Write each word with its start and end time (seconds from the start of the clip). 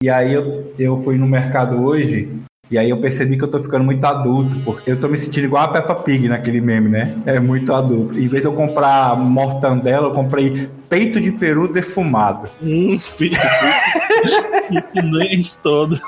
E 0.00 0.08
aí 0.08 0.32
eu, 0.32 0.62
eu 0.78 1.02
fui 1.02 1.18
no 1.18 1.26
mercado 1.26 1.82
hoje 1.82 2.28
e 2.70 2.78
aí 2.78 2.88
eu 2.88 3.00
percebi 3.00 3.36
que 3.36 3.42
eu 3.42 3.50
tô 3.50 3.60
ficando 3.60 3.82
muito 3.82 4.04
adulto, 4.04 4.56
porque 4.60 4.92
eu 4.92 4.96
tô 4.96 5.08
me 5.08 5.18
sentindo 5.18 5.46
igual 5.46 5.64
a 5.64 5.68
Peppa 5.72 5.92
Pig 5.96 6.28
naquele 6.28 6.60
meme, 6.60 6.88
né? 6.88 7.20
É 7.26 7.40
muito 7.40 7.74
adulto. 7.74 8.16
Em 8.16 8.28
vez 8.28 8.42
de 8.42 8.46
eu 8.46 8.52
comprar 8.52 9.16
mortandela, 9.16 10.06
eu 10.06 10.12
comprei 10.12 10.70
peito 10.88 11.20
de 11.20 11.32
peru 11.32 11.66
defumado. 11.66 12.48
Hum, 12.62 12.96
filho. 12.96 13.36
nem 14.94 15.42
todo. 15.64 15.98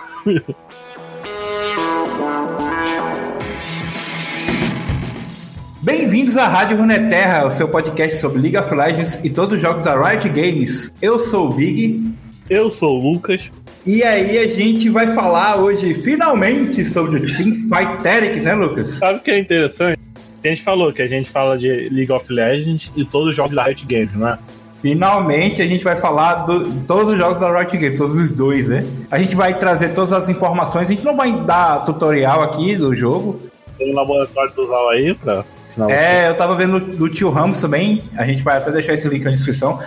Bem-vindos 5.82 6.36
à 6.36 6.46
Rádio 6.46 6.76
Runeterra, 6.76 7.44
o 7.44 7.50
seu 7.50 7.66
podcast 7.66 8.20
sobre 8.20 8.40
League 8.40 8.56
of 8.56 8.72
Legends 8.72 9.24
e 9.24 9.30
todos 9.30 9.54
os 9.54 9.60
jogos 9.60 9.82
da 9.82 10.00
Riot 10.00 10.28
Games. 10.28 10.92
Eu 11.02 11.18
sou 11.18 11.48
o 11.48 11.52
Big. 11.52 12.14
Eu 12.48 12.70
sou 12.70 13.00
o 13.00 13.12
Lucas. 13.12 13.50
E 13.92 14.04
aí 14.04 14.38
a 14.38 14.46
gente 14.46 14.88
vai 14.88 15.12
falar 15.16 15.56
hoje, 15.56 15.94
finalmente, 15.94 16.84
sobre 16.84 17.18
o 17.18 17.20
Teamfight 17.36 18.00
Tactics, 18.00 18.44
né, 18.44 18.54
Lucas? 18.54 18.86
Sabe 18.90 19.18
o 19.18 19.20
que 19.20 19.32
é 19.32 19.38
interessante? 19.40 19.98
A 20.44 20.46
gente 20.46 20.62
falou 20.62 20.92
que 20.92 21.02
a 21.02 21.08
gente 21.08 21.28
fala 21.28 21.58
de 21.58 21.88
League 21.90 22.12
of 22.12 22.32
Legends 22.32 22.92
e 22.94 23.04
todos 23.04 23.30
os 23.30 23.36
jogos 23.36 23.56
da 23.56 23.64
Riot 23.64 23.84
Games, 23.86 24.14
não 24.14 24.28
é? 24.28 24.38
Finalmente 24.80 25.60
a 25.60 25.66
gente 25.66 25.82
vai 25.82 25.96
falar 25.96 26.44
de 26.44 26.70
todos 26.86 27.12
os 27.12 27.18
jogos 27.18 27.40
da 27.40 27.58
Riot 27.58 27.76
Games, 27.76 27.96
todos 27.96 28.14
os 28.14 28.32
dois, 28.32 28.68
né? 28.68 28.78
A 29.10 29.18
gente 29.18 29.34
vai 29.34 29.58
trazer 29.58 29.88
todas 29.88 30.12
as 30.12 30.28
informações, 30.28 30.84
a 30.84 30.92
gente 30.92 31.04
não 31.04 31.16
vai 31.16 31.32
dar 31.40 31.82
tutorial 31.84 32.42
aqui 32.42 32.76
do 32.76 32.94
jogo. 32.94 33.40
Tem 33.76 33.90
um 33.90 33.96
laboratório 33.96 34.54
do 34.54 34.68
Zal 34.68 34.88
aí 34.90 35.14
pra 35.14 35.44
é, 35.88 36.28
eu 36.28 36.34
tava 36.34 36.54
vendo 36.54 36.80
do 36.80 37.08
tio 37.08 37.30
Ramos 37.30 37.60
também. 37.60 38.02
A 38.16 38.24
gente 38.24 38.42
vai 38.42 38.56
até 38.56 38.70
deixar 38.70 38.94
esse 38.94 39.08
link 39.08 39.22
na 39.22 39.30
descrição. 39.30 39.78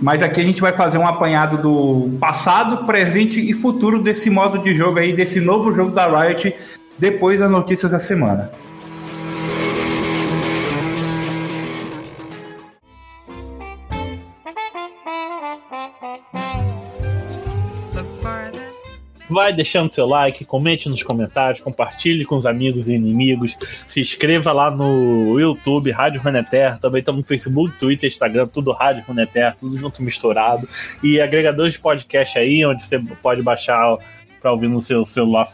Mas 0.00 0.22
aqui 0.22 0.40
a 0.40 0.44
gente 0.44 0.60
vai 0.60 0.72
fazer 0.72 0.98
um 0.98 1.06
apanhado 1.06 1.58
do 1.58 2.10
passado, 2.18 2.84
presente 2.84 3.40
e 3.40 3.52
futuro 3.52 4.00
desse 4.02 4.30
modo 4.30 4.58
de 4.58 4.74
jogo 4.74 4.98
aí, 4.98 5.12
desse 5.12 5.40
novo 5.40 5.74
jogo 5.74 5.90
da 5.90 6.06
Riot, 6.06 6.54
depois 6.98 7.38
das 7.38 7.50
notícias 7.50 7.92
da 7.92 8.00
semana. 8.00 8.50
Vai 19.32 19.52
deixando 19.52 19.90
seu 19.90 20.06
like, 20.06 20.44
comente 20.44 20.88
nos 20.90 21.02
comentários, 21.02 21.60
compartilhe 21.60 22.24
com 22.24 22.36
os 22.36 22.44
amigos 22.44 22.86
e 22.86 22.92
inimigos, 22.92 23.56
se 23.86 24.00
inscreva 24.00 24.52
lá 24.52 24.70
no 24.70 25.40
YouTube, 25.40 25.90
Rádio 25.90 26.20
Runeterra, 26.20 26.78
também 26.78 27.00
estamos 27.00 27.20
no 27.20 27.26
Facebook, 27.26 27.78
Twitter, 27.78 28.08
Instagram, 28.08 28.46
tudo 28.46 28.72
Rádio 28.72 29.04
Runeterra, 29.08 29.56
tudo 29.58 29.76
junto 29.78 30.02
misturado. 30.02 30.68
E 31.02 31.18
agregadores 31.20 31.74
de 31.74 31.80
podcast 31.80 32.38
aí, 32.38 32.64
onde 32.66 32.84
você 32.84 32.98
pode 33.22 33.42
baixar 33.42 33.96
para 34.40 34.52
ouvir 34.52 34.68
no 34.68 34.82
seu 34.82 35.06
celular 35.06 35.48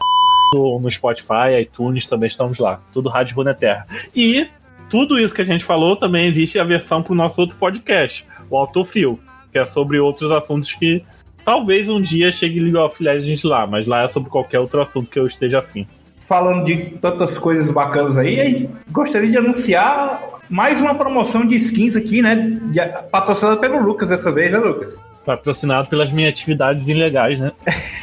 ou 0.53 0.79
no 0.79 0.91
Spotify, 0.91 1.61
iTunes, 1.61 2.05
também 2.05 2.27
estamos 2.27 2.59
lá. 2.59 2.81
Tudo 2.91 3.07
Rádio 3.07 3.35
Runeterra. 3.35 3.87
E 4.15 4.47
tudo 4.89 5.17
isso 5.19 5.33
que 5.33 5.41
a 5.41 5.45
gente 5.45 5.63
falou 5.63 5.95
também 5.95 6.25
existe 6.25 6.59
a 6.59 6.63
versão 6.63 7.01
para 7.01 7.13
o 7.13 7.15
nosso 7.15 7.39
outro 7.39 7.55
podcast, 7.55 8.25
o 8.49 8.57
Autofil, 8.57 9.19
que 9.51 9.59
é 9.59 9.65
sobre 9.65 9.99
outros 9.99 10.31
assuntos 10.31 10.73
que 10.73 11.03
Talvez 11.49 11.89
um 11.89 11.99
dia 11.99 12.31
chegue 12.31 12.59
League 12.59 12.77
of 12.77 13.03
Legends 13.03 13.43
lá, 13.43 13.65
mas 13.65 13.87
lá 13.87 14.03
é 14.03 14.07
sobre 14.07 14.29
qualquer 14.29 14.59
outro 14.59 14.79
assunto 14.83 15.09
que 15.09 15.17
eu 15.17 15.25
esteja 15.25 15.57
afim. 15.57 15.87
Falando 16.27 16.63
de 16.63 16.77
tantas 17.01 17.39
coisas 17.39 17.71
bacanas 17.71 18.19
aí, 18.19 18.39
a 18.39 18.43
gente 18.43 18.69
gostaria 18.91 19.31
de 19.31 19.35
anunciar 19.39 20.21
mais 20.47 20.79
uma 20.79 20.93
promoção 20.93 21.43
de 21.43 21.55
skins 21.55 21.95
aqui, 21.95 22.21
né? 22.21 22.35
De, 22.35 22.79
patrocinada 23.09 23.57
pelo 23.57 23.81
Lucas 23.81 24.09
dessa 24.09 24.31
vez, 24.31 24.51
né, 24.51 24.59
Lucas? 24.59 24.95
Patrocinado 25.25 25.87
pelas 25.87 26.11
minhas 26.11 26.33
atividades 26.33 26.87
ilegais, 26.87 27.39
né? 27.39 27.51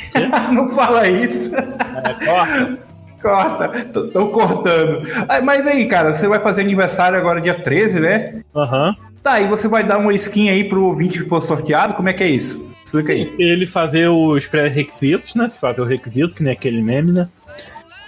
Não 0.53 0.69
fala 0.71 1.07
isso. 1.07 1.53
É, 1.55 2.27
corta. 2.27 2.79
Corta, 3.23 3.69
tô, 3.87 4.09
tô 4.09 4.29
cortando. 4.29 5.03
Mas 5.43 5.67
aí, 5.67 5.87
cara, 5.87 6.15
você 6.15 6.29
vai 6.29 6.39
fazer 6.39 6.61
aniversário 6.61 7.19
agora 7.19 7.41
dia 7.41 7.55
13, 7.55 7.99
né? 7.99 8.43
Aham. 8.55 8.89
Uhum. 8.89 9.07
Tá, 9.23 9.41
e 9.41 9.49
você 9.49 9.67
vai 9.67 9.83
dar 9.83 9.99
uma 9.99 10.13
skin 10.13 10.51
aí 10.51 10.63
pro 10.69 10.85
ouvinte 10.85 11.23
que 11.23 11.29
for 11.29 11.43
sorteado? 11.43 11.95
Como 11.95 12.09
é 12.09 12.13
que 12.13 12.23
é 12.23 12.29
isso? 12.29 12.66
Explica 12.87 13.13
aí. 13.13 13.35
ele 13.37 13.67
fazer 13.67 14.09
os 14.09 14.47
pré-requisitos, 14.47 15.35
né? 15.35 15.49
Se 15.49 15.59
fazer 15.59 15.81
o 15.81 15.85
requisito, 15.85 16.37
que 16.37 16.43
nem 16.43 16.53
aquele 16.53 16.81
meme, 16.81 17.11
né? 17.11 17.29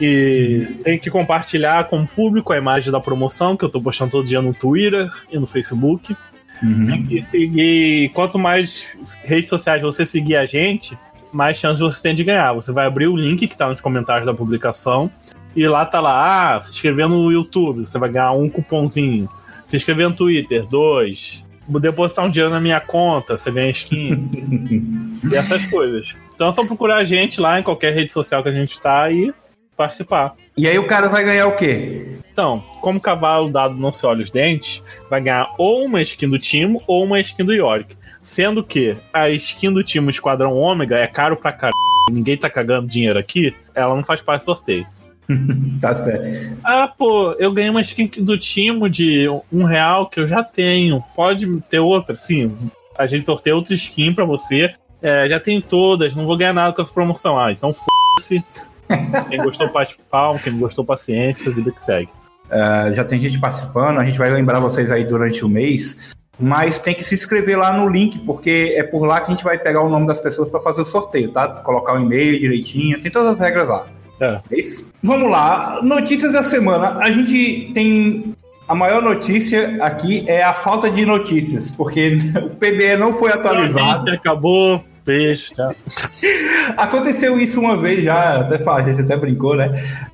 E 0.00 0.68
uhum. 0.68 0.78
tem 0.78 0.98
que 0.98 1.10
compartilhar 1.10 1.84
com 1.88 2.00
o 2.00 2.06
público 2.06 2.52
a 2.52 2.56
imagem 2.56 2.92
da 2.92 3.00
promoção, 3.00 3.56
que 3.56 3.64
eu 3.64 3.68
tô 3.68 3.82
postando 3.82 4.12
todo 4.12 4.28
dia 4.28 4.40
no 4.40 4.54
Twitter 4.54 5.10
e 5.30 5.36
no 5.36 5.48
Facebook. 5.48 6.16
Uhum. 6.62 7.08
E 7.10 7.24
seguir, 7.28 8.08
quanto 8.10 8.38
mais 8.38 8.96
redes 9.24 9.48
sociais 9.48 9.82
você 9.82 10.06
seguir 10.06 10.36
a 10.36 10.46
gente, 10.46 10.96
mais 11.32 11.58
chances 11.58 11.80
você 11.80 12.00
tem 12.00 12.14
de 12.14 12.22
ganhar. 12.22 12.52
Você 12.52 12.70
vai 12.70 12.86
abrir 12.86 13.08
o 13.08 13.16
link 13.16 13.48
que 13.48 13.56
tá 13.56 13.68
nos 13.68 13.80
comentários 13.80 14.26
da 14.26 14.34
publicação 14.34 15.10
e 15.56 15.66
lá 15.66 15.84
tá 15.84 16.00
lá, 16.00 16.56
ah, 16.56 16.62
se 16.62 16.70
inscrever 16.70 17.08
no 17.08 17.32
YouTube, 17.32 17.80
você 17.80 17.98
vai 17.98 18.10
ganhar 18.10 18.30
um 18.30 18.48
cupomzinho. 18.48 19.28
Se 19.66 19.76
inscrever 19.76 20.08
no 20.08 20.14
Twitter, 20.14 20.64
dois 20.66 21.42
depositar 21.80 22.24
um 22.24 22.30
dinheiro 22.30 22.52
na 22.52 22.60
minha 22.60 22.80
conta, 22.80 23.36
você 23.36 23.50
ganha 23.50 23.70
skin. 23.70 24.30
e 25.30 25.36
essas 25.36 25.66
coisas. 25.66 26.16
Então 26.34 26.50
é 26.50 26.54
só 26.54 26.64
procurar 26.64 26.96
a 26.96 27.04
gente 27.04 27.40
lá 27.40 27.60
em 27.60 27.62
qualquer 27.62 27.92
rede 27.94 28.12
social 28.12 28.42
que 28.42 28.48
a 28.48 28.52
gente 28.52 28.72
está 28.72 29.10
e 29.10 29.32
participar. 29.76 30.34
E 30.56 30.68
aí 30.68 30.78
o 30.78 30.86
cara 30.86 31.08
vai 31.08 31.22
ganhar 31.22 31.46
o 31.46 31.56
quê? 31.56 32.18
Então, 32.32 32.62
como 32.80 33.00
cavalo 33.00 33.50
dado 33.50 33.76
não 33.76 33.92
se 33.92 34.04
olha 34.06 34.22
os 34.22 34.30
dentes, 34.30 34.82
vai 35.08 35.20
ganhar 35.20 35.54
ou 35.58 35.84
uma 35.84 36.02
skin 36.02 36.28
do 36.28 36.38
Timo 36.38 36.82
ou 36.86 37.04
uma 37.04 37.20
skin 37.20 37.44
do 37.44 37.52
Yorick. 37.52 37.96
Sendo 38.22 38.62
que 38.62 38.96
a 39.12 39.30
skin 39.30 39.72
do 39.72 39.82
Timo 39.82 40.10
Esquadrão 40.10 40.56
Ômega 40.56 40.98
é 40.98 41.06
caro 41.06 41.36
pra 41.36 41.52
caralho, 41.52 41.74
ninguém 42.10 42.36
tá 42.36 42.50
cagando 42.50 42.88
dinheiro 42.88 43.18
aqui, 43.18 43.54
ela 43.74 43.94
não 43.94 44.02
faz 44.02 44.20
parte 44.20 44.42
do 44.42 44.46
sorteio. 44.46 44.86
tá 45.80 45.94
certo. 45.94 46.56
Ah, 46.64 46.88
pô, 46.88 47.32
eu 47.38 47.52
ganhei 47.52 47.70
uma 47.70 47.80
skin 47.80 48.10
do 48.18 48.38
Timo 48.38 48.88
de 48.88 49.28
um 49.52 49.64
real 49.64 50.08
que 50.08 50.20
eu 50.20 50.26
já 50.26 50.42
tenho. 50.42 51.02
Pode 51.14 51.46
ter 51.62 51.80
outra? 51.80 52.16
Sim. 52.16 52.56
A 52.96 53.06
gente 53.06 53.26
sorteia 53.26 53.54
outra 53.54 53.74
skin 53.74 54.12
pra 54.14 54.24
você. 54.24 54.74
É, 55.00 55.28
já 55.28 55.38
tem 55.38 55.60
todas, 55.60 56.14
não 56.14 56.26
vou 56.26 56.36
ganhar 56.36 56.52
nada 56.52 56.72
com 56.72 56.82
essa 56.82 56.92
promoção. 56.92 57.38
Ah, 57.38 57.52
então 57.52 57.70
f***se. 57.70 58.42
Quem 59.28 59.42
gostou, 59.42 59.70
palma. 60.10 60.40
Quem 60.40 60.52
não 60.52 60.60
gostou, 60.60 60.84
paciência. 60.84 61.50
Vida 61.50 61.70
que 61.70 61.82
segue. 61.82 62.10
Uh, 62.46 62.94
já 62.94 63.04
tem 63.04 63.20
gente 63.20 63.38
participando, 63.38 63.98
a 63.98 64.04
gente 64.04 64.16
vai 64.16 64.30
lembrar 64.30 64.58
vocês 64.58 64.90
aí 64.90 65.04
durante 65.04 65.44
o 65.44 65.48
mês. 65.48 66.16
Mas 66.40 66.78
tem 66.78 66.94
que 66.94 67.04
se 67.04 67.14
inscrever 67.14 67.58
lá 67.58 67.72
no 67.72 67.88
link, 67.88 68.20
porque 68.20 68.72
é 68.76 68.84
por 68.84 69.04
lá 69.04 69.20
que 69.20 69.26
a 69.26 69.34
gente 69.34 69.44
vai 69.44 69.58
pegar 69.58 69.82
o 69.82 69.88
nome 69.88 70.06
das 70.06 70.20
pessoas 70.20 70.48
para 70.48 70.60
fazer 70.60 70.82
o 70.82 70.86
sorteio, 70.86 71.32
tá? 71.32 71.48
Colocar 71.62 71.94
o 71.94 72.00
e-mail 72.00 72.38
direitinho, 72.38 73.00
tem 73.00 73.10
todas 73.10 73.28
as 73.28 73.40
regras 73.40 73.68
lá. 73.68 73.86
É. 74.20 74.40
é 74.50 74.60
isso? 74.60 74.90
Vamos 75.02 75.30
lá. 75.30 75.80
Notícias 75.82 76.32
da 76.32 76.42
semana. 76.42 76.98
A 76.98 77.10
gente 77.10 77.70
tem. 77.72 78.34
A 78.66 78.74
maior 78.74 79.00
notícia 79.00 79.82
aqui 79.82 80.28
é 80.28 80.42
a 80.42 80.52
falta 80.52 80.90
de 80.90 81.06
notícias, 81.06 81.70
porque 81.70 82.18
o 82.36 82.50
PBE 82.50 82.96
não 82.98 83.18
foi 83.18 83.32
atualizado. 83.32 84.10
Acabou, 84.10 84.84
peixe. 85.08 85.54
Tá. 85.54 85.74
Aconteceu 86.76 87.40
isso 87.40 87.58
uma 87.58 87.78
vez 87.78 88.04
já, 88.04 88.40
até 88.40 88.62
a 88.62 88.82
gente 88.82 89.00
até 89.00 89.16
brincou, 89.16 89.56
né? 89.56 89.72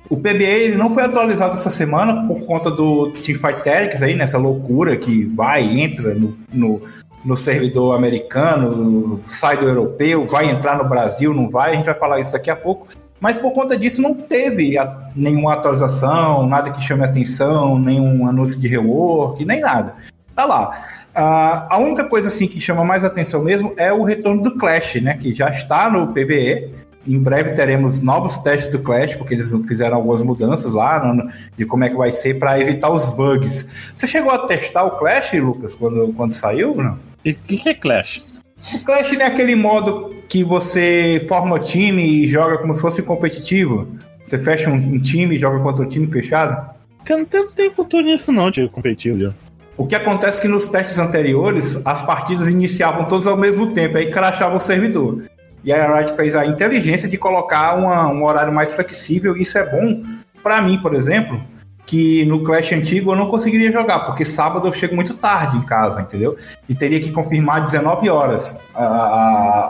O 0.09 0.15
PBE 0.15 0.45
ele 0.45 0.77
não 0.77 0.93
foi 0.93 1.03
atualizado 1.03 1.55
essa 1.55 1.69
semana 1.69 2.25
por 2.25 2.45
conta 2.45 2.71
do 2.71 3.11
Teamfight 3.11 3.61
Tactics 3.61 4.01
aí, 4.01 4.15
nessa 4.15 4.37
loucura 4.37 4.95
que 4.95 5.25
vai, 5.25 5.63
entra 5.63 6.15
no, 6.15 6.37
no, 6.53 6.81
no 7.25 7.35
servidor 7.35 7.93
americano, 7.93 9.19
sai 9.25 9.57
do 9.57 9.67
europeu, 9.67 10.25
vai 10.25 10.49
entrar 10.49 10.77
no 10.77 10.87
Brasil, 10.87 11.33
não 11.33 11.49
vai, 11.49 11.73
a 11.73 11.75
gente 11.75 11.85
vai 11.85 11.95
falar 11.95 12.21
isso 12.21 12.31
daqui 12.31 12.49
a 12.49 12.55
pouco. 12.55 12.87
Mas 13.19 13.39
por 13.39 13.51
conta 13.51 13.77
disso 13.77 14.01
não 14.01 14.13
teve 14.13 14.77
a, 14.77 15.09
nenhuma 15.15 15.53
atualização, 15.53 16.45
nada 16.47 16.71
que 16.71 16.81
chame 16.81 17.03
atenção, 17.03 17.79
nenhum 17.79 18.27
anúncio 18.27 18.59
de 18.59 18.67
rework, 18.67 19.43
nem 19.45 19.61
nada. 19.61 19.95
Tá 20.35 20.45
lá. 20.45 20.71
Uh, 21.15 21.67
a 21.69 21.77
única 21.79 22.03
coisa 22.03 22.27
assim 22.27 22.45
que 22.45 22.59
chama 22.59 22.83
mais 22.83 23.05
atenção 23.05 23.41
mesmo 23.41 23.73
é 23.77 23.91
o 23.91 24.03
retorno 24.03 24.43
do 24.43 24.57
Clash, 24.57 24.95
né? 24.95 25.15
Que 25.15 25.33
já 25.33 25.49
está 25.49 25.89
no 25.89 26.07
PBE. 26.07 26.73
Em 27.07 27.21
breve 27.21 27.53
teremos 27.53 28.01
novos 28.01 28.35
testes 28.37 28.69
do 28.69 28.79
Clash, 28.79 29.15
porque 29.15 29.33
eles 29.33 29.51
fizeram 29.67 29.97
algumas 29.97 30.21
mudanças 30.21 30.73
lá 30.73 31.01
no, 31.01 31.31
de 31.55 31.65
como 31.65 31.83
é 31.83 31.89
que 31.89 31.95
vai 31.95 32.11
ser 32.11 32.37
para 32.37 32.59
evitar 32.59 32.89
os 32.89 33.09
bugs. 33.11 33.93
Você 33.95 34.07
chegou 34.07 34.31
a 34.31 34.39
testar 34.39 34.83
o 34.83 34.91
Clash, 34.97 35.31
Lucas, 35.33 35.73
quando, 35.73 36.11
quando 36.13 36.31
saiu? 36.31 36.75
Não? 36.75 36.99
E 37.23 37.31
o 37.31 37.35
que, 37.35 37.57
que 37.57 37.69
é 37.69 37.73
Clash? 37.73 38.34
O 38.57 38.85
Clash 38.85 39.11
não 39.11 39.21
é 39.21 39.25
aquele 39.25 39.53
modo 39.53 40.15
que 40.29 40.43
você 40.43 41.25
forma 41.27 41.59
time 41.59 42.03
e 42.03 42.27
joga 42.27 42.57
como 42.57 42.73
se 42.73 42.81
fosse 42.81 43.01
competitivo. 43.01 43.87
Você 44.25 44.39
fecha 44.39 44.69
um, 44.69 44.75
um 44.75 44.99
time 44.99 45.35
e 45.35 45.39
joga 45.39 45.59
contra 45.59 45.83
o 45.83 45.89
time 45.89 46.07
fechado. 46.07 46.73
Não 47.07 47.25
tem, 47.25 47.41
não 47.41 47.51
tem 47.51 47.69
futuro 47.69 48.03
nisso 48.03 48.31
não, 48.31 48.49
de 48.49 48.67
competitivo. 48.69 49.19
Já. 49.19 49.33
O 49.77 49.85
que 49.85 49.93
acontece 49.93 50.39
é 50.39 50.41
que 50.41 50.47
nos 50.47 50.67
testes 50.67 50.97
anteriores, 50.97 51.79
as 51.85 52.01
partidas 52.01 52.47
iniciavam 52.47 53.05
todas 53.05 53.27
ao 53.27 53.37
mesmo 53.37 53.73
tempo, 53.73 53.97
aí 53.97 54.09
crachava 54.09 54.55
o 54.55 54.59
servidor. 54.59 55.23
E 55.63 55.73
a 55.73 55.97
Riot 55.97 56.15
fez 56.15 56.33
a 56.33 56.45
inteligência 56.45 57.09
de 57.09 57.17
colocar 57.17 57.75
uma, 57.75 58.07
um 58.07 58.23
horário 58.23 58.53
mais 58.53 58.73
flexível, 58.73 59.35
e 59.35 59.41
isso 59.41 59.57
é 59.57 59.69
bom 59.69 60.01
para 60.41 60.61
mim, 60.61 60.79
por 60.79 60.95
exemplo, 60.95 61.41
que 61.85 62.25
no 62.25 62.43
Clash 62.43 62.73
antigo 62.73 63.11
eu 63.11 63.15
não 63.15 63.27
conseguiria 63.29 63.71
jogar, 63.71 63.99
porque 63.99 64.25
sábado 64.25 64.67
eu 64.67 64.73
chego 64.73 64.95
muito 64.95 65.13
tarde 65.13 65.57
em 65.57 65.61
casa, 65.61 66.01
entendeu? 66.01 66.35
E 66.67 66.73
teria 66.73 66.99
que 66.99 67.11
confirmar 67.11 67.63
19 67.63 68.09
horas 68.09 68.55
a, 68.73 68.85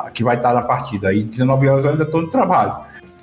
a, 0.07 0.12
que 0.13 0.23
vai 0.23 0.38
estar 0.38 0.53
na 0.53 0.62
partida. 0.62 1.09
Aí 1.09 1.23
19 1.23 1.67
horas 1.67 1.85
eu 1.85 1.91
ainda 1.91 2.03
estou 2.03 2.21
no 2.21 2.29
trabalho. 2.29 2.73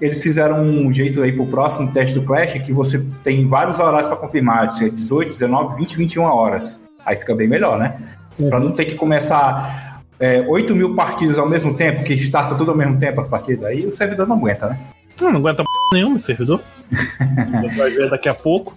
Eles 0.00 0.23
fizeram 0.23 0.61
um 0.61 0.93
jeito 0.93 1.23
aí 1.23 1.33
pro 1.33 1.47
próximo 1.47 1.91
teste 1.93 2.15
do 2.15 2.23
Clash 2.23 2.55
que 2.55 2.73
você 2.73 3.05
tem 3.23 3.49
vários 3.49 3.79
horários 3.79 4.09
para 4.09 4.17
confirmar, 4.17 4.69
18, 4.69 5.33
19, 5.33 5.77
20, 5.77 5.97
21 5.97 6.23
horas. 6.25 6.81
Aí 7.06 7.17
fica 7.17 7.35
bem 7.35 7.49
melhor, 7.49 7.79
né? 7.79 7.97
Uhum. 8.39 8.50
Para 8.50 8.61
não 8.61 8.73
ter 8.73 8.85
que 8.85 8.94
começar 8.94 10.03
é, 10.19 10.41
8 10.41 10.75
mil 10.75 10.94
partidas 10.94 11.39
ao 11.39 11.49
mesmo 11.49 11.75
tempo, 11.75 12.03
que 12.03 12.15
starta 12.15 12.55
tudo 12.55 12.73
ao 12.73 12.77
mesmo 12.77 12.99
tempo 12.99 13.21
as 13.21 13.29
partidas. 13.29 13.65
Aí 13.65 13.87
o 13.87 13.93
servidor 13.93 14.27
não 14.27 14.37
aguenta, 14.37 14.69
né? 14.69 14.79
Não, 15.20 15.31
não 15.31 15.41
aguenta 15.41 15.62
p 15.62 15.69
nenhum 15.93 16.19
servidor. 16.19 16.61
vai 17.76 17.91
ver 17.91 18.11
daqui 18.11 18.29
a 18.29 18.35
pouco. 18.35 18.76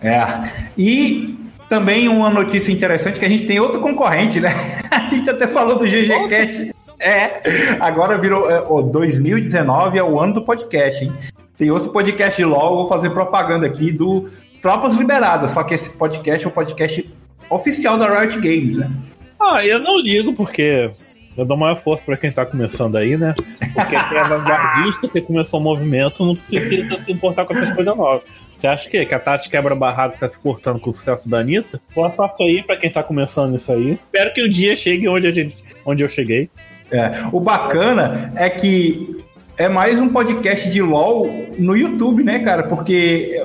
É. 0.00 0.24
E 0.76 1.36
também 1.68 2.08
uma 2.08 2.28
notícia 2.28 2.72
interessante 2.72 3.18
que 3.18 3.24
a 3.24 3.28
gente 3.28 3.44
tem 3.44 3.58
outro 3.58 3.80
concorrente, 3.80 4.40
né? 4.40 4.50
A 4.90 5.14
gente 5.14 5.30
até 5.30 5.46
falou 5.46 5.78
do 5.78 5.86
GG 5.86 6.28
Cash. 6.28 6.82
É, 6.98 7.40
agora 7.80 8.18
virou. 8.18 8.50
É, 8.50 8.62
2019 8.90 9.98
é 9.98 10.02
o 10.02 10.20
ano 10.20 10.34
do 10.34 10.42
podcast, 10.42 11.04
hein? 11.04 11.12
Tem 11.56 11.70
outro 11.70 11.90
podcast 11.90 12.36
de 12.36 12.44
LOL, 12.44 12.76
vou 12.76 12.88
fazer 12.88 13.10
propaganda 13.10 13.66
aqui 13.66 13.92
do 13.92 14.30
Tropas 14.60 14.94
Liberadas, 14.94 15.50
só 15.50 15.62
que 15.62 15.74
esse 15.74 15.90
podcast 15.90 16.44
é 16.44 16.48
o 16.48 16.52
podcast 16.52 17.10
oficial 17.50 17.98
da 17.98 18.20
Riot 18.20 18.36
Games, 18.36 18.78
né? 18.78 18.90
Ah, 19.40 19.64
eu 19.64 19.78
não 19.78 19.98
ligo, 19.98 20.32
porque 20.34 20.90
eu 21.36 21.44
dou 21.44 21.56
maior 21.56 21.76
força 21.76 22.04
para 22.04 22.16
quem 22.16 22.30
tá 22.30 22.44
começando 22.44 22.96
aí, 22.96 23.16
né? 23.16 23.34
Porque 23.74 23.96
quem 24.08 24.18
é 24.18 24.24
vanguardista, 24.24 25.08
que 25.08 25.20
começou 25.20 25.60
o 25.60 25.62
movimento, 25.62 26.24
não 26.24 26.36
precisa 26.36 27.00
se 27.02 27.12
importar 27.12 27.44
com 27.44 27.54
essas 27.54 27.72
coisas 27.74 27.96
novas. 27.96 28.22
Você 28.56 28.66
acha 28.66 28.88
que, 28.88 29.04
que 29.04 29.14
a 29.14 29.18
Tati 29.18 29.50
quebra 29.50 29.74
barraco 29.74 30.18
tá 30.18 30.28
se 30.28 30.38
cortando 30.38 30.78
com 30.78 30.90
o 30.90 30.92
sucesso 30.92 31.28
da 31.28 31.38
Anitta? 31.38 31.80
Boa 31.94 32.12
sorte 32.14 32.42
aí 32.44 32.62
pra 32.62 32.76
quem 32.76 32.90
tá 32.90 33.02
começando 33.02 33.56
isso 33.56 33.72
aí. 33.72 33.92
Espero 33.92 34.32
que 34.32 34.42
o 34.42 34.48
dia 34.48 34.76
chegue 34.76 35.08
onde, 35.08 35.26
a 35.26 35.32
gente, 35.32 35.56
onde 35.84 36.02
eu 36.02 36.08
cheguei. 36.08 36.48
É, 36.90 37.10
o 37.32 37.40
bacana 37.40 38.32
é 38.36 38.48
que 38.48 39.16
é 39.56 39.68
mais 39.68 40.00
um 40.00 40.08
podcast 40.08 40.70
de 40.70 40.80
LOL 40.80 41.48
no 41.58 41.76
YouTube, 41.76 42.22
né, 42.22 42.38
cara? 42.38 42.64
Porque 42.64 43.36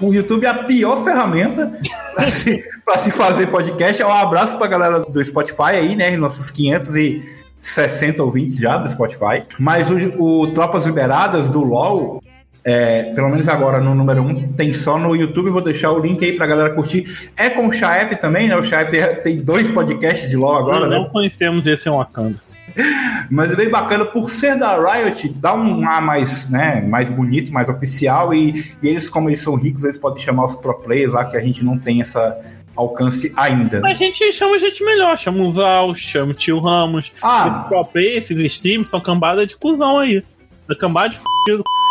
o 0.00 0.14
YouTube 0.14 0.44
é 0.44 0.48
a 0.48 0.64
pior 0.64 1.04
ferramenta 1.04 1.78
para 2.84 2.98
se, 2.98 3.10
fazer 3.10 3.46
podcast. 3.48 4.02
Um 4.02 4.12
abraço 4.12 4.56
pra 4.58 4.66
galera 4.66 5.00
do 5.00 5.24
Spotify 5.24 5.72
aí, 5.74 5.96
né? 5.96 6.16
Nossos 6.16 6.50
560 6.50 8.22
ouvintes 8.22 8.56
já 8.56 8.76
do 8.76 8.88
Spotify. 8.88 9.42
Mas 9.58 9.90
o, 9.90 9.96
o 10.22 10.46
Tropas 10.48 10.86
Liberadas 10.86 11.50
do 11.50 11.62
LoL, 11.62 12.22
é, 12.64 13.12
pelo 13.14 13.28
menos 13.28 13.48
agora 13.48 13.80
no 13.80 13.94
número 13.94 14.22
1, 14.22 14.28
um, 14.28 14.52
tem 14.52 14.72
só 14.72 14.98
no 14.98 15.14
YouTube. 15.14 15.50
Vou 15.50 15.62
deixar 15.62 15.92
o 15.92 15.98
link 15.98 16.24
aí 16.24 16.36
pra 16.36 16.46
galera 16.46 16.70
curtir. 16.70 17.30
É 17.36 17.50
com 17.50 17.68
o 17.68 17.72
Chaep 17.72 18.16
também, 18.16 18.48
né? 18.48 18.56
O 18.56 18.64
Chaep 18.64 19.22
tem 19.22 19.40
dois 19.40 19.70
podcasts 19.70 20.28
de 20.28 20.36
LoL 20.36 20.56
agora, 20.56 20.80
não, 20.80 20.88
né? 20.88 20.98
Não 20.98 21.08
conhecemos 21.08 21.66
esse 21.66 21.88
é 21.88 21.90
um 21.90 21.98
Wakanda. 21.98 22.40
Mas 23.30 23.50
é 23.50 23.56
bem 23.56 23.68
bacana 23.68 24.04
por 24.04 24.30
ser 24.30 24.56
da 24.56 24.76
Riot, 24.76 25.28
dá 25.36 25.54
um 25.54 25.86
ar 25.86 26.00
mais, 26.00 26.48
né, 26.48 26.80
mais 26.80 27.10
bonito, 27.10 27.52
mais 27.52 27.68
oficial 27.68 28.32
e, 28.32 28.64
e, 28.82 28.88
eles, 28.88 29.10
como 29.10 29.28
eles 29.28 29.40
são 29.40 29.54
ricos, 29.54 29.84
eles 29.84 29.98
podem 29.98 30.22
chamar 30.22 30.46
os 30.46 30.56
pro 30.56 30.74
players 30.74 31.12
lá 31.12 31.24
que 31.24 31.36
a 31.36 31.40
gente 31.40 31.64
não 31.64 31.76
tem 31.76 32.00
essa 32.00 32.38
alcance 32.76 33.32
ainda. 33.36 33.80
A 33.84 33.94
gente 33.94 34.32
chama 34.32 34.58
gente 34.58 34.84
melhor, 34.84 35.18
chama 35.18 35.42
o 35.44 35.50
Val, 35.50 35.94
chama 35.94 36.32
o 36.32 36.34
Tio 36.34 36.58
Ramos. 36.58 37.12
Ah. 37.22 37.68
Players, 37.92 38.30
esses 38.30 38.52
streams 38.52 38.88
são 38.88 39.00
cambada 39.00 39.46
de 39.46 39.56
cuzão 39.56 39.98
aí. 39.98 40.22
É 40.70 40.74
cambada 40.74 41.10
de 41.10 41.16
f***, 41.16 41.24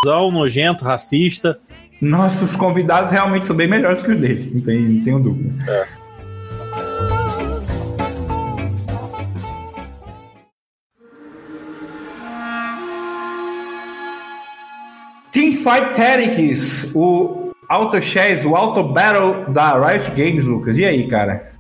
cuzão, 0.04 0.32
nojento, 0.32 0.84
racista. 0.84 1.60
Nossos 2.02 2.56
convidados 2.56 3.12
realmente 3.12 3.46
são 3.46 3.56
bem 3.56 3.68
melhores 3.68 4.02
que 4.02 4.12
os 4.12 4.22
deles, 4.22 4.52
não, 4.54 4.62
tem, 4.62 4.90
não 4.90 5.04
tenho 5.04 5.20
dúvida. 5.20 5.72
É. 5.72 5.88
Teamfight 15.32 15.94
Tactics, 15.94 16.92
o 16.94 17.41
Auto 17.72 18.02
Chess, 18.02 18.46
o 18.46 18.54
Auto 18.54 18.84
Battle 18.84 19.46
da 19.48 19.80
Riot 19.80 20.12
Games, 20.12 20.46
Lucas. 20.46 20.78
E 20.78 20.84
aí, 20.84 21.08
cara? 21.08 21.54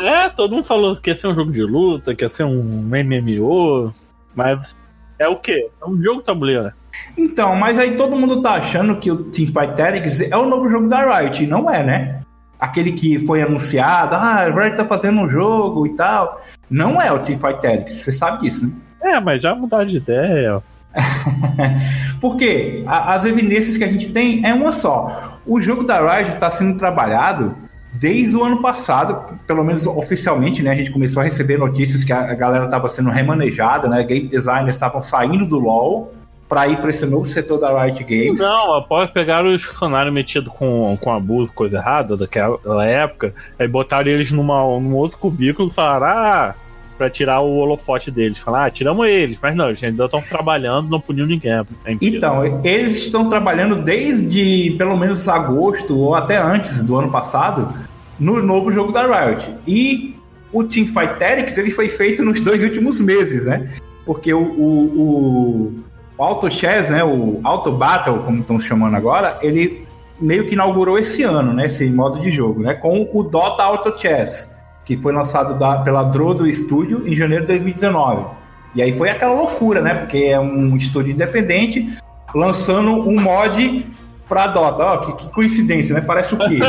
É, 0.00 0.28
todo 0.28 0.54
mundo 0.54 0.62
falou 0.62 0.94
que 0.94 1.10
ia 1.10 1.16
ser 1.16 1.26
um 1.26 1.34
jogo 1.34 1.50
de 1.50 1.62
luta, 1.62 2.14
que 2.14 2.24
ia 2.24 2.28
ser 2.28 2.44
um 2.44 2.84
MMO, 2.84 3.92
mas 4.32 4.76
é 5.18 5.26
o 5.26 5.34
quê? 5.34 5.68
É 5.82 5.84
um 5.84 6.00
jogo 6.00 6.22
tabuleiro. 6.22 6.70
Então, 7.18 7.56
mas 7.56 7.76
aí 7.80 7.96
todo 7.96 8.14
mundo 8.14 8.40
tá 8.40 8.52
achando 8.52 9.00
que 9.00 9.10
o 9.10 9.24
Teamfight 9.24 9.74
Tactics 9.74 10.20
é 10.20 10.36
o 10.36 10.46
novo 10.46 10.70
jogo 10.70 10.88
da 10.88 11.18
Riot, 11.18 11.42
e 11.42 11.48
não 11.48 11.68
é, 11.68 11.82
né? 11.82 12.20
Aquele 12.56 12.92
que 12.92 13.18
foi 13.26 13.42
anunciado, 13.42 14.14
ah, 14.14 14.42
a 14.42 14.54
Riot 14.54 14.76
tá 14.76 14.84
fazendo 14.84 15.20
um 15.20 15.28
jogo 15.28 15.84
e 15.84 15.96
tal. 15.96 16.40
Não 16.70 17.02
é 17.02 17.10
o 17.10 17.18
Teamfight 17.18 17.60
Tactics, 17.60 17.96
você 17.96 18.12
sabe 18.12 18.42
disso, 18.42 18.68
né? 18.68 18.72
É, 19.02 19.20
mas 19.20 19.42
já 19.42 19.52
mudaram 19.52 19.86
de 19.86 19.96
ideia. 19.96 20.62
Porque 22.20 22.84
as 22.86 23.24
evidências 23.24 23.76
que 23.76 23.84
a 23.84 23.90
gente 23.90 24.10
tem 24.10 24.46
é 24.46 24.54
uma 24.54 24.72
só. 24.72 25.29
O 25.46 25.60
jogo 25.60 25.84
da 25.84 26.00
Riot 26.00 26.34
está 26.34 26.50
sendo 26.50 26.76
trabalhado 26.76 27.54
desde 27.92 28.36
o 28.36 28.44
ano 28.44 28.60
passado, 28.62 29.36
pelo 29.46 29.64
menos 29.64 29.86
oficialmente, 29.86 30.62
né? 30.62 30.70
A 30.70 30.76
gente 30.76 30.90
começou 30.90 31.20
a 31.20 31.24
receber 31.24 31.58
notícias 31.58 32.04
que 32.04 32.12
a 32.12 32.34
galera 32.34 32.64
estava 32.64 32.88
sendo 32.88 33.10
remanejada, 33.10 33.88
né? 33.88 34.02
Game 34.04 34.28
designers 34.28 34.76
estavam 34.76 35.00
saindo 35.00 35.46
do 35.46 35.58
LoL 35.58 36.12
para 36.48 36.66
ir 36.66 36.80
para 36.80 36.90
esse 36.90 37.06
novo 37.06 37.26
setor 37.26 37.58
da 37.58 37.84
Riot 37.84 38.02
Games. 38.04 38.40
Não, 38.40 38.74
após 38.74 39.08
pegar 39.10 39.44
os 39.44 39.62
funcionários 39.62 40.12
metidos 40.12 40.52
com, 40.52 40.96
com 41.00 41.12
abuso, 41.12 41.52
coisa 41.52 41.78
errada 41.78 42.16
daquela 42.16 42.84
época, 42.84 43.32
aí 43.58 43.68
botaram 43.68 44.08
eles 44.08 44.32
numa, 44.32 44.62
num 44.80 44.94
outro 44.94 45.18
cubículo 45.18 45.68
e 45.68 45.72
falaram: 45.72 46.06
ah 46.06 46.54
para 47.00 47.08
tirar 47.08 47.40
o 47.40 47.56
holofote 47.56 48.10
deles. 48.10 48.36
Falar, 48.36 48.66
ah, 48.66 48.70
tiramos 48.70 49.08
eles, 49.08 49.38
mas 49.42 49.56
não, 49.56 49.70
eles 49.70 49.82
ainda 49.82 50.04
estão 50.04 50.20
trabalhando, 50.20 50.90
não 50.90 51.00
puniu 51.00 51.26
ninguém. 51.26 51.50
É 51.50 51.64
então, 51.98 52.60
eles 52.62 52.96
estão 52.96 53.26
trabalhando 53.26 53.76
desde 53.76 54.74
pelo 54.76 54.94
menos 54.98 55.26
agosto 55.26 55.96
ou 55.98 56.14
até 56.14 56.36
antes 56.36 56.84
do 56.84 56.98
ano 56.98 57.10
passado 57.10 57.74
no 58.18 58.42
novo 58.42 58.70
jogo 58.70 58.92
da 58.92 59.06
Riot. 59.06 59.50
E 59.66 60.14
o 60.52 60.62
Teamfight 60.62 61.18
Tactics 61.18 61.56
ele 61.56 61.70
foi 61.70 61.88
feito 61.88 62.22
nos 62.22 62.44
dois 62.44 62.62
últimos 62.62 63.00
meses, 63.00 63.46
né? 63.46 63.70
Porque 64.04 64.34
o, 64.34 64.42
o, 64.42 65.82
o 66.18 66.22
Auto 66.22 66.50
Chess, 66.50 66.90
né, 66.90 67.02
o 67.02 67.40
Auto 67.42 67.72
Battle, 67.72 68.18
como 68.18 68.40
estão 68.40 68.60
chamando 68.60 68.94
agora, 68.94 69.38
ele 69.40 69.86
meio 70.20 70.44
que 70.44 70.52
inaugurou 70.52 70.98
esse 70.98 71.22
ano, 71.22 71.54
né, 71.54 71.64
esse 71.64 71.90
modo 71.90 72.20
de 72.20 72.30
jogo, 72.30 72.60
né, 72.60 72.74
com 72.74 73.08
o 73.10 73.24
Dota 73.24 73.62
Auto 73.62 73.98
Chess 73.98 74.50
que 74.84 74.96
foi 74.96 75.12
lançado 75.12 75.58
da, 75.58 75.78
pela 75.78 76.04
Drodo 76.04 76.52
Studio 76.52 77.06
em 77.06 77.14
janeiro 77.14 77.44
de 77.44 77.48
2019. 77.48 78.26
E 78.74 78.82
aí 78.82 78.96
foi 78.96 79.10
aquela 79.10 79.34
loucura, 79.34 79.80
né? 79.80 79.94
Porque 79.94 80.18
é 80.18 80.38
um 80.38 80.76
estúdio 80.76 81.12
independente 81.12 81.98
lançando 82.34 82.92
um 82.92 83.20
mod 83.20 83.86
pra 84.28 84.46
Dota. 84.46 84.84
Ó, 84.84 84.98
que, 84.98 85.24
que 85.24 85.32
coincidência, 85.32 85.94
né? 85.94 86.00
Parece 86.00 86.34
o 86.34 86.38
quê? 86.38 86.60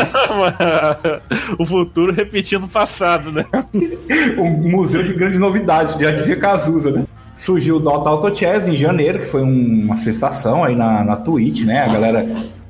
o 1.59 1.65
futuro 1.65 2.11
repetindo 2.11 2.63
o 2.63 2.67
passado, 2.67 3.31
né? 3.31 3.45
um 4.37 4.69
museu 4.69 5.03
de 5.03 5.13
grandes 5.13 5.39
novidades, 5.39 5.93
já 5.93 6.11
dizia 6.11 6.35
Cazuza, 6.35 6.91
né? 6.91 7.05
Surgiu 7.35 7.77
o 7.77 7.79
Dota 7.79 8.09
Auto 8.09 8.35
Chess 8.35 8.67
em 8.67 8.75
janeiro, 8.75 9.19
que 9.19 9.25
foi 9.25 9.41
uma 9.41 9.95
sensação 9.95 10.63
aí 10.63 10.75
na, 10.75 11.03
na 11.03 11.15
Twitch, 11.15 11.61
né? 11.61 11.83
A 11.83 11.87
galera 11.87 12.25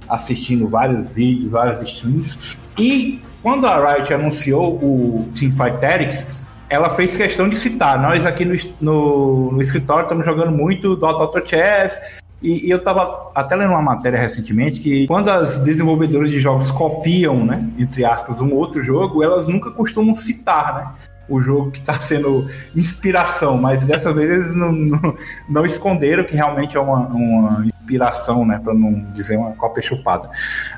assistindo 0.08 0.68
vários 0.68 1.16
vídeos, 1.16 1.52
vários 1.52 1.82
streams. 1.82 2.38
E 2.78 3.22
quando 3.42 3.66
a 3.66 3.94
Riot 3.94 4.14
anunciou 4.14 4.76
o 4.76 5.30
Teamfight 5.34 5.80
Tactics, 5.80 6.46
ela 6.70 6.90
fez 6.90 7.18
questão 7.18 7.50
de 7.50 7.58
citar. 7.58 8.02
Nós 8.02 8.26
aqui 8.26 8.46
no, 8.46 8.56
no, 8.80 9.52
no 9.52 9.62
escritório 9.62 10.04
estamos 10.04 10.26
jogando 10.26 10.52
muito 10.52 10.96
Dota 10.96 11.24
Auto 11.24 11.48
Chess. 11.48 12.00
E, 12.42 12.68
e, 12.68 12.72
eu 12.72 12.78
estava 12.78 13.30
até 13.36 13.56
lendo 13.56 13.72
uma 13.72 13.82
matéria 13.82 14.18
recentemente 14.18 14.80
que 14.80 15.06
quando 15.06 15.30
as 15.30 15.60
desenvolvedoras 15.60 16.30
de 16.30 16.40
jogos 16.40 16.72
copiam, 16.72 17.46
né, 17.46 17.70
entre 17.78 18.04
aspas, 18.04 18.42
um 18.42 18.52
outro 18.54 18.82
jogo, 18.82 19.24
elas 19.24 19.48
nunca 19.48 19.70
costumam 19.70 20.16
citar, 20.16 20.76
né? 20.76 20.88
O 21.30 21.40
jogo 21.42 21.72
que 21.72 21.80
está 21.80 21.94
sendo 21.94 22.50
inspiração, 22.76 23.58
mas 23.58 23.86
dessa 23.86 24.12
vez 24.12 24.30
eles 24.30 24.56
não, 24.56 24.72
não, 24.72 25.18
não 25.48 25.66
esconderam 25.66 26.24
que 26.24 26.36
realmente 26.36 26.76
é 26.76 26.80
uma, 26.80 27.08
uma 27.08 27.66
inspiração, 27.66 28.46
né? 28.46 28.60
Para 28.62 28.74
não 28.74 29.12
dizer 29.14 29.38
uma 29.38 29.52
cópia 29.52 29.84
chupada. 29.84 30.30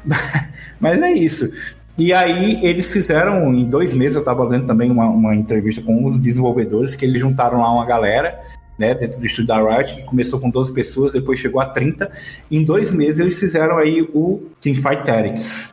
mas 0.82 1.02
é 1.02 1.12
isso. 1.12 1.50
E 1.96 2.12
aí 2.12 2.66
eles 2.66 2.92
fizeram, 2.92 3.54
em 3.54 3.70
dois 3.70 3.94
meses, 3.94 4.16
eu 4.16 4.22
estava 4.22 4.50
vendo 4.50 4.66
também 4.66 4.90
uma, 4.90 5.06
uma 5.06 5.36
entrevista 5.36 5.80
com 5.80 6.04
os 6.04 6.18
desenvolvedores, 6.18 6.96
que 6.96 7.06
eles 7.06 7.22
juntaram 7.22 7.62
lá 7.62 7.72
uma 7.72 7.86
galera, 7.86 8.40
né, 8.80 8.96
dentro 8.96 9.20
do 9.20 9.26
estúdio 9.28 9.48
da 9.48 9.58
Riot, 9.58 9.96
que 9.98 10.04
começou 10.04 10.40
com 10.40 10.50
12 10.50 10.74
pessoas, 10.74 11.12
depois 11.12 11.40
chegou 11.40 11.62
a 11.62 11.68
30. 11.68 12.12
Em 12.50 12.64
dois 12.64 12.92
meses 12.92 13.20
eles 13.20 13.38
fizeram 13.38 13.78
aí 13.78 14.02
o 14.02 14.42
Teamfight 14.60 15.04
Tactics. 15.04 15.72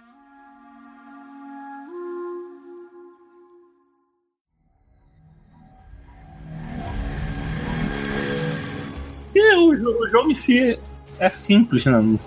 E 9.34 9.56
o, 9.56 10.02
o 10.02 10.08
jogo 10.08 10.30
em 10.30 10.34
si 10.34 10.78
é 11.18 11.30
simples, 11.30 11.86
né? 11.86 12.18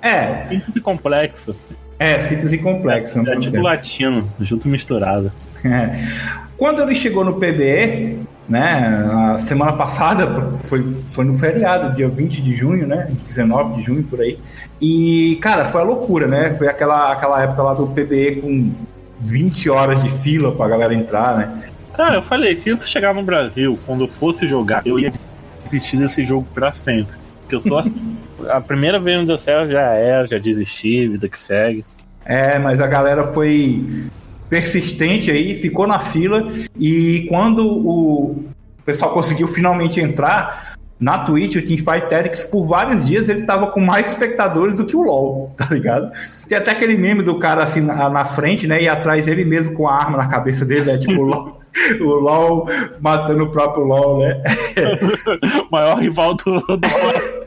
É. 0.00 0.48
Simples 0.48 0.76
e 0.76 0.80
complexo. 0.80 1.54
É, 1.98 2.20
simples 2.20 2.52
e 2.52 2.58
complexo. 2.58 3.18
É 3.26 3.36
tipo 3.38 3.60
latino, 3.60 4.28
junto 4.40 4.68
misturado. 4.68 5.32
É. 5.64 5.98
Quando 6.56 6.82
ele 6.82 6.94
chegou 6.94 7.24
no 7.24 7.34
PBE, 7.34 8.18
né, 8.48 9.34
a 9.34 9.38
semana 9.38 9.72
passada, 9.72 10.54
foi, 10.64 10.96
foi 11.12 11.24
no 11.24 11.38
feriado, 11.38 11.94
dia 11.94 12.08
20 12.08 12.40
de 12.40 12.56
junho, 12.56 12.86
né, 12.86 13.08
19 13.22 13.76
de 13.76 13.82
junho, 13.82 14.02
por 14.04 14.20
aí, 14.20 14.38
e, 14.80 15.38
cara, 15.42 15.66
foi 15.66 15.80
a 15.80 15.84
loucura, 15.84 16.26
né, 16.26 16.54
foi 16.56 16.68
aquela, 16.68 17.12
aquela 17.12 17.42
época 17.42 17.62
lá 17.62 17.74
do 17.74 17.86
PBE 17.88 18.40
com 18.40 18.72
20 19.20 19.68
horas 19.68 20.02
de 20.02 20.10
fila 20.20 20.52
pra 20.52 20.68
galera 20.68 20.94
entrar, 20.94 21.36
né. 21.36 21.62
Cara, 21.92 22.16
eu 22.16 22.22
falei, 22.22 22.56
se 22.56 22.70
eu 22.70 22.80
chegar 22.82 23.14
no 23.14 23.22
Brasil, 23.22 23.78
quando 23.86 24.04
eu 24.04 24.08
fosse 24.08 24.46
jogar, 24.46 24.86
eu 24.86 24.98
ia 24.98 25.10
desistir 25.64 25.96
desse 25.96 26.22
jogo 26.22 26.46
pra 26.54 26.72
sempre. 26.72 27.16
Porque 27.40 27.54
eu 27.54 27.60
sou 27.62 27.78
assim. 27.78 28.16
a 28.48 28.60
primeira 28.60 28.98
vez 28.98 29.24
no 29.24 29.38
céu 29.38 29.68
já 29.68 29.94
era, 29.94 30.26
já 30.26 30.38
desisti, 30.38 31.08
vida 31.08 31.28
que 31.28 31.38
segue. 31.38 31.84
É, 32.24 32.58
mas 32.58 32.80
a 32.80 32.86
galera 32.86 33.32
foi 33.32 34.08
persistente 34.48 35.30
aí, 35.30 35.60
ficou 35.60 35.86
na 35.86 35.98
fila 35.98 36.48
e 36.78 37.26
quando 37.28 37.66
o 37.66 38.44
pessoal 38.84 39.12
conseguiu 39.12 39.48
finalmente 39.48 40.00
entrar 40.00 40.76
na 40.98 41.18
Twitch, 41.18 41.56
o 41.56 41.62
Teamfight 41.62 42.08
Tactics, 42.08 42.44
por 42.44 42.64
vários 42.64 43.04
dias 43.04 43.28
ele 43.28 43.42
tava 43.42 43.66
com 43.66 43.80
mais 43.80 44.08
espectadores 44.08 44.76
do 44.76 44.86
que 44.86 44.96
o 44.96 45.02
LoL, 45.02 45.52
tá 45.58 45.66
ligado? 45.70 46.10
Tem 46.48 46.56
até 46.56 46.70
aquele 46.70 46.96
meme 46.96 47.22
do 47.22 47.38
cara 47.38 47.62
assim 47.62 47.80
na, 47.80 48.08
na 48.08 48.24
frente, 48.24 48.66
né, 48.66 48.82
e 48.82 48.88
atrás 48.88 49.28
ele 49.28 49.44
mesmo 49.44 49.74
com 49.74 49.88
a 49.88 49.94
arma 49.94 50.16
na 50.16 50.26
cabeça 50.26 50.64
dele, 50.64 50.92
né, 50.92 50.98
tipo 50.98 51.20
o 51.20 51.24
LoL, 51.24 51.60
o 52.00 52.04
LoL 52.04 52.66
matando 53.00 53.44
o 53.44 53.50
próprio 53.50 53.84
LoL, 53.84 54.20
né? 54.20 54.42
Maior 55.70 55.98
rival 55.98 56.34
do, 56.34 56.60
do 56.60 56.80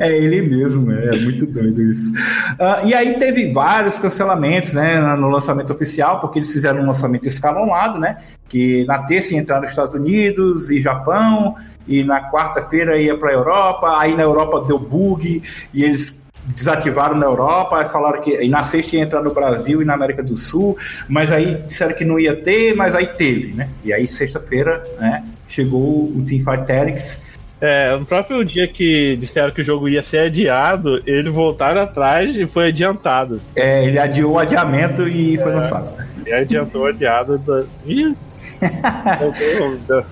é 0.00 0.16
ele 0.16 0.42
mesmo, 0.42 0.86
né? 0.86 1.10
É 1.14 1.20
muito 1.20 1.46
doido 1.46 1.82
isso. 1.82 2.10
Uh, 2.12 2.86
e 2.86 2.94
aí 2.94 3.16
teve 3.18 3.52
vários 3.52 3.98
cancelamentos, 3.98 4.72
né, 4.72 5.16
no 5.16 5.28
lançamento 5.28 5.72
oficial, 5.72 6.20
porque 6.20 6.38
eles 6.38 6.52
fizeram 6.52 6.82
um 6.82 6.86
lançamento 6.86 7.26
escalonado, 7.26 7.98
né? 7.98 8.18
Que 8.48 8.84
na 8.86 8.98
terça 8.98 9.34
ia 9.34 9.40
entrar 9.40 9.60
nos 9.60 9.70
Estados 9.70 9.94
Unidos 9.94 10.70
e 10.70 10.80
Japão, 10.80 11.54
e 11.86 12.02
na 12.04 12.30
quarta-feira 12.30 12.96
ia 12.96 13.16
para 13.16 13.30
a 13.30 13.32
Europa, 13.32 13.98
aí 13.98 14.14
na 14.14 14.22
Europa 14.22 14.64
deu 14.66 14.78
bug 14.78 15.42
e 15.74 15.84
eles 15.84 16.22
desativaram 16.44 17.16
na 17.16 17.26
Europa, 17.26 17.84
falaram 17.88 18.20
que 18.20 18.30
e 18.42 18.48
na 18.48 18.64
sexta 18.64 18.96
ia 18.96 19.02
entrar 19.02 19.22
no 19.22 19.32
Brasil 19.32 19.80
e 19.80 19.84
na 19.84 19.94
América 19.94 20.22
do 20.22 20.36
Sul, 20.36 20.76
mas 21.08 21.30
aí 21.30 21.54
disseram 21.66 21.94
que 21.94 22.04
não 22.04 22.18
ia 22.18 22.34
ter, 22.34 22.74
mas 22.74 22.94
aí 22.94 23.06
teve, 23.06 23.52
né? 23.54 23.68
E 23.84 23.92
aí 23.92 24.06
sexta-feira, 24.08 24.82
né, 24.98 25.24
chegou 25.48 26.04
o 26.06 26.24
Teamfight 26.26 26.66
Tactics 26.66 27.31
é, 27.62 27.96
no 27.96 28.04
próprio 28.04 28.44
dia 28.44 28.66
que 28.66 29.16
disseram 29.16 29.52
que 29.52 29.60
o 29.60 29.64
jogo 29.64 29.88
ia 29.88 30.02
ser 30.02 30.26
adiado, 30.26 31.00
eles 31.06 31.32
voltaram 31.32 31.80
atrás 31.80 32.36
e 32.36 32.44
foi 32.44 32.70
adiantado. 32.70 33.40
É, 33.54 33.84
ele 33.84 34.00
adiou 34.00 34.32
o 34.32 34.38
adiamento 34.40 35.08
e 35.08 35.36
é, 35.36 35.38
foi 35.38 35.54
lançado. 35.54 35.88
Ele 36.26 36.34
adiantou 36.34 36.82
o 36.82 36.86
adiado 36.86 37.38
do. 37.38 37.64
Ih! 37.86 38.16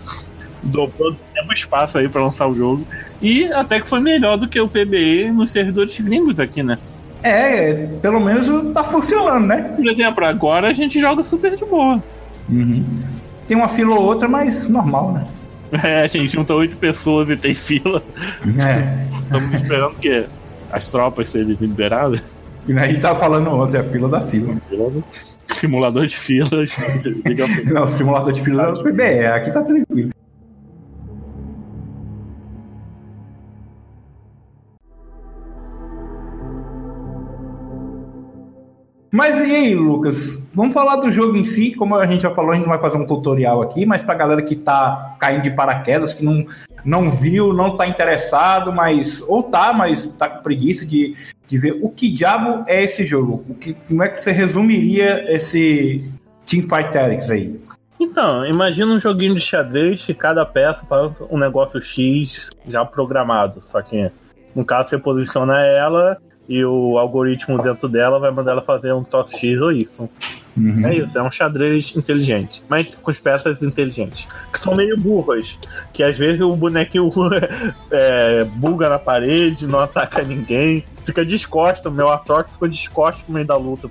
Dobrou 0.63 1.17
tempo 1.35 1.53
espaço 1.53 1.99
aí 1.99 2.09
pra 2.09 2.23
lançar 2.23 2.47
o 2.47 2.55
jogo. 2.55 2.87
E 3.21 3.53
até 3.53 3.81
que 3.81 3.89
foi 3.89 3.99
melhor 3.99 4.37
do 4.37 4.47
que 4.47 4.61
o 4.61 4.69
PBE 4.69 5.33
nos 5.33 5.51
servidores 5.51 5.99
gringos 5.99 6.39
aqui, 6.39 6.63
né? 6.63 6.79
É, 7.21 7.89
pelo 8.01 8.21
menos 8.21 8.49
tá 8.73 8.85
funcionando, 8.85 9.47
né? 9.47 9.75
Por 9.75 9.89
exemplo, 9.89 10.25
agora 10.25 10.69
a 10.69 10.73
gente 10.73 11.01
joga 11.01 11.25
super 11.25 11.57
de 11.57 11.65
boa. 11.65 12.01
Uhum. 12.49 12.85
Tem 13.49 13.57
uma 13.57 13.69
fila 13.69 13.97
ou 13.97 14.03
outra, 14.03 14.29
mas 14.29 14.69
normal, 14.69 15.15
né? 15.15 15.27
É, 15.85 16.03
a 16.03 16.07
gente 16.07 16.33
junta 16.33 16.53
oito 16.55 16.77
pessoas 16.77 17.31
e 17.31 17.37
tem 17.37 17.55
fila. 17.55 18.03
É. 18.45 19.19
Estamos 19.23 19.55
esperando 19.55 19.95
que 19.97 20.27
as 20.73 20.91
tropas 20.91 21.29
sejam 21.29 21.57
liberadas. 21.61 22.35
E 22.67 22.73
a 22.73 22.89
gente 22.89 23.01
tava 23.01 23.19
falando 23.19 23.49
ontem, 23.51 23.79
a 23.79 23.85
fila 23.85 24.09
da 24.09 24.21
fila. 24.21 24.57
fila 24.69 24.91
do... 24.91 25.05
Simulador 25.47 26.07
de 26.07 26.17
filas. 26.17 26.77
Não, 27.67 27.87
simulador 27.87 28.33
de 28.33 28.43
filas 28.43 28.79
é 28.79 28.81
o 28.81 28.85
PBE, 28.85 29.27
aqui 29.27 29.53
tá 29.53 29.63
tranquilo. 29.63 30.11
Mas 39.11 39.37
e 39.49 39.57
aí, 39.57 39.75
Lucas? 39.75 40.49
Vamos 40.55 40.73
falar 40.73 40.97
do 40.97 41.11
jogo 41.11 41.37
em 41.37 41.45
si. 41.45 41.75
Como 41.75 41.97
a 41.97 42.07
gente 42.07 42.23
já 42.23 42.33
falou, 42.33 42.53
a 42.53 42.55
gente 42.55 42.69
vai 42.69 42.79
fazer 42.79 42.97
um 42.97 43.05
tutorial 43.05 43.61
aqui, 43.61 43.85
mas 43.85 44.05
pra 44.05 44.15
galera 44.15 44.41
que 44.41 44.55
tá 44.55 45.17
caindo 45.19 45.43
de 45.43 45.51
paraquedas, 45.51 46.15
que 46.15 46.25
não, 46.25 46.47
não 46.85 47.11
viu, 47.11 47.53
não 47.53 47.77
tá 47.77 47.89
interessado, 47.89 48.73
mas. 48.73 49.21
Ou 49.27 49.43
tá, 49.43 49.73
mas 49.73 50.07
tá 50.07 50.29
com 50.29 50.43
preguiça 50.43 50.87
de, 50.87 51.17
de 51.49 51.59
ver 51.59 51.79
o 51.83 51.91
que 51.91 52.09
diabo 52.09 52.65
é 52.69 52.85
esse 52.85 53.05
jogo. 53.05 53.45
O 53.49 53.55
que, 53.55 53.75
como 53.75 54.03
é 54.05 54.09
que 54.09 54.23
você 54.23 54.31
resumiria 54.31 55.25
esse 55.35 56.09
Team 56.47 56.63
Fight 56.63 56.93
Tactics 56.93 57.31
aí? 57.31 57.61
Então, 57.99 58.47
imagina 58.47 58.93
um 58.93 58.99
joguinho 58.99 59.35
de 59.35 59.41
xadrez 59.41 60.07
que 60.07 60.15
cada 60.15 60.47
peça 60.47 60.87
faz 60.87 61.21
um 61.29 61.37
negócio 61.37 61.83
X 61.83 62.49
já 62.67 62.85
programado. 62.85 63.61
Só 63.61 63.83
que, 63.83 64.11
no 64.55 64.65
caso, 64.65 64.89
você 64.89 64.99
posiciona 64.99 65.61
ela 65.61 66.17
e 66.51 66.65
o 66.65 66.99
algoritmo 66.99 67.63
dentro 67.63 67.89
dela 67.89 68.19
vai 68.19 68.33
mandar 68.33 68.51
ela 68.51 68.61
fazer 68.61 68.93
um 68.93 69.05
toque 69.05 69.39
X 69.39 69.61
ou 69.61 69.71
Y. 69.71 70.09
Uhum. 70.57 70.85
É 70.85 70.97
isso, 70.97 71.17
é 71.17 71.23
um 71.23 71.31
xadrez 71.31 71.95
inteligente, 71.97 72.61
mas 72.69 72.93
com 72.93 73.13
peças 73.15 73.63
inteligentes, 73.63 74.27
que 74.53 74.59
são 74.59 74.75
meio 74.75 74.99
burras, 74.99 75.57
que 75.93 76.03
às 76.03 76.19
vezes 76.19 76.41
o 76.41 76.57
bonequinho 76.57 77.09
é, 77.89 78.43
buga 78.57 78.89
na 78.89 78.99
parede, 78.99 79.65
não 79.65 79.79
ataca 79.79 80.23
ninguém, 80.23 80.85
fica 81.05 81.25
descosta, 81.25 81.89
o 81.89 81.93
meu 81.93 82.11
Atrox 82.11 82.51
ficou 82.51 82.67
descosta 82.67 83.23
no 83.29 83.35
meio 83.35 83.47
da 83.47 83.57
luta. 83.57 83.89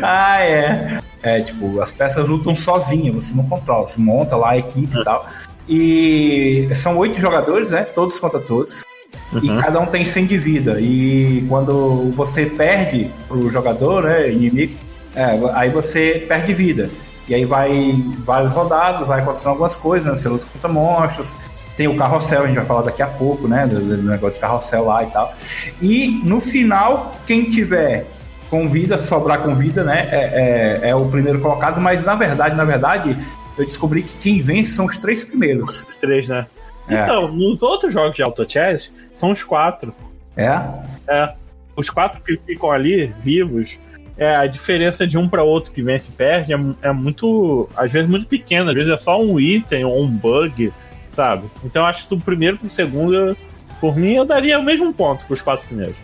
ah, 0.00 0.40
é. 0.40 1.00
É, 1.24 1.42
tipo, 1.42 1.80
as 1.80 1.92
peças 1.92 2.24
lutam 2.24 2.54
sozinhas, 2.54 3.16
você 3.16 3.34
não 3.34 3.48
controla, 3.48 3.88
você 3.88 4.00
monta 4.00 4.36
lá 4.36 4.50
a 4.50 4.58
equipe 4.58 4.96
é. 4.96 5.00
e 5.00 5.04
tal. 5.04 5.28
E 5.68 6.68
são 6.72 6.96
oito 6.98 7.20
jogadores, 7.20 7.70
né? 7.70 7.82
Todos 7.82 8.20
contra 8.20 8.38
todos. 8.38 8.84
Uhum. 9.32 9.40
E 9.42 9.62
cada 9.62 9.80
um 9.80 9.86
tem 9.86 10.04
100 10.04 10.26
de 10.26 10.38
vida. 10.38 10.80
E 10.80 11.44
quando 11.48 12.12
você 12.12 12.46
perde 12.46 13.10
pro 13.28 13.50
jogador, 13.50 14.04
né, 14.04 14.30
inimigo, 14.30 14.76
é, 15.14 15.38
aí 15.54 15.70
você 15.70 16.24
perde 16.28 16.52
vida. 16.52 16.90
E 17.28 17.34
aí 17.34 17.44
vai 17.44 18.02
vários 18.18 18.52
rodados, 18.52 19.06
vai 19.06 19.20
acontecendo 19.20 19.50
algumas 19.50 19.76
coisas, 19.76 20.10
né? 20.10 20.16
Você 20.16 20.28
luta 20.28 20.46
contra 20.52 20.68
monstros, 20.68 21.36
tem 21.76 21.88
o 21.88 21.96
carrossel, 21.96 22.42
a 22.42 22.46
gente 22.46 22.56
vai 22.56 22.66
falar 22.66 22.82
daqui 22.82 23.02
a 23.02 23.06
pouco, 23.06 23.48
né? 23.48 23.66
Do, 23.66 23.80
do 23.80 24.02
negócio 24.02 24.34
de 24.34 24.40
carrossel 24.40 24.84
lá 24.84 25.02
e 25.02 25.06
tal. 25.06 25.34
E 25.80 26.20
no 26.24 26.40
final, 26.40 27.12
quem 27.26 27.44
tiver 27.44 28.06
com 28.50 28.68
vida, 28.68 28.98
sobrar 28.98 29.42
com 29.42 29.54
vida, 29.54 29.82
né? 29.82 30.08
É, 30.10 30.80
é, 30.84 30.90
é, 30.90 30.94
o 30.94 31.06
primeiro 31.06 31.40
colocado, 31.40 31.80
mas 31.80 32.04
na 32.04 32.14
verdade, 32.14 32.54
na 32.54 32.64
verdade, 32.64 33.16
eu 33.56 33.64
descobri 33.64 34.02
que 34.02 34.16
quem 34.18 34.42
vence 34.42 34.72
são 34.72 34.86
os 34.86 34.98
três 34.98 35.24
primeiros. 35.24 35.80
Os 35.80 35.86
três, 36.00 36.28
né? 36.28 36.46
É. 36.88 37.02
Então, 37.02 37.28
nos 37.28 37.62
outros 37.62 37.92
jogos 37.92 38.16
de 38.16 38.22
Auto 38.22 38.50
Chess, 38.50 38.92
são 39.16 39.30
os 39.30 39.42
quatro. 39.42 39.94
É? 40.36 40.60
É. 41.08 41.34
Os 41.76 41.90
quatro 41.90 42.20
que 42.20 42.38
ficam 42.46 42.70
ali, 42.70 43.06
vivos, 43.20 43.78
é, 44.16 44.36
a 44.36 44.46
diferença 44.46 45.06
de 45.06 45.18
um 45.18 45.28
para 45.28 45.42
outro 45.42 45.72
que 45.72 45.82
vence 45.82 46.10
e 46.10 46.12
perde 46.12 46.52
é, 46.52 46.58
é, 46.82 46.92
muito. 46.92 47.68
Às 47.76 47.92
vezes 47.92 48.08
muito 48.08 48.26
pequena, 48.26 48.70
às 48.70 48.76
vezes 48.76 48.92
é 48.92 48.96
só 48.96 49.20
um 49.20 49.40
item 49.40 49.84
ou 49.84 50.02
um 50.02 50.08
bug, 50.08 50.72
sabe? 51.10 51.50
Então 51.64 51.84
acho 51.84 52.04
que 52.04 52.14
do 52.14 52.22
primeiro 52.22 52.58
pro 52.58 52.68
segundo, 52.68 53.36
por 53.80 53.96
mim, 53.96 54.14
eu 54.14 54.24
daria 54.24 54.58
o 54.58 54.62
mesmo 54.62 54.92
ponto 54.92 55.24
pros 55.26 55.42
quatro 55.42 55.66
primeiros. 55.66 55.96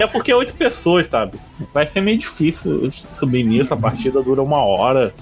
É. 0.00 0.04
é 0.04 0.06
porque 0.06 0.32
oito 0.32 0.54
pessoas, 0.54 1.06
sabe? 1.06 1.38
Vai 1.72 1.86
ser 1.86 2.00
meio 2.00 2.18
difícil 2.18 2.90
subir 3.12 3.44
nisso, 3.44 3.72
a 3.74 3.76
partida 3.76 4.22
dura 4.22 4.42
uma 4.42 4.58
hora. 4.58 5.12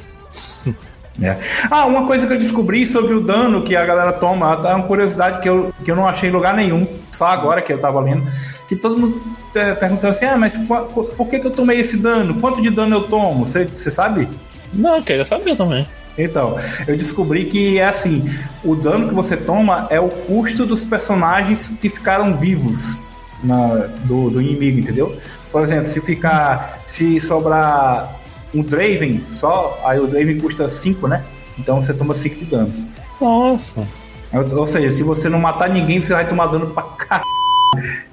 É. 1.23 1.37
Ah, 1.71 1.87
uma 1.87 2.07
coisa 2.07 2.27
que 2.27 2.33
eu 2.33 2.39
descobri 2.39 2.87
sobre 2.87 3.15
o 3.15 3.21
dano 3.21 3.63
que 3.63 3.75
a 3.75 3.85
galera 3.85 4.13
toma, 4.13 4.57
tá? 4.57 4.75
Uma 4.77 4.87
curiosidade 4.87 5.41
que 5.41 5.49
eu, 5.49 5.73
que 5.85 5.91
eu 5.91 5.97
não 5.97 6.07
achei 6.07 6.29
em 6.29 6.33
lugar 6.33 6.55
nenhum, 6.55 6.87
só 7.11 7.27
agora 7.27 7.63
que 7.63 7.73
eu 7.73 7.79
tava 7.79 8.01
lendo, 8.01 8.31
que 8.69 8.77
todo 8.77 8.99
mundo 8.99 9.23
é, 9.55 9.73
perguntando 9.75 10.13
assim, 10.13 10.27
ah, 10.27 10.37
mas 10.37 10.59
por, 10.59 11.07
por 11.07 11.29
que, 11.29 11.39
que 11.39 11.47
eu 11.47 11.51
tomei 11.51 11.81
esse 11.81 11.97
dano? 11.97 12.35
Quanto 12.41 12.61
de 12.61 12.69
dano 12.69 12.97
eu 12.97 13.03
tomo? 13.05 13.47
Você 13.47 13.91
sabe? 13.91 14.29
Não, 14.73 14.97
eu 14.97 15.03
queria 15.03 15.25
saber 15.25 15.57
também. 15.57 15.87
Então, 16.19 16.59
eu 16.87 16.97
descobri 16.97 17.45
que 17.45 17.79
é 17.79 17.87
assim: 17.87 18.25
o 18.65 18.75
dano 18.75 19.09
que 19.09 19.15
você 19.15 19.37
toma 19.37 19.87
é 19.91 20.01
o 20.01 20.09
custo 20.09 20.65
dos 20.65 20.85
personagens 20.85 21.77
que 21.81 21.89
ficaram 21.89 22.37
vivos 22.37 22.99
na, 23.43 23.89
do, 24.05 24.31
do 24.31 24.41
inimigo, 24.41 24.79
entendeu? 24.79 25.17
Por 25.53 25.63
exemplo, 25.63 25.89
se 25.89 26.01
ficar. 26.01 26.83
Se 26.87 27.21
sobrar 27.21 28.21
um 28.55 28.63
Draven 28.63 29.25
só, 29.31 29.79
aí 29.85 29.99
o 29.99 30.07
Draven 30.07 30.39
custa 30.39 30.69
5, 30.69 31.07
né? 31.09 31.25
Então 31.59 31.81
você 31.81 31.95
toma 31.95 32.15
5 32.15 32.37
de 32.37 32.45
dano. 32.47 32.73
Nossa. 33.21 33.87
Ou 34.33 34.67
seja, 34.67 34.91
se 34.93 35.03
você 35.03 35.29
não 35.29 35.41
matar 35.41 35.69
ninguém, 35.69 36.03
você 36.03 36.13
vai 36.13 36.29
tomar 36.29 36.47
dano 36.47 36.67
pra 36.69 36.83
caralho. 36.83 37.25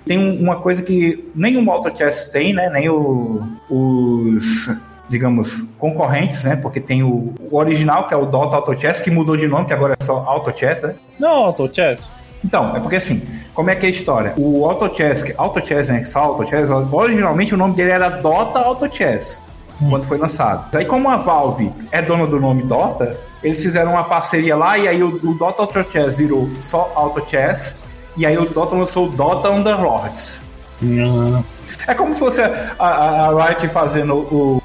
Tem 0.05 0.17
uma 0.17 0.57
coisa 0.57 0.81
que 0.81 1.31
nem 1.35 1.57
o 1.57 1.71
Auto 1.71 1.95
Chess 1.95 2.29
tem, 2.29 2.53
né? 2.53 2.69
Nem 2.69 2.89
o, 2.89 3.43
os, 3.69 4.69
digamos, 5.09 5.67
concorrentes, 5.77 6.43
né? 6.43 6.55
Porque 6.55 6.79
tem 6.79 7.03
o, 7.03 7.33
o 7.39 7.57
original, 7.57 8.07
que 8.07 8.13
é 8.13 8.17
o 8.17 8.25
Dota 8.25 8.57
Auto 8.57 8.79
Chess, 8.79 9.01
que 9.01 9.11
mudou 9.11 9.37
de 9.37 9.47
nome, 9.47 9.65
que 9.65 9.73
agora 9.73 9.95
é 9.99 10.03
só 10.03 10.17
Auto 10.17 10.57
Chess, 10.57 10.81
né? 10.81 10.95
Não, 11.19 11.45
Auto 11.45 11.69
Chess. 11.73 12.07
Então, 12.43 12.75
é 12.75 12.79
porque 12.79 12.97
assim, 12.97 13.21
como 13.53 13.69
é 13.69 13.75
que 13.75 13.85
é 13.85 13.89
a 13.89 13.91
história? 13.91 14.33
O 14.37 14.65
Auto 14.65 14.95
Chess, 14.95 15.23
Auto 15.37 15.65
Chess, 15.65 15.87
né? 15.87 16.03
Só 16.03 16.19
Auto 16.19 16.47
Chess, 16.49 16.69
originalmente 16.69 17.53
o 17.53 17.57
nome 17.57 17.73
dele 17.73 17.91
era 17.91 18.09
Dota 18.09 18.59
Auto 18.59 18.93
Chess. 18.93 19.41
Quando 19.89 20.07
foi 20.07 20.17
lançado. 20.17 20.75
Aí, 20.75 20.85
como 20.85 21.09
a 21.09 21.17
Valve 21.17 21.71
é 21.91 22.01
dona 22.01 22.25
do 22.25 22.39
nome 22.39 22.63
Dota, 22.63 23.17
eles 23.43 23.61
fizeram 23.61 23.91
uma 23.91 24.03
parceria 24.03 24.55
lá 24.55 24.77
e 24.77 24.87
aí 24.87 25.03
o, 25.03 25.15
o 25.23 25.33
Dota 25.33 25.61
Auto 25.61 25.91
Chess 25.91 26.17
virou 26.17 26.49
só 26.61 26.91
Auto 26.95 27.23
Chess, 27.29 27.75
e 28.15 28.25
aí 28.25 28.37
o 28.37 28.45
Dota 28.45 28.75
lançou 28.75 29.07
o 29.07 29.09
Dota 29.09 29.49
Underlords. 29.49 30.41
Hum. 30.81 31.43
É 31.87 31.93
como 31.93 32.13
se 32.13 32.19
fosse 32.19 32.41
a, 32.41 32.73
a, 32.79 33.27
a 33.27 33.47
Riot 33.47 33.67
fazendo 33.69 34.15
o 34.15 34.63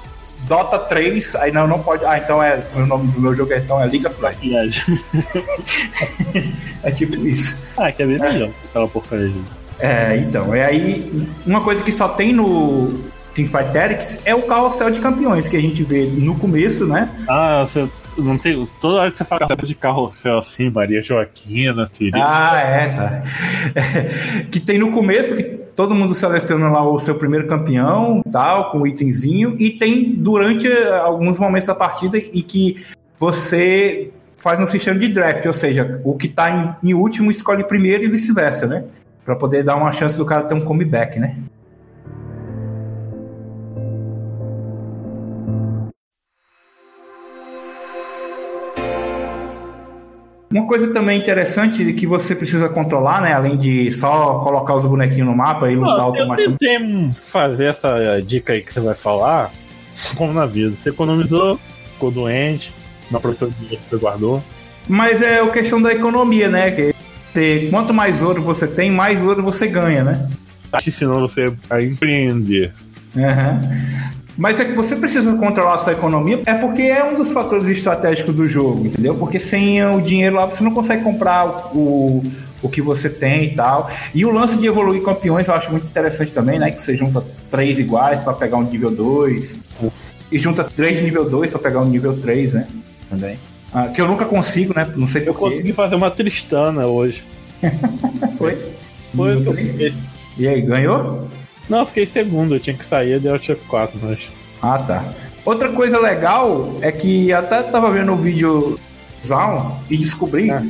Dota 0.48 0.78
3, 0.78 1.34
aí 1.36 1.52
não, 1.52 1.66
não 1.66 1.80
pode. 1.80 2.04
Ah, 2.04 2.18
então 2.18 2.42
é. 2.42 2.62
O 2.74 2.86
nome 2.86 3.08
do 3.12 3.20
meu 3.20 3.34
jogo 3.34 3.52
é, 3.52 3.58
então 3.58 3.80
é 3.80 3.86
Liga 3.86 4.08
of 4.08 4.20
Legends. 4.20 4.84
é 6.82 6.90
tipo 6.90 7.14
isso. 7.16 7.58
Ah, 7.76 7.92
que 7.92 8.02
é 8.02 8.06
bem 8.06 8.18
melhor 8.18 8.50
aquela 8.68 8.88
porcaria. 8.88 9.32
É, 9.78 10.16
então. 10.16 10.54
É 10.54 10.64
aí. 10.64 11.28
Uma 11.46 11.60
coisa 11.62 11.82
que 11.82 11.92
só 11.92 12.08
tem 12.08 12.32
no 12.32 12.98
Teamfight 13.34 13.72
Tactics 13.72 14.20
é 14.24 14.34
o 14.34 14.42
carrossel 14.42 14.90
de 14.90 15.00
campeões 15.00 15.48
que 15.48 15.56
a 15.56 15.60
gente 15.60 15.82
vê 15.82 16.06
no 16.06 16.34
começo, 16.36 16.86
né? 16.86 17.08
Ah, 17.28 17.64
você 17.66 17.88
não 18.18 18.36
tem. 18.36 18.64
Toda 18.80 19.00
hora 19.00 19.10
que 19.10 19.18
você 19.18 19.24
fala 19.24 19.46
de 19.46 19.74
carrossel 19.74 20.38
assim, 20.38 20.70
Maria 20.70 21.00
Joaquina, 21.02 21.88
Siri. 21.92 22.12
Ah, 22.14 22.58
é, 22.58 22.88
tá. 22.88 23.22
que 24.50 24.60
tem 24.60 24.78
no 24.78 24.90
começo, 24.90 25.36
que 25.36 25.42
todo 25.42 25.94
mundo 25.94 26.14
seleciona 26.14 26.68
lá 26.68 26.82
o 26.82 26.98
seu 26.98 27.14
primeiro 27.14 27.46
campeão, 27.46 28.22
tal, 28.30 28.70
com 28.70 28.80
o 28.80 28.86
itemzinho, 28.86 29.54
e 29.60 29.70
tem 29.70 30.12
durante 30.12 30.66
eh, 30.66 30.98
alguns 30.98 31.38
momentos 31.38 31.66
da 31.66 31.74
partida 31.74 32.18
e 32.18 32.42
que 32.42 32.84
você 33.18 34.10
faz 34.36 34.60
um 34.60 34.66
sistema 34.66 34.98
de 34.98 35.08
draft, 35.08 35.44
ou 35.46 35.52
seja, 35.52 36.00
o 36.04 36.16
que 36.16 36.26
está 36.26 36.50
em, 36.82 36.90
em, 36.90 36.94
último 36.94 37.30
escolhe 37.30 37.64
primeiro 37.64 38.04
e 38.04 38.08
vice-versa, 38.08 38.66
né? 38.66 38.84
Para 39.24 39.36
poder 39.36 39.62
dar 39.62 39.76
uma 39.76 39.92
chance 39.92 40.16
do 40.16 40.24
cara 40.24 40.44
ter 40.44 40.54
um 40.54 40.60
comeback, 40.60 41.18
né? 41.18 41.36
Uma 50.50 50.66
coisa 50.66 50.90
também 50.92 51.18
interessante 51.18 51.92
que 51.92 52.06
você 52.06 52.34
precisa 52.34 52.70
controlar, 52.70 53.20
né? 53.20 53.34
Além 53.34 53.56
de 53.56 53.92
só 53.92 54.38
colocar 54.38 54.74
os 54.74 54.86
bonequinhos 54.86 55.28
no 55.28 55.36
mapa 55.36 55.70
e 55.70 55.76
lutar 55.76 56.00
automaticamente. 56.00 56.64
Eu 56.64 56.78
tentei 56.78 57.10
fazer 57.12 57.66
essa 57.66 58.20
dica 58.20 58.54
aí 58.54 58.62
que 58.62 58.72
você 58.72 58.80
vai 58.80 58.94
falar, 58.94 59.50
como 60.16 60.32
na 60.32 60.46
vida. 60.46 60.74
Você 60.74 60.88
economizou, 60.88 61.60
ficou 61.92 62.10
doente, 62.10 62.72
na 63.10 63.20
própria 63.20 63.48
que 63.48 63.78
você 63.90 63.96
guardou. 63.96 64.42
Mas 64.88 65.20
é 65.20 65.40
a 65.40 65.50
questão 65.50 65.82
da 65.82 65.92
economia, 65.92 66.48
né? 66.48 66.70
Que 66.70 66.94
você, 67.30 67.68
quanto 67.70 67.92
mais 67.92 68.22
ouro 68.22 68.42
você 68.42 68.66
tem, 68.66 68.90
mais 68.90 69.22
ouro 69.22 69.42
você 69.42 69.66
ganha, 69.66 70.02
né? 70.02 70.30
Tá 70.70 70.78
te 70.78 70.88
ensinando 70.88 71.28
você 71.28 71.52
a 71.68 71.82
empreender. 71.82 72.72
Uhum. 73.14 74.17
Mas 74.38 74.60
é 74.60 74.64
que 74.64 74.72
você 74.72 74.94
precisa 74.94 75.34
controlar 75.36 75.74
a 75.74 75.78
sua 75.78 75.94
economia, 75.94 76.40
é 76.46 76.54
porque 76.54 76.82
é 76.82 77.02
um 77.02 77.16
dos 77.16 77.32
fatores 77.32 77.66
estratégicos 77.66 78.36
do 78.36 78.48
jogo, 78.48 78.86
entendeu? 78.86 79.16
Porque 79.16 79.40
sem 79.40 79.84
o 79.84 80.00
dinheiro 80.00 80.36
lá 80.36 80.46
você 80.46 80.62
não 80.62 80.70
consegue 80.70 81.02
comprar 81.02 81.74
o, 81.74 82.22
o 82.62 82.68
que 82.68 82.80
você 82.80 83.10
tem 83.10 83.46
e 83.46 83.54
tal. 83.56 83.90
E 84.14 84.24
o 84.24 84.30
lance 84.30 84.56
de 84.56 84.68
evoluir 84.68 85.02
campeões 85.02 85.48
eu 85.48 85.54
acho 85.54 85.68
muito 85.72 85.86
interessante 85.86 86.30
também, 86.30 86.56
né? 86.56 86.70
Que 86.70 86.84
você 86.84 86.96
junta 86.96 87.20
três 87.50 87.80
iguais 87.80 88.20
para 88.20 88.32
pegar 88.32 88.58
um 88.58 88.62
nível 88.62 88.92
2. 88.92 89.56
E 90.30 90.38
junta 90.38 90.62
três 90.62 91.02
nível 91.02 91.28
2 91.28 91.50
para 91.50 91.60
pegar 91.60 91.80
um 91.80 91.88
nível 91.88 92.16
3, 92.16 92.52
né? 92.52 92.68
Também. 93.10 93.36
Ah, 93.72 93.88
que 93.88 94.00
eu 94.00 94.06
nunca 94.06 94.24
consigo, 94.24 94.72
né? 94.72 94.88
Não 94.94 95.08
sei 95.08 95.28
Eu 95.28 95.34
consegui 95.34 95.72
fazer 95.72 95.96
uma 95.96 96.12
Tristana 96.12 96.86
hoje. 96.86 97.24
Foi? 98.38 98.56
Foi 99.16 99.36
o 99.36 99.42
que 99.42 99.48
eu 99.48 99.54
fiz. 99.54 99.96
E 100.38 100.46
aí, 100.46 100.62
ganhou? 100.62 101.28
Não, 101.68 101.80
eu 101.80 101.86
fiquei 101.86 102.06
segundo, 102.06 102.54
eu 102.54 102.60
tinha 102.60 102.76
que 102.76 102.84
sair, 102.84 103.20
deu 103.20 103.34
F4, 103.34 103.90
mas. 104.00 104.30
Ah, 104.62 104.78
tá. 104.78 105.04
Outra 105.44 105.70
coisa 105.70 105.98
legal 105.98 106.74
é 106.80 106.90
que 106.90 107.32
até 107.32 107.62
tava 107.62 107.90
vendo 107.90 108.12
o 108.12 108.16
vídeo 108.16 108.78
Zão 109.24 109.78
e 109.88 109.96
descobri 109.96 110.50
é. 110.50 110.62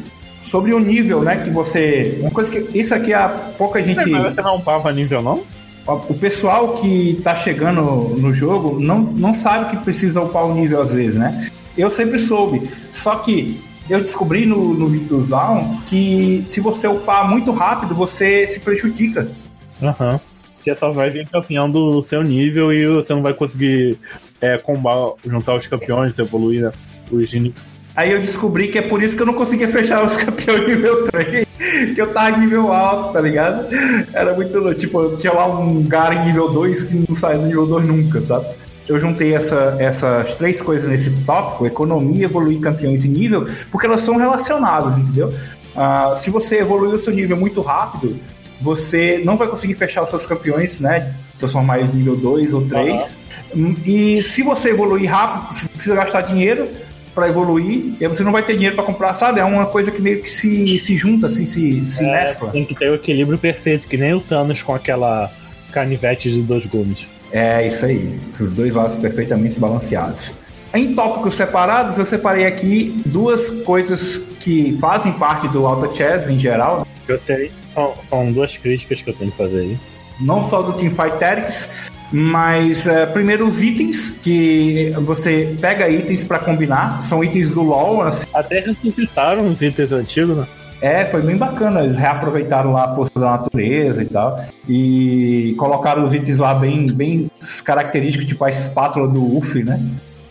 sobre 0.42 0.72
o 0.72 0.78
nível, 0.78 1.22
né? 1.22 1.36
Que 1.36 1.50
você. 1.50 2.18
Uma 2.20 2.30
coisa 2.30 2.50
que. 2.50 2.78
Isso 2.78 2.94
aqui 2.94 3.12
há 3.12 3.28
pouca 3.56 3.82
gente. 3.82 4.08
Mas 4.08 4.34
você 4.34 4.42
não 4.42 4.56
upava 4.56 4.92
nível, 4.92 5.22
não? 5.22 5.42
O 5.86 6.14
pessoal 6.14 6.74
que 6.74 7.18
tá 7.24 7.34
chegando 7.34 7.80
no 7.82 8.34
jogo 8.34 8.78
não, 8.78 8.98
não 9.00 9.32
sabe 9.32 9.70
que 9.70 9.82
precisa 9.82 10.20
upar 10.20 10.44
o 10.44 10.54
nível 10.54 10.82
às 10.82 10.92
vezes, 10.92 11.14
né? 11.14 11.50
Eu 11.78 11.90
sempre 11.90 12.18
soube. 12.18 12.70
Só 12.92 13.16
que 13.16 13.58
eu 13.88 13.98
descobri 13.98 14.44
no, 14.44 14.74
no 14.74 14.86
vídeo 14.88 15.08
do 15.08 15.24
Zaun 15.24 15.80
que 15.86 16.42
se 16.44 16.60
você 16.60 16.86
upar 16.86 17.30
muito 17.30 17.52
rápido, 17.52 17.94
você 17.94 18.46
se 18.46 18.60
prejudica. 18.60 19.30
Aham. 19.82 20.12
Uhum 20.12 20.27
que 20.74 20.80
só 20.80 20.90
vai 20.90 21.10
vir 21.10 21.26
campeão 21.28 21.68
do 21.68 22.02
seu 22.02 22.22
nível 22.22 22.72
e 22.72 22.86
você 22.86 23.12
não 23.14 23.22
vai 23.22 23.34
conseguir 23.34 23.98
é, 24.40 24.58
combar, 24.58 25.12
juntar 25.24 25.54
os 25.54 25.66
campeões, 25.66 26.18
evoluir 26.18 26.62
né, 26.62 26.72
os 27.10 27.32
Aí 27.96 28.12
eu 28.12 28.20
descobri 28.20 28.68
que 28.68 28.78
é 28.78 28.82
por 28.82 29.02
isso 29.02 29.16
que 29.16 29.22
eu 29.22 29.26
não 29.26 29.34
conseguia 29.34 29.66
fechar 29.68 30.04
os 30.04 30.16
campeões 30.16 30.66
nível 30.68 31.02
3. 31.04 31.48
Que 31.94 32.00
eu 32.00 32.12
tava 32.12 32.36
nível 32.36 32.72
alto, 32.72 33.12
tá 33.12 33.20
ligado? 33.20 33.66
Era 34.12 34.32
muito. 34.34 34.74
Tipo, 34.74 35.16
tinha 35.16 35.32
lá 35.32 35.46
um 35.48 35.84
cara 35.84 36.14
em 36.14 36.26
nível 36.26 36.48
2 36.48 36.84
que 36.84 36.94
não 37.08 37.16
sai 37.16 37.38
do 37.38 37.46
nível 37.46 37.66
2 37.66 37.86
nunca, 37.86 38.22
sabe? 38.22 38.46
Eu 38.88 39.00
juntei 39.00 39.34
essa, 39.34 39.76
essas 39.80 40.36
três 40.36 40.60
coisas 40.60 40.88
nesse 40.88 41.10
tópico: 41.24 41.66
economia, 41.66 42.26
evoluir 42.26 42.60
campeões 42.60 43.04
e 43.04 43.08
nível, 43.08 43.46
porque 43.70 43.86
elas 43.86 44.02
são 44.02 44.16
relacionadas, 44.16 44.96
entendeu? 44.96 45.34
Uh, 45.74 46.16
se 46.16 46.30
você 46.30 46.60
evoluir 46.60 46.94
o 46.94 46.98
seu 46.98 47.12
nível 47.12 47.36
muito 47.36 47.60
rápido, 47.60 48.18
você 48.60 49.20
não 49.24 49.36
vai 49.36 49.48
conseguir 49.48 49.74
fechar 49.74 50.02
os 50.02 50.10
seus 50.10 50.26
campeões, 50.26 50.80
né? 50.80 51.14
Seus 51.34 51.52
formais 51.52 51.94
nível 51.94 52.16
2 52.16 52.52
ou 52.52 52.62
3. 52.66 53.16
Uhum. 53.54 53.76
E 53.84 54.22
se 54.22 54.42
você 54.42 54.70
evoluir 54.70 55.10
rápido, 55.10 55.54
você 55.54 55.68
precisa 55.68 55.94
gastar 55.94 56.22
dinheiro 56.22 56.68
para 57.14 57.28
evoluir, 57.28 57.96
e 57.98 58.04
aí 58.04 58.08
você 58.08 58.22
não 58.22 58.30
vai 58.30 58.44
ter 58.44 58.54
dinheiro 58.54 58.76
para 58.76 58.84
comprar, 58.84 59.12
sabe? 59.12 59.40
É 59.40 59.44
uma 59.44 59.66
coisa 59.66 59.90
que 59.90 60.00
meio 60.00 60.22
que 60.22 60.30
se, 60.30 60.78
se 60.78 60.96
junta, 60.96 61.26
assim, 61.26 61.44
se, 61.44 61.84
se 61.84 62.04
é, 62.04 62.12
mescla. 62.12 62.50
Tem 62.50 62.64
que 62.64 62.76
ter 62.76 62.90
o 62.90 62.94
equilíbrio 62.94 63.36
perfeito, 63.36 63.88
que 63.88 63.96
nem 63.96 64.14
o 64.14 64.20
Thanos 64.20 64.62
com 64.62 64.72
aquela 64.72 65.28
canivete 65.72 66.30
de 66.30 66.42
dois 66.42 66.64
gumes. 66.66 67.08
É, 67.32 67.66
isso 67.66 67.84
aí. 67.84 68.18
Os 68.38 68.50
dois 68.50 68.74
lados 68.74 68.96
perfeitamente 68.98 69.58
balanceados. 69.58 70.32
Em 70.72 70.94
tópicos 70.94 71.34
separados, 71.34 71.98
eu 71.98 72.06
separei 72.06 72.46
aqui 72.46 73.02
duas 73.06 73.50
coisas 73.50 74.18
que 74.38 74.76
fazem 74.80 75.12
parte 75.12 75.48
do 75.48 75.66
Auto 75.66 75.94
Chess 75.96 76.28
em 76.28 76.38
geral. 76.38 76.86
Eu 77.08 77.18
tenho 77.18 77.50
são 78.08 78.32
duas 78.32 78.56
críticas 78.56 79.02
que 79.02 79.10
eu 79.10 79.14
tenho 79.14 79.30
que 79.30 79.36
fazer 79.36 79.60
aí. 79.60 79.78
Não 80.20 80.44
só 80.44 80.62
do 80.62 80.72
Teamfight 80.72 81.18
Tactics, 81.18 81.68
mas 82.10 82.86
é, 82.86 83.06
primeiro 83.06 83.46
os 83.46 83.62
itens 83.62 84.10
que 84.22 84.92
você 85.02 85.56
pega 85.60 85.88
itens 85.88 86.24
para 86.24 86.38
combinar, 86.38 87.02
são 87.02 87.22
itens 87.22 87.50
do 87.52 87.62
LoL. 87.62 88.02
Assim. 88.02 88.26
Até 88.32 88.60
ressuscitaram 88.60 89.48
os 89.48 89.62
itens 89.62 89.92
antigos, 89.92 90.36
né? 90.36 90.46
É, 90.80 91.04
foi 91.06 91.20
bem 91.22 91.36
bacana. 91.36 91.80
Eles 91.80 91.96
reaproveitaram 91.96 92.72
lá 92.72 92.84
a 92.84 92.94
força 92.94 93.18
da 93.18 93.30
natureza 93.32 94.02
e 94.02 94.06
tal. 94.06 94.40
E 94.68 95.54
colocaram 95.58 96.04
os 96.04 96.14
itens 96.14 96.38
lá 96.38 96.54
bem, 96.54 96.86
bem 96.86 97.30
característicos, 97.64 98.26
tipo 98.26 98.44
a 98.44 98.48
espátula 98.48 99.08
do 99.08 99.36
Uff, 99.36 99.62
né? 99.62 99.80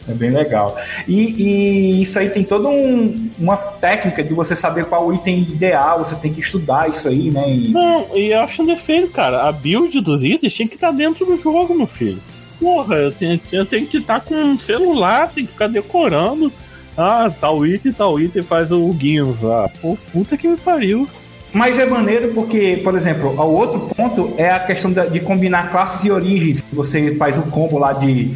É 0.08 0.14
bem 0.14 0.32
legal. 0.32 0.78
E, 1.08 1.36
e 1.38 2.02
isso 2.02 2.18
aí 2.18 2.30
tem 2.30 2.44
toda 2.44 2.70
um, 2.70 3.30
uma 3.38 3.58
técnica 3.58 4.24
de 4.24 4.34
você 4.34 4.56
saber 4.56 4.86
qual 4.86 5.14
item 5.14 5.42
ideal, 5.42 6.00
você 6.00 6.16
tem 6.16 6.32
que 6.32 6.40
estudar 6.40 6.90
isso 6.90 7.08
aí, 7.08 7.30
né? 7.30 7.50
E... 7.50 7.70
Não, 7.70 8.08
e 8.16 8.32
eu 8.32 8.42
acho 8.42 8.64
um 8.64 8.66
defeito, 8.66 9.10
cara. 9.10 9.48
A 9.48 9.52
build 9.52 10.00
dos 10.02 10.24
itens 10.24 10.54
tinha 10.54 10.68
que 10.68 10.76
estar 10.76 10.92
dentro 10.92 11.26
do 11.26 11.36
jogo, 11.36 11.76
meu 11.76 11.88
filho. 11.88 12.22
Porra, 12.60 12.96
eu 12.96 13.12
tenho, 13.12 13.40
eu 13.52 13.66
tenho 13.66 13.86
que 13.86 13.98
estar 13.98 14.22
com 14.22 14.34
um 14.34 14.58
celular, 14.58 15.30
tem 15.30 15.46
que 15.46 15.52
ficar 15.52 15.68
decorando. 15.68 16.52
Ah, 16.98 17.32
tal 17.40 17.66
item, 17.66 17.92
tal 17.92 18.20
item 18.20 18.42
faz 18.42 18.72
o 18.72 18.92
Guinness 18.94 19.42
lá. 19.42 19.70
Pô, 19.82 19.98
puta 20.12 20.36
que 20.36 20.48
me 20.48 20.58
pariu. 20.58 21.08
Mas 21.54 21.78
é 21.78 21.86
maneiro 21.86 22.34
porque, 22.34 22.82
por 22.84 22.96
exemplo, 22.96 23.30
o 23.30 23.52
outro 23.54 23.80
ponto 23.96 24.34
é 24.38 24.52
a 24.52 24.60
questão 24.60 24.92
de 24.92 25.20
combinar 25.20 25.70
classes 25.72 26.04
e 26.04 26.12
origens. 26.12 26.64
Você 26.74 27.16
faz 27.16 27.38
o 27.38 27.44
combo 27.44 27.78
lá 27.78 27.94
de 27.94 28.36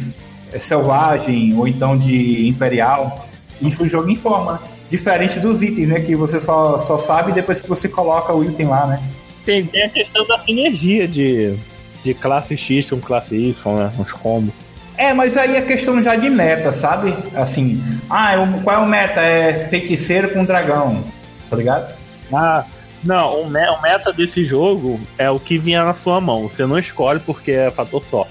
selvagem 0.58 1.56
ou 1.56 1.66
então 1.66 1.96
de 1.96 2.48
imperial. 2.48 3.26
Isso 3.60 3.84
o 3.84 3.88
jogo 3.88 4.10
informa. 4.10 4.60
Diferente 4.90 5.40
dos 5.40 5.62
itens, 5.62 5.88
né? 5.88 6.00
Que 6.00 6.14
você 6.14 6.40
só, 6.40 6.78
só 6.78 6.98
sabe 6.98 7.32
depois 7.32 7.60
que 7.60 7.68
você 7.68 7.88
coloca 7.88 8.32
o 8.32 8.44
item 8.44 8.66
lá, 8.66 8.86
né? 8.86 9.02
Tem, 9.44 9.64
tem 9.64 9.84
a 9.84 9.88
questão 9.88 10.26
da 10.26 10.38
sinergia 10.38 11.08
de, 11.08 11.58
de 12.02 12.14
classe 12.14 12.56
X 12.56 12.90
com 12.90 13.00
classe 13.00 13.36
Y, 13.36 13.76
né? 13.76 13.92
Os 13.98 14.12
combos. 14.12 14.52
É, 14.96 15.12
mas 15.14 15.36
aí 15.36 15.56
é 15.56 15.62
questão 15.62 16.02
já 16.02 16.14
de 16.14 16.28
meta, 16.28 16.70
sabe? 16.72 17.16
Assim, 17.34 17.82
ah, 18.10 18.34
qual 18.62 18.76
é 18.76 18.78
o 18.80 18.86
meta? 18.86 19.20
É 19.20 19.66
feiticeiro 19.68 20.30
com 20.30 20.44
dragão, 20.44 21.02
tá 21.48 21.56
ligado? 21.56 21.94
Ah, 22.32 22.64
não, 23.02 23.42
o, 23.42 23.50
me 23.50 23.68
o 23.68 23.82
meta 23.82 24.12
desse 24.12 24.44
jogo 24.44 25.00
é 25.18 25.28
o 25.30 25.40
que 25.40 25.58
vinha 25.58 25.84
na 25.84 25.94
sua 25.94 26.20
mão. 26.20 26.48
Você 26.48 26.66
não 26.66 26.78
escolhe 26.78 27.20
porque 27.20 27.50
é 27.50 27.70
fator 27.70 28.04
só. 28.04 28.26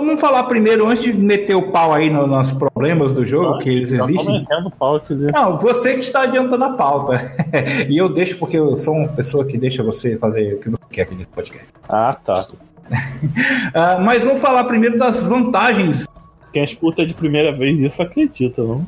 Então 0.00 0.06
vamos 0.06 0.20
falar 0.22 0.44
primeiro, 0.44 0.86
antes 0.86 1.02
de 1.02 1.12
meter 1.12 1.54
o 1.54 1.70
pau 1.70 1.92
aí 1.92 2.08
nos, 2.08 2.26
nos 2.26 2.52
problemas 2.52 3.12
do 3.12 3.26
jogo, 3.26 3.58
que 3.58 3.68
eles 3.68 3.92
existem. 3.92 4.46
Pau, 4.78 4.98
Não, 5.30 5.58
você 5.58 5.92
que 5.92 6.00
está 6.00 6.22
adiantando 6.22 6.64
a 6.64 6.70
pauta. 6.70 7.20
e 7.86 7.98
eu 7.98 8.08
deixo 8.08 8.38
porque 8.38 8.58
eu 8.58 8.74
sou 8.76 8.94
uma 8.94 9.08
pessoa 9.08 9.44
que 9.44 9.58
deixa 9.58 9.82
você 9.82 10.16
fazer 10.16 10.54
o 10.54 10.58
que 10.58 10.70
você 10.70 10.82
quer 10.90 11.02
aqui 11.02 11.14
nesse 11.14 11.28
podcast. 11.28 11.66
Ah, 11.86 12.14
tá. 12.14 12.46
uh, 12.48 14.00
mas 14.00 14.24
vamos 14.24 14.40
falar 14.40 14.64
primeiro 14.64 14.96
das 14.96 15.26
vantagens 15.26 16.06
quem 16.50 16.64
escuta 16.64 17.06
de 17.06 17.14
primeira 17.14 17.52
vez 17.52 17.78
isso 17.78 18.02
acredita, 18.02 18.60
não? 18.60 18.84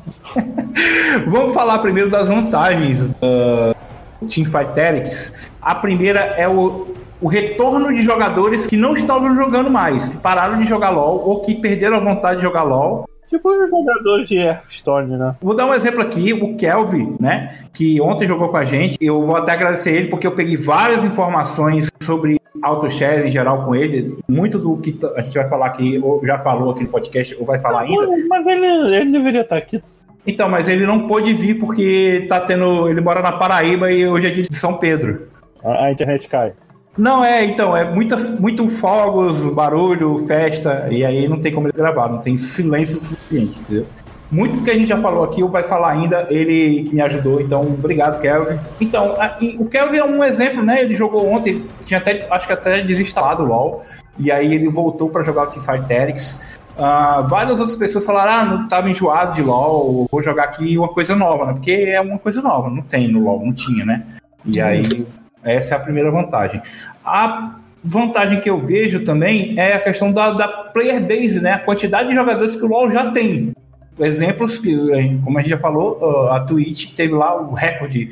Vamos 1.27 1.53
falar 1.53 1.79
primeiro 1.79 2.09
das 2.09 2.27
vantagens 2.27 3.07
do 3.07 4.27
Teamfight 4.27 4.73
Tactics. 4.75 5.31
A 5.61 5.73
primeira 5.73 6.19
é 6.19 6.45
o, 6.45 6.93
o 7.23 7.27
retorno 7.27 7.93
de 7.93 8.01
jogadores 8.01 8.67
que 8.67 8.77
não 8.77 8.93
estavam 8.93 9.33
jogando 9.35 9.71
mais, 9.71 10.09
que 10.09 10.17
pararam 10.17 10.59
de 10.59 10.67
jogar 10.67 10.89
LOL 10.89 11.27
ou 11.27 11.41
que 11.41 11.55
perderam 11.55 11.97
a 11.97 11.99
vontade 11.99 12.37
de 12.37 12.43
jogar 12.43 12.63
LOL 12.63 13.05
Tipo 13.33 13.49
os 13.49 13.67
jogadores 13.67 14.29
de 14.29 14.37
Hearthstone, 14.37 15.17
né? 15.17 15.35
Vou 15.41 15.55
dar 15.55 15.65
um 15.65 15.73
exemplo 15.73 16.03
aqui, 16.03 16.33
o 16.33 16.55
Kelvin, 16.55 17.15
né? 17.19 17.57
Que 17.73 17.99
ontem 17.99 18.27
jogou 18.27 18.49
com 18.49 18.57
a 18.57 18.63
gente. 18.63 18.95
Eu 19.01 19.25
vou 19.25 19.35
até 19.35 19.53
agradecer 19.53 19.91
ele 19.91 20.07
porque 20.07 20.27
eu 20.27 20.33
peguei 20.33 20.55
várias 20.55 21.03
informações 21.03 21.89
sobre 22.03 22.39
AutoShares 22.61 23.25
em 23.25 23.31
geral 23.31 23.65
com 23.65 23.73
ele. 23.73 24.19
Muito 24.29 24.59
do 24.59 24.77
que 24.77 24.95
a 25.15 25.21
gente 25.21 25.33
vai 25.33 25.49
falar 25.49 25.65
aqui, 25.65 25.99
ou 26.03 26.23
já 26.23 26.37
falou 26.37 26.69
aqui 26.69 26.83
no 26.83 26.89
podcast, 26.89 27.35
ou 27.39 27.43
vai 27.43 27.57
falar 27.57 27.81
ainda. 27.81 28.07
Mas 28.29 28.45
ele, 28.45 28.67
ele 28.97 29.11
deveria 29.11 29.41
estar 29.41 29.57
aqui. 29.57 29.81
Então, 30.27 30.47
mas 30.47 30.69
ele 30.69 30.85
não 30.85 31.07
pôde 31.07 31.33
vir 31.33 31.55
porque 31.57 32.27
tá 32.29 32.39
tendo. 32.39 32.87
Ele 32.87 33.01
mora 33.01 33.23
na 33.23 33.31
Paraíba 33.31 33.91
e 33.91 34.07
hoje 34.07 34.27
é 34.27 34.29
dia 34.29 34.43
de 34.43 34.55
São 34.55 34.77
Pedro. 34.77 35.27
A, 35.63 35.85
a 35.85 35.91
internet 35.91 36.29
cai. 36.29 36.53
Não, 36.97 37.25
é, 37.25 37.43
então, 37.43 37.75
é 37.75 37.83
muita, 37.83 38.15
muito 38.15 38.69
fogos, 38.69 39.47
barulho, 39.47 40.25
festa, 40.27 40.87
e 40.91 41.03
aí 41.03 41.27
não 41.27 41.39
tem 41.39 41.51
como 41.51 41.67
ele 41.67 41.73
gravar, 41.73 42.07
não 42.07 42.19
tem 42.19 42.37
silêncio 42.37 42.99
suficiente, 42.99 43.59
entendeu? 43.59 43.87
Muito 44.31 44.59
do 44.59 44.63
que 44.63 44.69
a 44.69 44.73
gente 44.75 44.87
já 44.87 45.01
falou 45.01 45.23
aqui, 45.23 45.41
ou 45.41 45.49
vai 45.49 45.63
falar 45.63 45.91
ainda, 45.91 46.27
ele 46.29 46.83
que 46.83 46.93
me 46.93 47.01
ajudou, 47.01 47.41
então 47.41 47.61
obrigado, 47.61 48.19
Kelvin. 48.19 48.59
Então, 48.79 49.15
a, 49.19 49.37
o 49.59 49.65
Kelvin 49.65 49.97
é 49.97 50.05
um 50.05 50.23
exemplo, 50.23 50.63
né? 50.63 50.81
Ele 50.83 50.95
jogou 50.95 51.31
ontem, 51.31 51.65
tinha 51.81 51.99
até, 51.99 52.27
acho 52.29 52.45
que 52.45 52.53
até 52.53 52.81
desinstalado 52.81 53.43
o 53.43 53.47
LoL, 53.47 53.83
e 54.19 54.31
aí 54.31 54.53
ele 54.53 54.69
voltou 54.69 55.09
para 55.09 55.23
jogar 55.23 55.43
o 55.43 55.47
Teamfight 55.47 55.87
Tactics. 55.87 56.39
Uh, 56.77 57.27
várias 57.27 57.59
outras 57.59 57.75
pessoas 57.75 58.05
falaram, 58.05 58.31
ah, 58.33 58.45
não 58.45 58.63
estava 58.63 58.89
enjoado 58.89 59.33
de 59.33 59.41
LoL, 59.41 60.07
vou 60.11 60.21
jogar 60.21 60.43
aqui 60.45 60.77
uma 60.77 60.89
coisa 60.89 61.15
nova, 61.15 61.47
né? 61.47 61.53
Porque 61.53 61.71
é 61.71 61.99
uma 61.99 62.19
coisa 62.19 62.41
nova, 62.41 62.69
não 62.69 62.83
tem 62.83 63.07
no 63.07 63.23
LoL, 63.23 63.45
não 63.45 63.53
tinha, 63.53 63.83
né? 63.83 64.03
E 64.45 64.59
aí 64.59 65.05
essa 65.43 65.75
é 65.75 65.77
a 65.77 65.81
primeira 65.81 66.11
vantagem. 66.11 66.61
A 67.05 67.55
vantagem 67.83 68.39
que 68.39 68.49
eu 68.49 68.59
vejo 68.59 69.03
também 69.03 69.59
é 69.59 69.73
a 69.73 69.79
questão 69.79 70.11
da, 70.11 70.31
da 70.31 70.47
player 70.47 71.01
base, 71.01 71.41
né? 71.41 71.53
A 71.53 71.59
quantidade 71.59 72.09
de 72.09 72.15
jogadores 72.15 72.55
que 72.55 72.63
o 72.63 72.67
LoL 72.67 72.91
já 72.91 73.11
tem. 73.11 73.53
Exemplos 73.99 74.57
que, 74.57 74.75
como 75.23 75.37
a 75.37 75.41
gente 75.41 75.51
já 75.51 75.59
falou, 75.59 76.29
a 76.31 76.39
Twitch 76.39 76.93
teve 76.95 77.13
lá 77.13 77.39
o 77.39 77.53
recorde 77.53 78.11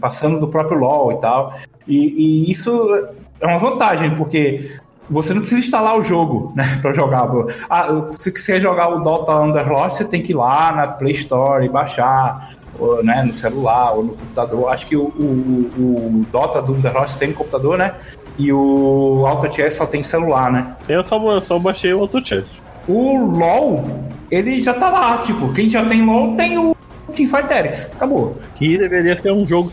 passando 0.00 0.40
do 0.40 0.48
próprio 0.48 0.78
LoL 0.78 1.12
e 1.12 1.20
tal. 1.20 1.54
E, 1.86 2.46
e 2.46 2.50
isso 2.50 2.70
é 3.40 3.46
uma 3.46 3.58
vantagem, 3.58 4.14
porque 4.16 4.78
você 5.08 5.34
não 5.34 5.40
precisa 5.40 5.60
instalar 5.60 5.96
o 5.98 6.04
jogo, 6.04 6.52
né, 6.56 6.64
para 6.80 6.92
jogar. 6.92 7.28
Ah, 7.68 8.06
se 8.10 8.30
você 8.30 8.52
quer 8.52 8.60
jogar 8.60 8.88
o 8.88 9.00
Dota 9.00 9.34
Underlord, 9.36 9.94
você 9.94 10.04
tem 10.04 10.22
que 10.22 10.32
ir 10.32 10.36
lá 10.36 10.72
na 10.72 10.86
Play 10.88 11.12
Store 11.12 11.64
e 11.64 11.68
baixar 11.68 12.50
ou, 12.78 13.02
né, 13.02 13.22
no 13.22 13.32
celular 13.32 13.92
ou 13.92 14.04
no 14.04 14.12
computador. 14.12 14.68
Acho 14.72 14.86
que 14.86 14.96
o, 14.96 15.04
o, 15.04 15.70
o 15.76 16.26
Dota 16.30 16.62
do 16.62 16.72
Underlord 16.72 17.16
tem 17.16 17.32
computador, 17.32 17.78
né? 17.78 17.94
E 18.38 18.52
o 18.52 19.24
AutoChess 19.26 19.76
só 19.76 19.86
tem 19.86 20.02
celular, 20.02 20.50
né? 20.50 20.76
Eu 20.88 21.04
só, 21.04 21.32
eu 21.32 21.40
só 21.40 21.58
baixei 21.58 21.94
o 21.94 22.00
AutoChess. 22.00 22.46
O 22.86 23.16
LoL, 23.16 23.84
ele 24.30 24.60
já 24.60 24.74
tá 24.74 24.90
lá, 24.90 25.18
tipo, 25.18 25.52
quem 25.52 25.70
já 25.70 25.84
tem 25.86 26.04
LoL 26.04 26.34
tem 26.36 26.58
o 26.58 26.74
Teamfight 27.12 27.48
Tactics, 27.48 27.90
acabou. 27.94 28.36
Que 28.54 28.76
deveria 28.76 29.20
ser 29.20 29.32
um 29.32 29.46
jogo 29.46 29.70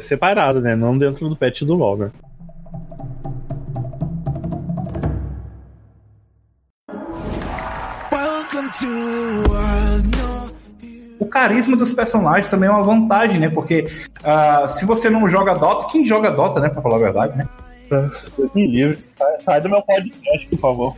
separado, 0.00 0.60
né? 0.60 0.76
Não 0.76 0.96
dentro 0.96 1.28
do 1.28 1.36
patch 1.36 1.62
do 1.62 1.74
LoL, 1.74 1.96
né? 1.96 2.10
Carisma 11.42 11.76
dos 11.76 11.92
personagens 11.92 12.48
também 12.48 12.68
é 12.68 12.72
uma 12.72 12.84
vantagem, 12.84 13.40
né? 13.40 13.48
Porque 13.48 13.86
uh, 14.20 14.68
se 14.68 14.84
você 14.84 15.10
não 15.10 15.28
joga 15.28 15.54
Dota, 15.54 15.86
quem 15.90 16.04
joga 16.04 16.30
Dota, 16.30 16.60
né? 16.60 16.68
Pra 16.68 16.80
falar 16.80 16.96
a 16.96 17.00
verdade, 17.00 17.36
né? 17.36 17.48
Me 18.54 18.66
livre. 18.66 19.04
Sai 19.44 19.60
do 19.60 19.68
meu 19.68 19.82
podcast, 19.82 20.48
por 20.48 20.58
favor. 20.58 20.96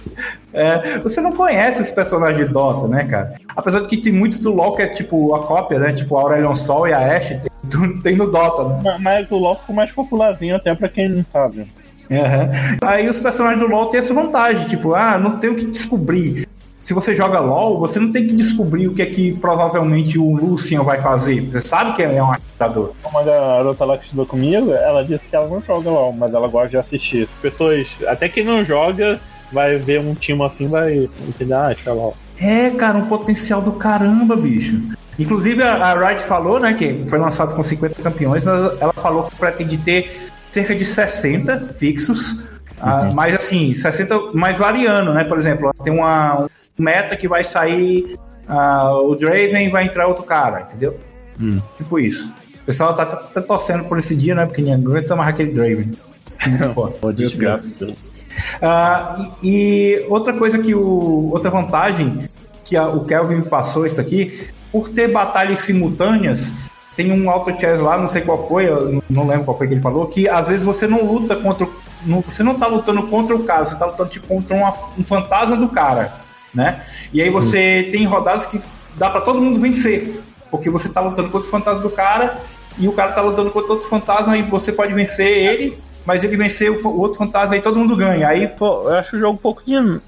É, 0.52 0.98
você 1.00 1.20
não 1.20 1.32
conhece 1.32 1.82
os 1.82 1.90
personagens 1.90 2.46
de 2.46 2.52
Dota, 2.52 2.86
né, 2.86 3.04
cara? 3.04 3.34
Apesar 3.56 3.80
de 3.80 3.88
que 3.88 3.96
tem 3.96 4.12
muitos 4.12 4.38
do 4.40 4.52
LoL 4.52 4.76
que 4.76 4.82
é 4.82 4.88
tipo 4.88 5.34
a 5.34 5.42
cópia, 5.42 5.78
né? 5.80 5.92
Tipo 5.92 6.16
a 6.16 6.22
Aurelion 6.22 6.54
Sol 6.54 6.86
e 6.86 6.92
a 6.92 7.16
Ashe, 7.16 7.40
tem, 7.40 7.96
tem 8.02 8.16
no 8.16 8.30
Dota, 8.30 8.64
né? 8.68 8.98
Mas 9.00 9.28
o 9.30 9.38
LoL 9.38 9.56
ficou 9.56 9.74
mais 9.74 9.90
popularzinho 9.90 10.54
até 10.54 10.72
pra 10.74 10.88
quem 10.88 11.08
não 11.08 11.24
sabe. 11.28 11.66
Uhum. 12.10 12.78
Aí 12.82 13.08
os 13.08 13.18
personagens 13.18 13.60
do 13.60 13.66
LoL 13.66 13.86
têm 13.86 13.98
essa 13.98 14.14
vantagem, 14.14 14.68
tipo, 14.68 14.94
ah, 14.94 15.18
não 15.18 15.38
tenho 15.38 15.56
que 15.56 15.64
descobrir 15.64 16.46
se 16.84 16.92
você 16.92 17.16
joga 17.16 17.40
LOL, 17.40 17.78
você 17.78 17.98
não 17.98 18.12
tem 18.12 18.26
que 18.26 18.34
descobrir 18.34 18.88
o 18.88 18.94
que 18.94 19.00
é 19.00 19.06
que 19.06 19.32
provavelmente 19.32 20.18
o 20.18 20.36
Lucian 20.36 20.82
vai 20.82 21.00
fazer. 21.00 21.40
Você 21.50 21.66
sabe 21.66 21.94
que 21.96 22.02
ele 22.02 22.16
é 22.16 22.22
um 22.22 22.30
atirador. 22.30 22.92
Uma 23.02 23.22
garota 23.22 23.86
lá 23.86 23.96
que 23.96 24.04
estudou 24.04 24.26
comigo, 24.26 24.70
ela 24.70 25.02
disse 25.02 25.26
que 25.26 25.34
ela 25.34 25.48
não 25.48 25.62
joga 25.62 25.88
LOL, 25.88 26.12
mas 26.12 26.34
ela 26.34 26.46
gosta 26.46 26.68
de 26.68 26.76
assistir. 26.76 27.26
Pessoas, 27.40 28.00
até 28.06 28.28
quem 28.28 28.44
não 28.44 28.62
joga, 28.62 29.18
vai 29.50 29.78
ver 29.78 30.00
um 30.00 30.14
time 30.14 30.44
assim, 30.44 30.68
vai 30.68 31.08
entender, 31.26 31.54
ah, 31.54 31.72
isso 31.72 31.88
é 31.88 31.92
LOL. 31.92 32.14
É, 32.38 32.68
cara, 32.68 32.98
um 32.98 33.06
potencial 33.06 33.62
do 33.62 33.72
caramba, 33.72 34.36
bicho. 34.36 34.78
Inclusive 35.18 35.62
a 35.62 35.94
Wright 35.94 36.22
falou, 36.24 36.60
né, 36.60 36.74
que 36.74 37.02
foi 37.08 37.18
lançado 37.18 37.54
com 37.54 37.62
50 37.62 38.02
campeões, 38.02 38.44
mas 38.44 38.78
ela 38.78 38.92
falou 38.92 39.24
que 39.24 39.34
pretende 39.36 39.78
ter 39.78 40.30
cerca 40.52 40.74
de 40.74 40.84
60 40.84 41.76
fixos. 41.78 42.44
Ah, 42.78 43.04
uhum. 43.04 43.14
mas 43.14 43.34
assim, 43.34 43.74
60 43.74 44.32
mais 44.34 44.58
variando, 44.58 45.14
né? 45.14 45.24
Por 45.24 45.38
exemplo, 45.38 45.72
tem 45.82 45.90
uma, 45.90 46.46
meta 46.78 47.16
que 47.16 47.28
vai 47.28 47.44
sair 47.44 48.18
uh, 48.48 49.08
o 49.08 49.14
Draven 49.14 49.70
vai 49.70 49.84
entrar 49.84 50.06
outro 50.06 50.24
cara, 50.24 50.62
entendeu? 50.62 50.98
Hum. 51.40 51.60
Tipo 51.76 51.98
isso. 51.98 52.32
O 52.62 52.66
pessoal 52.66 52.94
tá, 52.94 53.04
tá, 53.04 53.42
torcendo 53.42 53.84
por 53.84 53.98
esse 53.98 54.16
dia, 54.16 54.34
né? 54.34 54.46
Porque 54.46 54.62
ninguém 54.62 54.74
aguenta 54.74 55.16
mais 55.16 55.30
aquele 55.30 55.52
Draven. 55.52 55.92
Pô, 57.00 57.12
desgraça. 57.12 57.66
Uh, 57.66 59.32
e 59.42 60.04
outra 60.08 60.32
coisa 60.32 60.58
que 60.58 60.74
o. 60.74 61.30
Outra 61.32 61.50
vantagem 61.50 62.28
que 62.64 62.76
a, 62.76 62.88
o 62.88 63.04
Kelvin 63.04 63.36
me 63.36 63.44
passou 63.44 63.86
isso 63.86 64.00
aqui, 64.00 64.48
por 64.72 64.88
ter 64.88 65.12
batalhas 65.12 65.60
simultâneas, 65.60 66.50
tem 66.96 67.12
um 67.12 67.28
auto 67.28 67.50
chess 67.60 67.80
lá, 67.80 67.98
não 67.98 68.08
sei 68.08 68.22
qual 68.22 68.48
foi, 68.48 68.66
eu 68.68 69.02
não 69.10 69.26
lembro 69.26 69.44
qual 69.44 69.58
foi 69.58 69.68
que 69.68 69.74
ele 69.74 69.82
falou, 69.82 70.06
que 70.06 70.26
às 70.28 70.48
vezes 70.48 70.64
você 70.64 70.86
não 70.86 71.04
luta 71.04 71.36
contra. 71.36 71.68
você 72.26 72.42
não 72.42 72.54
tá 72.54 72.66
lutando 72.66 73.02
contra 73.04 73.36
o 73.36 73.44
cara, 73.44 73.66
você 73.66 73.76
tá 73.76 73.84
lutando 73.84 74.08
tipo, 74.08 74.26
contra 74.26 74.56
uma, 74.56 74.74
um 74.98 75.04
fantasma 75.04 75.56
do 75.56 75.68
cara 75.68 76.23
né? 76.54 76.82
E 77.12 77.20
aí 77.20 77.30
você 77.30 77.88
tem 77.90 78.04
rodadas 78.04 78.46
que 78.46 78.60
dá 78.96 79.10
para 79.10 79.20
todo 79.20 79.40
mundo 79.40 79.60
vencer, 79.60 80.20
porque 80.50 80.70
você 80.70 80.88
tá 80.88 81.00
lutando 81.00 81.30
contra 81.30 81.48
o 81.48 81.50
fantasma 81.50 81.82
do 81.82 81.90
cara 81.90 82.38
e 82.78 82.88
o 82.88 82.92
cara 82.92 83.12
tá 83.12 83.20
lutando 83.20 83.50
contra 83.50 83.72
outro 83.72 83.88
fantasma 83.88 84.36
e 84.36 84.42
você 84.42 84.72
pode 84.72 84.94
vencer 84.94 85.26
ele, 85.26 85.78
mas 86.06 86.22
ele 86.22 86.36
vencer 86.36 86.70
o 86.70 86.98
outro 86.98 87.18
fantasma 87.18 87.56
e 87.56 87.62
todo 87.62 87.78
mundo 87.78 87.96
ganha. 87.96 88.28
Aí, 88.28 88.46
pô, 88.46 88.88
eu 88.88 88.94
acho 88.94 89.16
o 89.16 89.18
jogo 89.18 89.34
um 89.34 89.36
pouco 89.36 89.62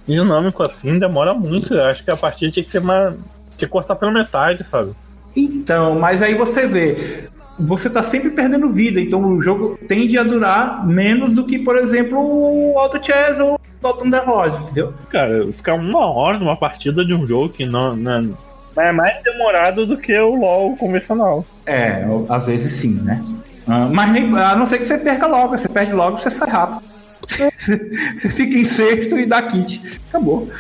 dinâmico 0.06 0.62
assim, 0.62 0.98
demora 0.98 1.34
muito. 1.34 1.74
Eu 1.74 1.84
acho 1.84 2.04
que 2.04 2.10
a 2.10 2.16
partida 2.16 2.52
tinha 2.52 2.64
que 2.64 2.70
ser 2.70 2.80
mais. 2.80 3.14
tinha 3.56 3.66
que 3.66 3.72
cortar 3.72 3.96
pela 3.96 4.12
metade, 4.12 4.62
sabe? 4.64 4.92
Então, 5.36 5.98
mas 5.98 6.22
aí 6.22 6.34
você 6.34 6.66
vê, 6.66 7.28
você 7.58 7.90
tá 7.90 8.02
sempre 8.02 8.30
perdendo 8.30 8.70
vida, 8.70 9.00
então 9.00 9.22
o 9.24 9.40
jogo 9.40 9.78
tende 9.86 10.18
a 10.18 10.24
durar 10.24 10.86
menos 10.86 11.34
do 11.34 11.44
que, 11.44 11.58
por 11.58 11.76
exemplo, 11.76 12.18
o 12.18 12.78
Auto 12.78 13.04
Chess 13.04 13.38
ou 13.40 13.60
Totem 13.86 14.10
da 14.10 14.24
Rosa, 14.24 14.58
entendeu? 14.62 14.92
Cara, 15.08 15.46
ficar 15.52 15.74
uma 15.74 16.10
hora 16.10 16.40
numa 16.40 16.56
partida 16.56 17.04
de 17.04 17.14
um 17.14 17.24
jogo 17.24 17.52
que 17.52 17.64
não, 17.64 17.94
não 17.94 18.36
é 18.76 18.90
mais 18.90 19.22
demorado 19.22 19.86
do 19.86 19.96
que 19.96 20.18
o 20.18 20.34
LoL 20.34 20.76
convencional. 20.76 21.44
É, 21.64 22.04
às 22.28 22.46
vezes 22.46 22.72
sim, 22.72 22.94
né? 22.94 23.24
Uh, 23.64 23.94
mas 23.94 24.10
nem, 24.10 24.36
a 24.36 24.56
não 24.56 24.66
ser 24.66 24.78
que 24.78 24.84
você 24.84 24.98
perca 24.98 25.28
logo, 25.28 25.56
você 25.56 25.68
perde 25.68 25.92
logo, 25.92 26.18
você 26.18 26.32
sai 26.32 26.50
rápido. 26.50 26.82
você 27.56 28.28
fica 28.28 28.58
em 28.58 28.64
sexto 28.64 29.16
e 29.16 29.24
dá 29.24 29.40
kit. 29.42 30.00
Acabou. 30.08 30.50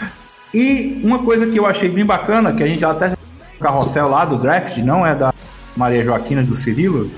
E 0.54 1.00
uma 1.02 1.18
coisa 1.24 1.48
que 1.48 1.58
eu 1.58 1.66
achei 1.66 1.88
bem 1.88 2.06
bacana, 2.06 2.52
que 2.52 2.62
a 2.62 2.66
gente 2.68 2.84
até 2.84 3.12
o 3.56 3.60
carrossel 3.60 4.08
lá 4.08 4.24
do 4.24 4.38
draft, 4.38 4.76
não 4.78 5.04
é 5.04 5.16
da 5.16 5.34
Maria 5.76 6.04
Joaquina 6.04 6.44
do 6.44 6.54
Cirilo, 6.54 7.10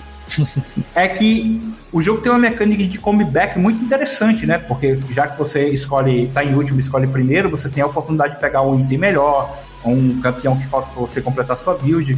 é 0.95 1.09
que 1.09 1.61
o 1.93 2.03
jogo 2.03 2.21
tem 2.21 2.31
uma 2.31 2.39
mecânica 2.39 2.85
de 2.85 2.99
comeback 2.99 3.59
muito 3.59 3.83
interessante, 3.83 4.47
né? 4.47 4.59
Porque 4.59 4.99
já 5.13 5.27
que 5.27 5.39
você 5.39 5.69
escolhe, 5.69 6.29
tá 6.29 6.45
em 6.45 6.55
último, 6.55 6.79
escolhe 6.79 7.07
primeiro, 7.07 7.51
você 7.51 7.69
tem 7.69 7.83
a 7.83 7.87
oportunidade 7.87 8.35
de 8.35 8.41
pegar 8.41 8.63
um 8.63 8.79
item 8.79 8.99
melhor, 8.99 9.57
um 9.85 10.21
campeão 10.21 10.57
que 10.57 10.67
falta 10.67 10.91
para 10.91 11.01
você 11.01 11.21
completar 11.21 11.57
sua 11.57 11.75
build. 11.75 12.17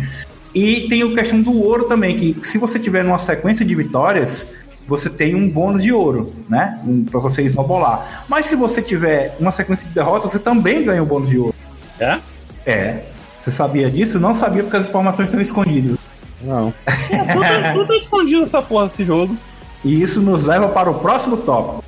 E 0.54 0.88
tem 0.88 1.02
a 1.02 1.14
questão 1.14 1.40
do 1.40 1.62
ouro 1.62 1.84
também, 1.84 2.16
que 2.16 2.36
se 2.42 2.58
você 2.58 2.78
tiver 2.78 3.04
numa 3.04 3.18
sequência 3.18 3.64
de 3.64 3.74
vitórias, 3.74 4.46
você 4.86 5.08
tem 5.08 5.36
um 5.36 5.48
bônus 5.48 5.82
de 5.82 5.92
ouro, 5.92 6.34
né? 6.48 6.80
Um, 6.84 7.04
para 7.04 7.20
você 7.20 7.42
esnobolar. 7.42 8.24
Mas 8.28 8.46
se 8.46 8.56
você 8.56 8.82
tiver 8.82 9.36
uma 9.38 9.52
sequência 9.52 9.86
de 9.86 9.94
derrotas, 9.94 10.32
você 10.32 10.38
também 10.38 10.84
ganha 10.84 11.02
um 11.02 11.06
bônus 11.06 11.28
de 11.28 11.38
ouro. 11.38 11.54
É? 12.00 12.18
É. 12.66 13.04
Você 13.40 13.52
sabia 13.52 13.88
disso? 13.88 14.18
Não 14.18 14.34
sabia 14.34 14.62
porque 14.64 14.76
as 14.76 14.86
informações 14.86 15.26
estão 15.26 15.40
escondidas. 15.40 15.99
Não. 16.40 16.72
É, 16.86 17.32
tudo, 17.32 17.86
tudo 17.86 17.94
escondido 17.94 18.42
essa 18.42 18.62
porra 18.62 18.84
desse 18.84 19.04
jogo. 19.04 19.36
E 19.84 20.02
isso 20.02 20.20
nos 20.20 20.44
leva 20.44 20.68
para 20.68 20.90
o 20.90 20.94
próximo 20.94 21.38
tópico. 21.38 21.82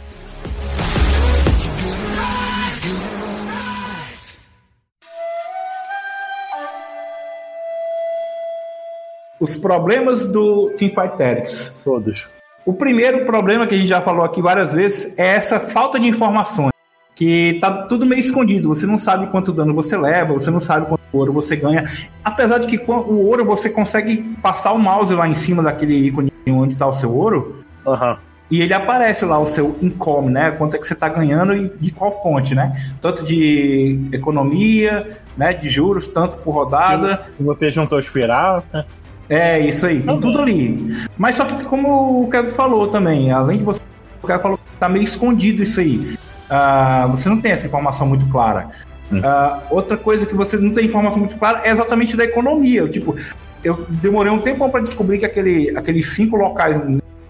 Os 9.38 9.56
problemas 9.56 10.28
do 10.30 10.70
Teamfight 10.76 11.16
Tactics. 11.16 11.80
Todos. 11.82 12.28
O 12.64 12.72
primeiro 12.72 13.24
problema 13.26 13.66
que 13.66 13.74
a 13.74 13.78
gente 13.78 13.88
já 13.88 14.00
falou 14.00 14.24
aqui 14.24 14.40
várias 14.40 14.72
vezes 14.72 15.12
é 15.18 15.26
essa 15.34 15.58
falta 15.58 15.98
de 15.98 16.06
informações. 16.06 16.71
Que 17.14 17.58
tá 17.60 17.70
tudo 17.86 18.06
meio 18.06 18.20
escondido. 18.20 18.68
Você 18.68 18.86
não 18.86 18.96
sabe 18.96 19.26
quanto 19.28 19.52
dano 19.52 19.74
você 19.74 19.96
leva, 19.96 20.32
você 20.32 20.50
não 20.50 20.60
sabe 20.60 20.86
quanto 20.86 21.02
ouro 21.12 21.32
você 21.32 21.54
ganha. 21.56 21.84
Apesar 22.24 22.58
de 22.58 22.66
que 22.66 22.82
o 22.90 23.26
ouro 23.26 23.44
você 23.44 23.68
consegue 23.68 24.22
passar 24.42 24.72
o 24.72 24.78
mouse 24.78 25.14
lá 25.14 25.28
em 25.28 25.34
cima 25.34 25.62
daquele 25.62 25.94
ícone 25.94 26.32
onde 26.48 26.72
está 26.72 26.86
o 26.86 26.92
seu 26.92 27.14
ouro. 27.14 27.62
Aham. 27.86 28.16
E 28.50 28.60
ele 28.60 28.74
aparece 28.74 29.24
lá 29.24 29.38
o 29.38 29.46
seu 29.46 29.74
income, 29.80 30.30
né? 30.30 30.50
Quanto 30.50 30.76
é 30.76 30.78
que 30.78 30.86
você 30.86 30.92
está 30.92 31.08
ganhando 31.08 31.56
e 31.56 31.72
de 31.80 31.90
qual 31.90 32.22
fonte, 32.22 32.54
né? 32.54 32.92
Tanto 33.00 33.24
de 33.24 33.98
economia, 34.12 35.18
né? 35.38 35.54
De 35.54 35.70
juros, 35.70 36.08
tanto 36.08 36.36
por 36.36 36.50
rodada. 36.50 37.22
E 37.40 37.42
você 37.42 37.70
juntou 37.70 37.98
os 37.98 38.10
piratas. 38.10 38.84
É, 39.26 39.58
isso 39.58 39.86
aí, 39.86 40.02
tem 40.02 40.14
Tá 40.14 40.20
tudo 40.20 40.38
ali. 40.38 40.94
Mas 41.16 41.36
só 41.36 41.46
que, 41.46 41.64
como 41.64 42.24
o 42.24 42.28
Kevin 42.28 42.50
falou 42.50 42.88
também, 42.88 43.32
além 43.32 43.56
de 43.56 43.64
você. 43.64 43.80
O 44.22 44.26
Kevin 44.26 44.42
falou 44.42 44.58
que 44.58 44.78
tá 44.78 44.86
meio 44.86 45.04
escondido 45.04 45.62
isso 45.62 45.80
aí. 45.80 46.18
Ah, 46.54 47.06
você 47.10 47.30
não 47.30 47.40
tem 47.40 47.50
essa 47.52 47.66
informação 47.66 48.06
muito 48.06 48.26
clara. 48.26 48.68
Hum. 49.10 49.22
Ah, 49.24 49.62
outra 49.70 49.96
coisa 49.96 50.26
que 50.26 50.34
você 50.34 50.58
não 50.58 50.70
tem 50.70 50.84
informação 50.84 51.18
muito 51.18 51.36
clara 51.38 51.62
é 51.64 51.70
exatamente 51.70 52.14
da 52.14 52.24
economia. 52.24 52.86
Tipo, 52.88 53.16
eu 53.64 53.86
demorei 53.88 54.30
um 54.30 54.38
tempão 54.38 54.68
para 54.68 54.82
descobrir 54.82 55.18
que 55.18 55.24
aquele, 55.24 55.74
aqueles 55.74 56.14
cinco 56.14 56.36
locais 56.36 56.78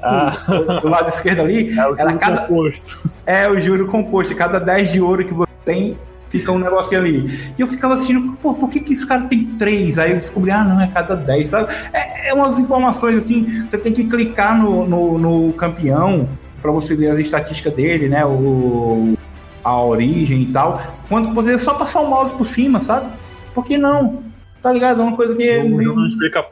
Ah, 0.02 0.34
do, 0.48 0.80
do 0.80 0.88
lado 0.88 1.08
esquerdo 1.08 1.40
ali 1.40 1.70
é 1.78 1.86
o 1.86 1.96
jogo 1.96 2.18
cada, 2.18 2.40
composto. 2.42 3.00
é 3.24 3.48
o 3.48 3.60
juro 3.60 3.86
composto. 3.86 4.34
Cada 4.34 4.58
10 4.58 4.90
de 4.90 5.00
ouro 5.00 5.24
que 5.24 5.32
você 5.32 5.52
tem, 5.64 5.96
fica 6.28 6.50
um 6.50 6.58
negocinho 6.58 7.00
ali. 7.00 7.52
E 7.56 7.62
eu 7.62 7.68
ficava 7.68 7.94
assistindo, 7.94 8.32
pô, 8.42 8.54
por 8.54 8.70
que, 8.70 8.80
que 8.80 8.92
esse 8.92 9.06
cara 9.06 9.22
tem 9.26 9.44
três? 9.56 9.98
Aí 9.98 10.10
eu 10.10 10.16
descobri, 10.16 10.50
ah, 10.50 10.64
não, 10.64 10.80
é 10.80 10.88
cada 10.88 11.14
10, 11.14 11.48
sabe? 11.48 11.72
É, 11.92 12.30
é 12.30 12.34
umas 12.34 12.58
informações 12.58 13.16
assim, 13.18 13.46
você 13.70 13.78
tem 13.78 13.92
que 13.92 14.02
clicar 14.02 14.60
no, 14.60 14.84
no, 14.84 15.16
no 15.16 15.52
campeão 15.52 16.28
para 16.62 16.70
você 16.70 16.94
ver 16.94 17.08
as 17.10 17.18
estatísticas 17.18 17.74
dele, 17.74 18.08
né? 18.08 18.24
O, 18.24 19.14
a 19.64 19.82
origem 19.82 20.42
e 20.42 20.46
tal. 20.46 20.80
Quando 21.08 21.34
você 21.34 21.58
só 21.58 21.74
passar 21.74 22.00
o 22.00 22.08
mouse 22.08 22.32
por 22.34 22.46
cima, 22.46 22.80
sabe? 22.80 23.10
Por 23.54 23.64
que 23.64 23.76
não? 23.76 24.22
Tá 24.62 24.72
ligado? 24.72 25.00
É 25.00 25.04
uma 25.04 25.16
coisa 25.16 25.34
que 25.34 25.58
O 25.58 25.82
jogo 25.82 26.00
não 26.00 26.06
explica 26.06 26.44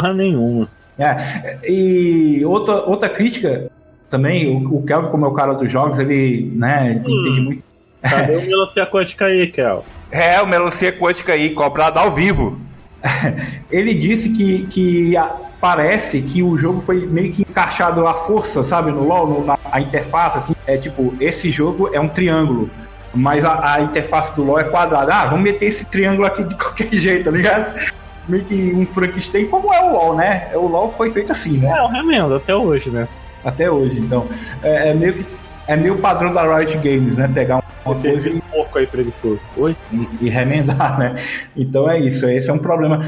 porra 0.00 0.14
nenhuma. 0.14 0.68
é, 0.98 1.16
e 1.70 2.42
outra, 2.44 2.76
outra 2.84 3.08
crítica 3.08 3.70
também, 4.08 4.48
o, 4.56 4.76
o 4.78 4.82
Kelvin, 4.84 5.10
como 5.10 5.26
é 5.26 5.28
o 5.28 5.32
cara 5.34 5.52
dos 5.54 5.70
jogos, 5.70 5.98
ele, 5.98 6.52
né, 6.58 6.90
ele 6.90 7.00
Hum. 7.00 7.20
entende 7.20 7.40
muito. 7.40 7.64
Cadê 8.00 8.36
o 8.36 8.42
melancia 8.46 8.86
quântica 8.86 9.24
aí, 9.26 9.48
Kel? 9.48 9.84
É, 10.10 10.40
o 10.40 10.46
melancia 10.46 10.92
quântica 10.92 11.32
aí, 11.32 11.50
cobrado 11.50 11.98
ao 11.98 12.12
vivo. 12.12 12.58
Ele 13.70 13.94
disse 13.94 14.30
que, 14.30 14.66
que 14.66 15.14
parece 15.60 16.22
que 16.22 16.42
o 16.42 16.56
jogo 16.56 16.80
foi 16.80 17.06
meio 17.06 17.32
que 17.32 17.42
encaixado 17.42 18.06
à 18.06 18.14
força, 18.14 18.62
sabe, 18.62 18.90
no 18.90 19.04
LoL, 19.06 19.26
no- 19.26 19.44
na 19.44 19.58
a 19.70 19.80
interface, 19.80 20.38
assim. 20.38 20.54
É 20.66 20.76
tipo, 20.76 21.12
esse 21.20 21.50
jogo 21.50 21.90
é 21.94 22.00
um 22.00 22.08
triângulo, 22.08 22.70
mas 23.14 23.44
a, 23.44 23.74
a 23.74 23.80
interface 23.82 24.34
do 24.34 24.44
LoL 24.44 24.60
é 24.60 24.64
quadrada. 24.64 25.14
Ah, 25.14 25.26
vamos 25.26 25.42
meter 25.44 25.66
esse 25.66 25.84
triângulo 25.84 26.26
aqui 26.26 26.44
de 26.44 26.54
qualquer 26.56 26.92
jeito, 26.92 27.24
tá 27.24 27.30
ligado? 27.30 27.74
Meio 28.28 28.44
que 28.44 28.74
um 28.74 28.84
Frankenstein, 28.86 29.46
como 29.46 29.72
é 29.72 29.80
o 29.82 29.92
LoL, 29.92 30.14
né? 30.16 30.50
O 30.54 30.66
LoL 30.66 30.90
foi 30.90 31.10
feito 31.10 31.32
assim, 31.32 31.58
né? 31.58 31.74
É, 31.76 31.82
o 31.82 31.88
remendo, 31.88 32.34
até 32.34 32.54
hoje, 32.54 32.90
né? 32.90 33.08
Até 33.44 33.70
hoje, 33.70 33.98
então. 34.00 34.26
É, 34.62 34.90
é 34.90 34.94
meio 34.94 35.14
que. 35.14 35.26
É 35.66 35.76
meio 35.76 35.98
padrão 35.98 36.32
da 36.32 36.42
Riot 36.56 36.78
Games, 36.78 37.18
né? 37.18 37.30
Pegar 37.32 37.62
uma 37.88 37.94
Você 37.94 38.10
coisa 38.10 38.30
um 38.30 38.40
porco 38.40 38.78
aí 38.78 38.86
preguiçoso. 38.86 39.40
Oi? 39.56 39.76
e, 39.92 40.26
e 40.26 40.28
remendar, 40.28 40.98
né? 40.98 41.14
Então 41.56 41.88
é 41.88 41.98
isso, 41.98 42.28
esse 42.28 42.50
é 42.50 42.52
um 42.52 42.58
problema. 42.58 43.00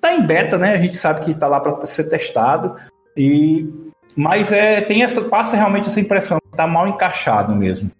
Tá 0.00 0.12
em 0.12 0.22
beta, 0.22 0.58
né? 0.58 0.74
A 0.74 0.78
gente 0.78 0.96
sabe 0.96 1.20
que 1.20 1.34
tá 1.34 1.46
lá 1.46 1.60
para 1.60 1.78
ser 1.80 2.04
testado 2.04 2.76
e 3.16 3.66
mas 4.14 4.52
é 4.52 4.80
tem 4.80 5.02
essa 5.02 5.22
passa 5.22 5.56
realmente 5.56 5.88
essa 5.88 6.00
impressão 6.00 6.38
tá 6.54 6.66
mal 6.66 6.86
encaixado 6.88 7.54
mesmo. 7.54 7.90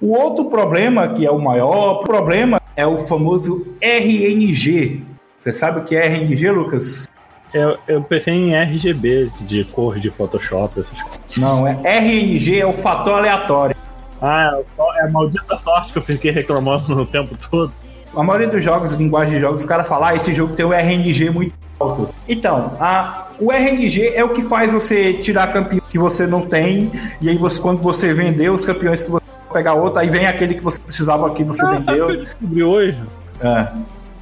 O 0.00 0.12
outro 0.12 0.50
problema, 0.50 1.08
que 1.08 1.24
é 1.24 1.30
o 1.30 1.40
maior 1.40 2.00
problema, 2.00 2.60
é 2.76 2.86
o 2.86 2.98
famoso 3.06 3.66
RNG. 3.80 5.13
Você 5.44 5.52
sabe 5.52 5.80
o 5.80 5.84
que 5.84 5.94
é 5.94 6.06
RNG, 6.06 6.50
Lucas? 6.50 7.06
Eu, 7.52 7.76
eu 7.86 8.02
pensei 8.02 8.32
em 8.32 8.54
RGB, 8.54 9.30
de 9.42 9.62
cor 9.64 9.98
de 10.00 10.10
Photoshop, 10.10 10.80
essas 10.80 11.02
coisas. 11.02 11.36
Não, 11.36 11.68
é 11.68 11.98
RNG 11.98 12.60
é 12.60 12.66
o 12.66 12.72
fator 12.72 13.12
aleatório. 13.12 13.76
Ah, 14.22 14.58
é 14.96 15.02
a 15.02 15.10
maldita 15.10 15.58
sorte 15.58 15.92
que 15.92 15.98
eu 15.98 16.02
fiquei 16.02 16.30
reclamando 16.30 16.96
no 16.96 17.04
tempo 17.04 17.36
todo. 17.50 17.70
A 18.16 18.22
maioria 18.22 18.48
dos 18.48 18.64
jogos, 18.64 18.94
linguagem 18.94 19.34
de 19.34 19.40
jogos, 19.40 19.60
os 19.60 19.66
caras 19.68 19.86
falam, 19.86 20.08
ah, 20.08 20.14
esse 20.14 20.32
jogo 20.32 20.54
tem 20.54 20.64
o 20.64 20.72
RNG 20.72 21.28
muito 21.28 21.54
alto. 21.78 22.08
Então, 22.26 22.74
a, 22.80 23.26
o 23.38 23.52
RNG 23.52 24.14
é 24.14 24.24
o 24.24 24.30
que 24.30 24.44
faz 24.44 24.72
você 24.72 25.12
tirar 25.12 25.48
campeão 25.48 25.82
que 25.90 25.98
você 25.98 26.26
não 26.26 26.40
tem, 26.40 26.90
e 27.20 27.28
aí 27.28 27.36
você, 27.36 27.60
quando 27.60 27.82
você 27.82 28.14
vender 28.14 28.50
os 28.50 28.64
campeões 28.64 29.02
que 29.02 29.10
você 29.10 29.24
pegar 29.52 29.74
outro, 29.74 30.00
aí 30.00 30.08
vem 30.08 30.24
aquele 30.26 30.54
que 30.54 30.64
você 30.64 30.80
precisava 30.80 31.28
que 31.34 31.44
você 31.44 31.62
Ah, 31.66 31.82
que 31.82 31.90
eu 31.90 32.06
vendeu. 32.06 32.24
descobri 32.24 32.62
hoje? 32.64 32.98
É. 33.42 33.68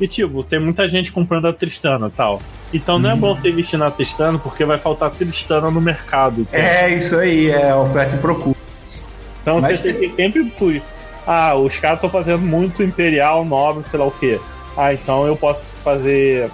E 0.03 0.09
tipo, 0.09 0.43
tem 0.43 0.59
muita 0.59 0.89
gente 0.89 1.13
comprando 1.13 1.47
a 1.47 1.53
Tristana 1.53 2.09
e 2.09 2.11
tal. 2.11 2.43
Então 2.75 2.99
não 2.99 3.09
é 3.09 3.15
bom 3.15 3.37
você 3.37 3.51
investir 3.51 3.79
na 3.79 3.89
Tristana 3.89 4.37
porque 4.37 4.65
vai 4.65 4.77
faltar 4.77 5.13
Tristana 5.13 5.71
no 5.71 5.81
mercado. 5.81 6.41
entende? 6.41 6.61
é 6.61 6.93
isso 6.93 7.17
aí, 7.17 7.49
é 7.49 7.73
oferta 7.73 8.17
e 8.17 8.19
procura. 8.19 8.57
Então 9.41 9.61
Mas 9.61 9.79
você 9.79 9.93
tem 9.93 10.13
sempre 10.17 10.51
fui. 10.51 10.83
Ah, 11.25 11.55
os 11.55 11.77
caras 11.77 11.99
estão 11.99 12.11
fazendo 12.11 12.41
muito 12.41 12.83
Imperial, 12.83 13.45
Nobre, 13.45 13.85
sei 13.89 14.01
lá 14.01 14.07
o 14.07 14.11
quê. 14.11 14.41
Ah, 14.77 14.93
então 14.93 15.25
eu 15.25 15.37
posso 15.37 15.65
fazer. 15.85 16.51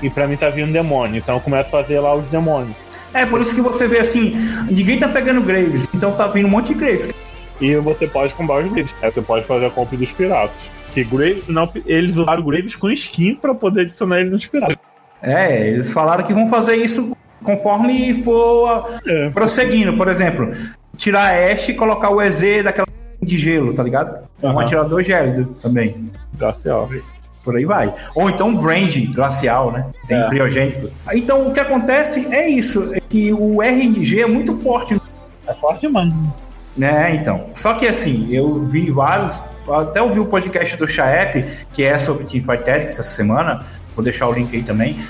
E 0.00 0.08
pra 0.08 0.28
mim 0.28 0.36
tá 0.36 0.48
vindo 0.48 0.72
demônio. 0.72 1.18
Então 1.18 1.34
eu 1.34 1.40
começo 1.40 1.66
a 1.74 1.82
fazer 1.82 1.98
lá 1.98 2.14
os 2.14 2.28
demônios. 2.28 2.76
É, 3.12 3.26
por 3.26 3.40
isso 3.40 3.52
que 3.52 3.60
você 3.60 3.88
vê 3.88 3.98
assim, 3.98 4.32
ninguém 4.70 4.96
tá 4.96 5.08
pegando 5.08 5.40
Graves, 5.40 5.88
então 5.92 6.12
tá 6.12 6.28
vindo 6.28 6.46
um 6.46 6.50
monte 6.50 6.68
de 6.68 6.74
Graves. 6.74 7.12
E 7.60 7.74
você 7.74 8.06
pode 8.06 8.32
comprar 8.32 8.64
os 8.64 8.72
Graves. 8.72 8.94
Aí 9.02 9.10
você 9.10 9.22
pode 9.22 9.44
fazer 9.44 9.66
a 9.66 9.70
compra 9.70 9.96
dos 9.96 10.12
piratas. 10.12 10.75
Que 10.96 11.04
Graves, 11.04 11.46
não, 11.46 11.70
eles 11.84 12.16
usaram 12.16 12.42
Graves 12.42 12.74
com 12.74 12.88
skin 12.90 13.34
pra 13.34 13.54
poder 13.54 13.82
adicionar 13.82 14.20
ele 14.20 14.30
nos 14.30 14.46
piratas. 14.46 14.78
É, 15.22 15.68
eles 15.68 15.92
falaram 15.92 16.24
que 16.24 16.32
vão 16.32 16.48
fazer 16.48 16.76
isso 16.76 17.14
conforme 17.44 18.22
for 18.22 18.98
É. 19.06 19.28
prosseguindo. 19.28 19.94
Por 19.94 20.08
exemplo, 20.08 20.50
tirar 20.96 21.34
a 21.34 21.52
Ashe 21.52 21.72
e 21.72 21.74
colocar 21.74 22.08
o 22.10 22.22
EZ 22.22 22.64
daquela 22.64 22.86
de 23.22 23.36
gelo, 23.36 23.74
tá 23.74 23.82
ligado? 23.82 24.16
É 24.42 24.46
um 24.48 24.58
atirador 24.58 25.02
gélido 25.02 25.54
também. 25.60 26.10
Glacial. 26.38 26.88
Por 27.44 27.56
aí 27.56 27.66
vai. 27.66 27.94
Ou 28.14 28.30
então 28.30 28.56
brand 28.56 28.94
glacial, 29.14 29.70
né? 29.72 29.86
Tem 30.06 30.16
É. 30.18 30.28
criogênico. 30.30 30.88
Então 31.12 31.46
o 31.46 31.52
que 31.52 31.60
acontece 31.60 32.26
é 32.34 32.48
isso, 32.48 32.94
é 32.94 33.00
que 33.00 33.34
o 33.34 33.60
RNG 33.62 34.22
é 34.22 34.26
muito 34.26 34.56
forte 34.60 34.98
É 35.46 35.52
forte 35.54 35.82
demais. 35.82 36.10
né, 36.76 37.14
então. 37.16 37.46
Só 37.54 37.74
que 37.74 37.86
assim, 37.86 38.28
eu 38.32 38.64
vi 38.64 38.90
vários. 38.90 39.42
Até 39.68 40.00
ouvi 40.00 40.20
o 40.20 40.26
podcast 40.26 40.76
do 40.76 40.86
Chaep, 40.86 41.44
que 41.72 41.82
é 41.82 41.98
sobre 41.98 42.24
Teamfight 42.24 42.64
Tactics 42.64 42.92
essa 42.92 43.02
semana. 43.02 43.60
Vou 43.94 44.04
deixar 44.04 44.28
o 44.28 44.32
link 44.32 44.54
aí 44.54 44.62
também. 44.62 45.00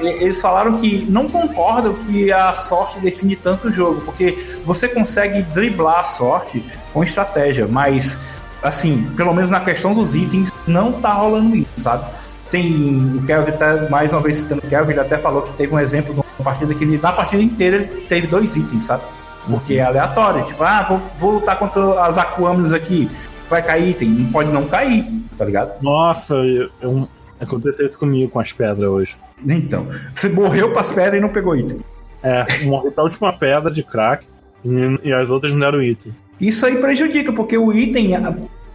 E- 0.00 0.22
eles 0.24 0.40
falaram 0.40 0.76
que 0.78 1.06
não 1.08 1.28
concordam 1.28 1.94
que 1.94 2.30
a 2.30 2.52
sorte 2.54 3.00
define 3.00 3.34
tanto 3.34 3.68
o 3.68 3.72
jogo, 3.72 4.02
porque 4.02 4.58
você 4.64 4.88
consegue 4.88 5.42
driblar 5.42 6.00
a 6.00 6.04
sorte 6.04 6.64
com 6.92 7.02
estratégia, 7.02 7.66
mas 7.66 8.18
assim, 8.62 9.10
pelo 9.16 9.32
menos 9.32 9.50
na 9.50 9.60
questão 9.60 9.94
dos 9.94 10.14
itens, 10.14 10.52
não 10.66 10.92
tá 10.92 11.12
rolando 11.12 11.56
isso, 11.56 11.70
sabe? 11.76 12.04
Tem 12.50 13.14
o 13.16 13.22
Kelvin, 13.24 13.50
até, 13.52 13.88
mais 13.88 14.12
uma 14.12 14.20
vez 14.20 14.36
citando 14.38 14.62
o 14.64 14.68
Kelvin, 14.68 14.92
ele 14.92 15.00
até 15.00 15.18
falou 15.18 15.42
que 15.42 15.52
teve 15.54 15.74
um 15.74 15.78
exemplo 15.78 16.14
de 16.14 16.20
uma 16.20 16.44
partida 16.44 16.74
que 16.74 16.84
ele, 16.84 16.98
na 16.98 17.12
partida 17.12 17.42
inteira 17.42 17.76
ele 17.76 17.86
teve 18.02 18.26
dois 18.26 18.54
itens, 18.56 18.84
sabe? 18.84 19.02
Porque 19.48 19.74
é 19.74 19.82
aleatório. 19.82 20.44
Tipo, 20.44 20.64
ah, 20.64 20.84
vou, 20.88 21.00
vou 21.18 21.30
lutar 21.34 21.56
contra 21.56 22.02
as 22.04 22.18
Aquamas 22.18 22.72
aqui. 22.72 23.08
Vai 23.48 23.62
cair 23.62 23.90
item. 23.90 24.08
Não 24.10 24.32
pode 24.32 24.52
não 24.52 24.66
cair, 24.66 25.04
tá 25.36 25.44
ligado? 25.44 25.80
Nossa, 25.82 26.34
eu, 26.36 26.68
eu- 26.80 27.08
aconteceu 27.40 27.86
isso 27.86 27.98
comigo 27.98 28.30
com 28.30 28.40
as 28.40 28.52
pedras 28.52 28.88
hoje. 28.88 29.16
Então, 29.46 29.86
você 30.14 30.28
morreu 30.28 30.72
pras 30.72 30.92
pedras 30.92 31.14
e 31.18 31.20
não 31.20 31.28
pegou 31.28 31.54
item. 31.56 31.78
É, 32.22 32.64
morri 32.64 32.90
pra 32.90 33.04
última 33.04 33.32
pedra 33.32 33.70
de 33.70 33.82
crack 33.82 34.26
e, 34.64 35.08
e 35.08 35.12
as 35.12 35.28
outras 35.30 35.52
não 35.52 35.60
deram 35.60 35.82
item. 35.82 36.12
Isso 36.40 36.64
aí 36.66 36.76
prejudica, 36.78 37.32
porque 37.32 37.56
o 37.56 37.72
item, 37.72 38.12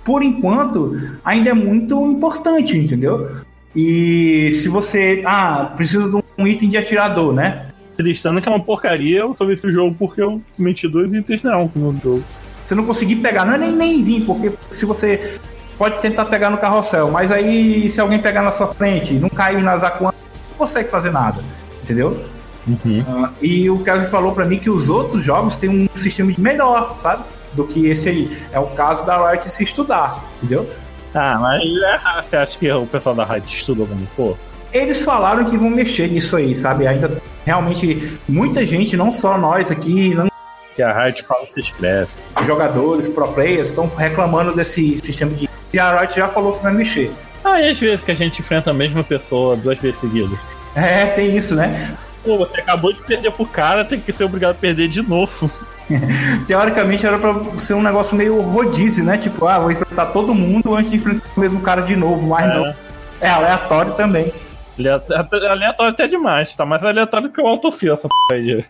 por 0.04 0.24
enquanto, 0.24 0.96
ainda 1.26 1.50
é 1.50 1.54
muito 1.54 2.00
importante, 2.06 2.78
entendeu? 2.78 3.30
E 3.76 4.52
se 4.54 4.70
você. 4.70 5.22
Ah, 5.26 5.72
precisa 5.76 6.10
de 6.10 6.22
um 6.38 6.48
item 6.48 6.70
de 6.70 6.78
atirador, 6.78 7.34
né? 7.34 7.68
Tristana 7.96 8.42
que 8.42 8.48
é 8.48 8.52
uma 8.52 8.64
porcaria, 8.64 9.20
eu 9.20 9.36
só 9.36 9.46
vi 9.46 9.54
esse 9.54 9.72
jogo 9.72 9.96
porque 9.98 10.22
eu 10.22 10.42
meti 10.58 10.88
dois 10.88 11.14
itens 11.14 11.44
não 11.44 11.70
no 11.76 11.94
jogo. 12.02 12.24
Se 12.64 12.76
não 12.76 12.86
conseguir 12.86 13.18
pegar, 13.18 13.46
não 13.46 13.54
é 13.54 13.58
nem, 13.58 13.72
nem 13.72 14.04
vir, 14.04 14.26
porque 14.26 14.52
se 14.70 14.86
você 14.86 15.40
pode 15.78 16.00
tentar 16.00 16.26
pegar 16.26 16.50
no 16.50 16.58
carrossel, 16.58 17.10
mas 17.10 17.32
aí 17.32 17.90
se 17.90 18.00
alguém 18.00 18.20
pegar 18.20 18.44
na 18.44 18.52
sua 18.52 18.68
frente 18.74 19.14
e 19.14 19.20
não 19.20 19.30
cair 19.30 19.64
nas 19.64 19.84
aquanas, 19.84 20.16
não 20.52 20.58
consegue 20.58 20.90
fazer 20.90 21.12
nada, 21.12 21.42
entendeu? 21.82 22.24
Uhum. 22.68 23.02
Uh, 23.02 23.30
e 23.42 23.70
o 23.70 23.80
Kevin 23.80 24.06
falou 24.06 24.32
para 24.34 24.46
mim 24.46 24.60
que 24.60 24.70
os 24.70 24.90
outros 24.90 25.24
jogos 25.24 25.56
têm 25.56 25.70
um 25.70 25.88
sistema 25.94 26.32
melhor, 26.38 26.96
sabe? 27.00 27.24
Do 27.54 27.66
que 27.66 27.88
esse 27.88 28.10
aí. 28.10 28.38
É 28.52 28.60
o 28.60 28.68
caso 28.68 29.06
da 29.06 29.32
Riot 29.32 29.50
se 29.50 29.64
estudar, 29.64 30.24
entendeu? 30.38 30.70
Ah, 31.14 31.38
mas 31.42 31.62
é, 31.62 32.22
você 32.22 32.36
acha 32.38 32.60
que 32.60 32.72
o 32.72 32.86
pessoal 32.86 33.16
da 33.16 33.26
Riot 33.26 33.54
estudou 33.54 33.86
como 33.88 34.08
pô? 34.16 34.38
Eles 34.72 35.04
falaram 35.04 35.44
que 35.44 35.58
vão 35.58 35.70
mexer 35.70 36.08
nisso 36.08 36.38
aí, 36.38 36.56
sabe? 36.56 36.88
Ainda 36.88 37.22
realmente 37.46 38.18
muita 38.30 38.66
gente, 38.66 38.96
não 38.96 39.12
só 39.12 39.38
nós 39.38 39.70
aqui, 39.70 40.14
não 40.14 40.31
que 40.76 40.82
a 40.82 40.92
Riot 40.94 41.24
fala 41.24 41.46
se 41.48 41.60
escreve. 41.60 42.12
Jogadores, 42.46 43.10
pro 43.10 43.28
players, 43.30 43.68
estão 43.68 43.88
reclamando 43.88 44.56
desse 44.56 45.00
sistema 45.00 45.32
de. 45.32 45.50
E 45.74 45.80
a 45.80 46.00
Riot 46.00 46.16
já 46.16 46.28
falou 46.28 46.54
que 46.54 46.64
vai 46.64 46.74
mexer. 46.74 47.12
Ah, 47.44 47.60
e 47.60 47.70
às 47.70 47.80
vezes 47.80 48.04
que 48.04 48.12
a 48.12 48.16
gente 48.16 48.42
enfrenta 48.42 48.70
a 48.72 48.74
mesma 48.74 49.04
pessoa 49.04 49.56
duas 49.56 49.80
vezes 49.80 50.00
seguidas. 50.00 50.38
É, 50.76 51.08
tem 51.08 51.36
isso, 51.36 51.56
né? 51.56 51.96
Pô, 52.24 52.38
você 52.38 52.62
acabou 52.62 52.94
de 52.94 53.02
perder 53.02 53.32
pro 53.32 53.46
cara, 53.46 53.84
tem 53.84 54.00
que 54.00 54.12
ser 54.12 54.24
obrigado 54.24 54.52
a 54.52 54.56
perder 54.56 54.88
de 54.88 55.02
novo. 55.02 55.50
Teoricamente 56.48 57.06
era 57.06 57.18
pra 57.18 57.42
ser 57.58 57.74
um 57.74 57.82
negócio 57.82 58.16
meio 58.16 58.40
rodízio, 58.42 59.04
né? 59.04 59.18
Tipo, 59.18 59.48
ah, 59.48 59.60
vou 59.60 59.72
enfrentar 59.72 60.08
todo 60.08 60.34
mundo 60.34 60.76
antes 60.76 60.92
de 60.92 60.98
enfrentar 60.98 61.28
o 61.36 61.40
mesmo 61.40 61.60
cara 61.62 61.82
de 61.82 61.96
novo, 61.96 62.28
mas 62.28 62.46
é. 62.46 62.54
não. 62.54 62.76
É 63.20 63.30
aleatório 63.30 63.94
também. 63.94 64.32
Aleatório 64.78 65.94
até 65.94 66.08
demais, 66.08 66.56
tá 66.56 66.66
mais 66.66 66.84
aleatório 66.84 67.30
que 67.30 67.42
o 67.42 67.48
autofio 67.48 67.94
essa 67.94 68.08
p 68.08 68.34
aí. 68.34 68.66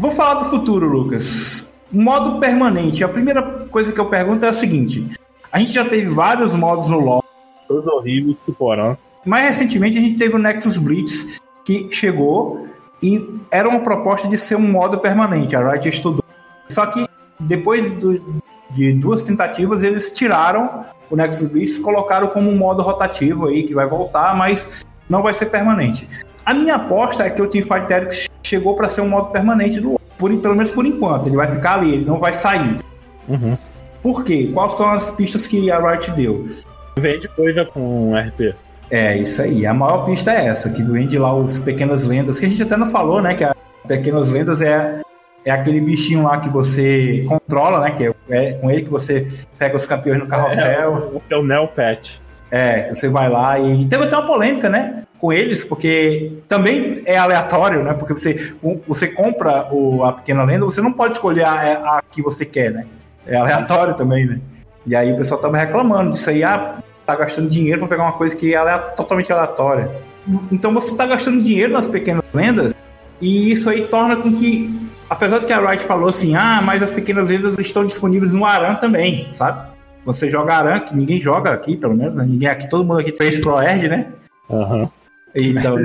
Vou 0.04 0.12
falar 0.12 0.34
do 0.34 0.50
futuro, 0.50 0.86
Lucas. 0.86 1.72
Modo 1.90 2.38
permanente. 2.38 3.02
A 3.02 3.08
primeira 3.08 3.42
coisa 3.70 3.90
que 3.90 3.98
eu 3.98 4.04
pergunto 4.04 4.44
é 4.44 4.50
a 4.50 4.52
seguinte: 4.52 5.08
a 5.50 5.58
gente 5.58 5.72
já 5.72 5.82
teve 5.82 6.12
vários 6.12 6.54
modos 6.54 6.90
no 6.90 7.00
LoL. 7.00 7.24
Todos 7.66 7.86
horríveis, 7.86 8.36
porão. 8.58 8.98
Mais 9.24 9.48
recentemente 9.48 9.96
a 9.96 10.02
gente 10.02 10.16
teve 10.16 10.34
o 10.34 10.38
Nexus 10.38 10.76
Blitz, 10.76 11.40
que 11.64 11.88
chegou 11.90 12.68
e 13.02 13.26
era 13.50 13.66
uma 13.66 13.80
proposta 13.80 14.28
de 14.28 14.36
ser 14.36 14.56
um 14.56 14.70
modo 14.70 14.98
permanente. 14.98 15.56
A 15.56 15.70
Riot 15.70 15.88
estudou. 15.88 16.22
Só 16.68 16.84
que 16.84 17.08
depois 17.40 17.90
do, 17.94 18.42
de 18.72 18.92
duas 18.92 19.22
tentativas 19.22 19.82
eles 19.82 20.12
tiraram 20.12 20.84
o 21.08 21.16
Nexus 21.16 21.48
Blitz, 21.48 21.78
colocaram 21.78 22.26
como 22.26 22.50
um 22.50 22.58
modo 22.58 22.82
rotativo 22.82 23.46
aí 23.46 23.62
que 23.62 23.74
vai 23.74 23.88
voltar, 23.88 24.36
mas 24.36 24.84
não 25.08 25.22
vai 25.22 25.32
ser 25.32 25.46
permanente. 25.46 26.06
A 26.44 26.52
minha 26.52 26.74
aposta 26.74 27.24
é 27.24 27.30
que 27.30 27.40
o 27.40 27.48
Teamfight 27.48 27.88
Tactics 27.88 28.33
chegou 28.44 28.74
para 28.76 28.88
ser 28.88 29.00
um 29.00 29.08
modo 29.08 29.30
permanente 29.30 29.80
do 29.80 29.98
por, 30.18 30.34
pelo 30.36 30.54
menos 30.54 30.70
por 30.70 30.86
enquanto. 30.86 31.28
Ele 31.28 31.36
vai 31.36 31.52
ficar 31.52 31.78
ali, 31.78 31.94
ele 31.94 32.04
não 32.04 32.18
vai 32.18 32.32
sair. 32.32 32.76
Uhum. 33.28 33.56
Por 34.02 34.22
quê? 34.22 34.50
Quais 34.52 34.74
são 34.74 34.90
as 34.90 35.10
pistas 35.10 35.46
que 35.46 35.70
a 35.70 35.80
Riot 35.80 36.10
deu? 36.12 36.48
Vende 36.96 37.26
coisa 37.28 37.64
com 37.64 38.14
RP. 38.14 38.54
É, 38.90 39.16
isso 39.16 39.42
aí. 39.42 39.66
A 39.66 39.74
maior 39.74 40.04
pista 40.04 40.32
é 40.32 40.46
essa, 40.46 40.70
que 40.70 40.82
vende 40.82 41.18
lá 41.18 41.34
os 41.34 41.58
Pequenas 41.58 42.04
Lendas, 42.04 42.38
que 42.38 42.46
a 42.46 42.48
gente 42.48 42.62
até 42.62 42.76
não 42.76 42.90
falou, 42.90 43.20
né? 43.20 43.34
Que 43.34 43.44
a 43.44 43.56
Pequenas 43.88 44.30
Lendas 44.30 44.60
é, 44.60 45.00
é 45.44 45.50
aquele 45.50 45.80
bichinho 45.80 46.22
lá 46.22 46.38
que 46.38 46.48
você 46.48 47.24
controla, 47.26 47.80
né? 47.80 47.90
Que 47.90 48.04
é, 48.04 48.14
é 48.28 48.52
com 48.52 48.70
ele 48.70 48.82
que 48.82 48.90
você 48.90 49.26
pega 49.58 49.76
os 49.76 49.86
campeões 49.86 50.20
no 50.20 50.26
carrossel. 50.26 50.64
É, 51.30 51.34
é 51.34 51.36
o 51.36 51.42
Neo 51.42 51.66
Pet. 51.68 52.20
É, 52.50 52.94
você 52.94 53.08
vai 53.08 53.28
lá 53.28 53.58
e. 53.58 53.86
Teve 53.86 54.04
até 54.04 54.16
uma 54.16 54.26
polêmica, 54.26 54.68
né? 54.68 55.04
Com 55.24 55.32
eles, 55.32 55.64
porque 55.64 56.32
também 56.46 57.02
é 57.06 57.16
aleatório, 57.16 57.82
né? 57.82 57.94
Porque 57.94 58.12
você, 58.12 58.54
você 58.86 59.08
compra 59.08 59.72
o, 59.72 60.04
a 60.04 60.12
pequena 60.12 60.44
lenda, 60.44 60.66
você 60.66 60.82
não 60.82 60.92
pode 60.92 61.14
escolher 61.14 61.44
a, 61.44 61.96
a 61.96 62.02
que 62.10 62.20
você 62.20 62.44
quer, 62.44 62.70
né? 62.70 62.84
É 63.26 63.34
aleatório 63.34 63.96
também, 63.96 64.26
né? 64.26 64.38
E 64.86 64.94
aí 64.94 65.10
o 65.10 65.16
pessoal 65.16 65.40
tava 65.40 65.56
reclamando 65.56 66.12
disso 66.12 66.28
aí, 66.28 66.44
ah, 66.44 66.76
tá 67.06 67.16
gastando 67.16 67.48
dinheiro 67.48 67.78
para 67.78 67.88
pegar 67.88 68.02
uma 68.02 68.12
coisa 68.12 68.36
que 68.36 68.54
é 68.54 68.78
totalmente 68.94 69.32
aleatória. 69.32 69.90
Então 70.52 70.74
você 70.74 70.94
tá 70.94 71.06
gastando 71.06 71.42
dinheiro 71.42 71.72
nas 71.72 71.88
pequenas 71.88 72.22
lendas, 72.34 72.74
e 73.18 73.50
isso 73.50 73.70
aí 73.70 73.88
torna 73.88 74.16
com 74.16 74.30
que, 74.30 74.78
apesar 75.08 75.38
de 75.38 75.46
que 75.46 75.54
a 75.54 75.70
Riot 75.70 75.84
falou 75.84 76.10
assim, 76.10 76.36
ah, 76.36 76.60
mas 76.62 76.82
as 76.82 76.92
pequenas 76.92 77.30
lendas 77.30 77.58
estão 77.58 77.86
disponíveis 77.86 78.34
no 78.34 78.44
Aran 78.44 78.74
também, 78.74 79.30
sabe? 79.32 79.68
Você 80.04 80.30
joga 80.30 80.54
Aran, 80.54 80.80
que 80.80 80.94
ninguém 80.94 81.18
joga 81.18 81.50
aqui, 81.50 81.78
pelo 81.78 81.94
menos, 81.94 82.14
né? 82.14 82.26
Ninguém 82.28 82.50
aqui, 82.50 82.68
todo 82.68 82.84
mundo 82.84 83.00
aqui 83.00 83.16
fez 83.16 83.40
Pro 83.40 83.58
Erd, 83.58 83.88
né? 83.88 84.12
Uhum. 84.50 84.86
Então. 85.34 85.76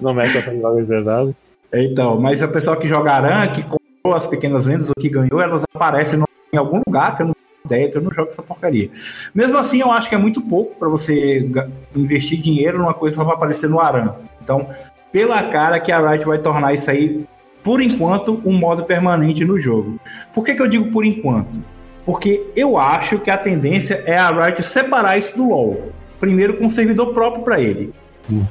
não 0.00 0.14
mexe 0.14 0.38
essa 0.38 0.54
jogos 0.54 0.86
verdade. 0.86 1.34
Então, 1.72 2.20
mas 2.20 2.42
a 2.42 2.48
pessoa 2.48 2.76
que 2.76 2.86
joga 2.86 3.12
Aran, 3.12 3.48
que 3.48 3.62
comprou 3.62 4.14
as 4.14 4.26
pequenas 4.26 4.66
lendas 4.66 4.88
ou 4.88 4.94
que 4.98 5.08
ganhou, 5.08 5.40
elas 5.40 5.64
aparecem 5.74 6.18
no, 6.18 6.28
em 6.52 6.56
algum 6.56 6.80
lugar 6.86 7.16
que 7.16 7.22
eu 7.22 7.26
não 7.26 7.34
tenho 7.34 7.64
ideia, 7.64 7.90
que 7.90 7.98
eu 7.98 8.02
não 8.02 8.12
jogo 8.12 8.28
essa 8.28 8.42
porcaria. 8.42 8.90
Mesmo 9.34 9.58
assim, 9.58 9.80
eu 9.80 9.90
acho 9.90 10.08
que 10.08 10.14
é 10.14 10.18
muito 10.18 10.40
pouco 10.40 10.76
para 10.76 10.88
você 10.88 11.48
investir 11.94 12.40
dinheiro 12.40 12.78
numa 12.78 12.94
coisa 12.94 13.16
só 13.16 13.24
pra 13.24 13.34
aparecer 13.34 13.68
no 13.68 13.80
Aran. 13.80 14.14
Então, 14.42 14.68
pela 15.10 15.42
cara 15.44 15.80
que 15.80 15.90
a 15.90 16.10
Riot 16.10 16.24
vai 16.24 16.38
tornar 16.38 16.74
isso 16.74 16.90
aí, 16.90 17.24
por 17.62 17.80
enquanto, 17.80 18.40
um 18.44 18.52
modo 18.52 18.84
permanente 18.84 19.44
no 19.44 19.58
jogo. 19.58 19.98
Por 20.32 20.44
que, 20.44 20.54
que 20.54 20.62
eu 20.62 20.68
digo 20.68 20.90
por 20.90 21.04
enquanto? 21.04 21.62
Porque 22.04 22.44
eu 22.54 22.76
acho 22.76 23.18
que 23.18 23.30
a 23.30 23.38
tendência 23.38 24.02
é 24.06 24.16
a 24.16 24.30
Riot 24.30 24.62
separar 24.62 25.18
isso 25.18 25.36
do 25.36 25.48
LoL. 25.48 25.92
Primeiro 26.20 26.54
com 26.58 26.66
um 26.66 26.70
servidor 26.70 27.14
próprio 27.14 27.42
para 27.42 27.60
ele. 27.60 27.92
Hum. 28.30 28.44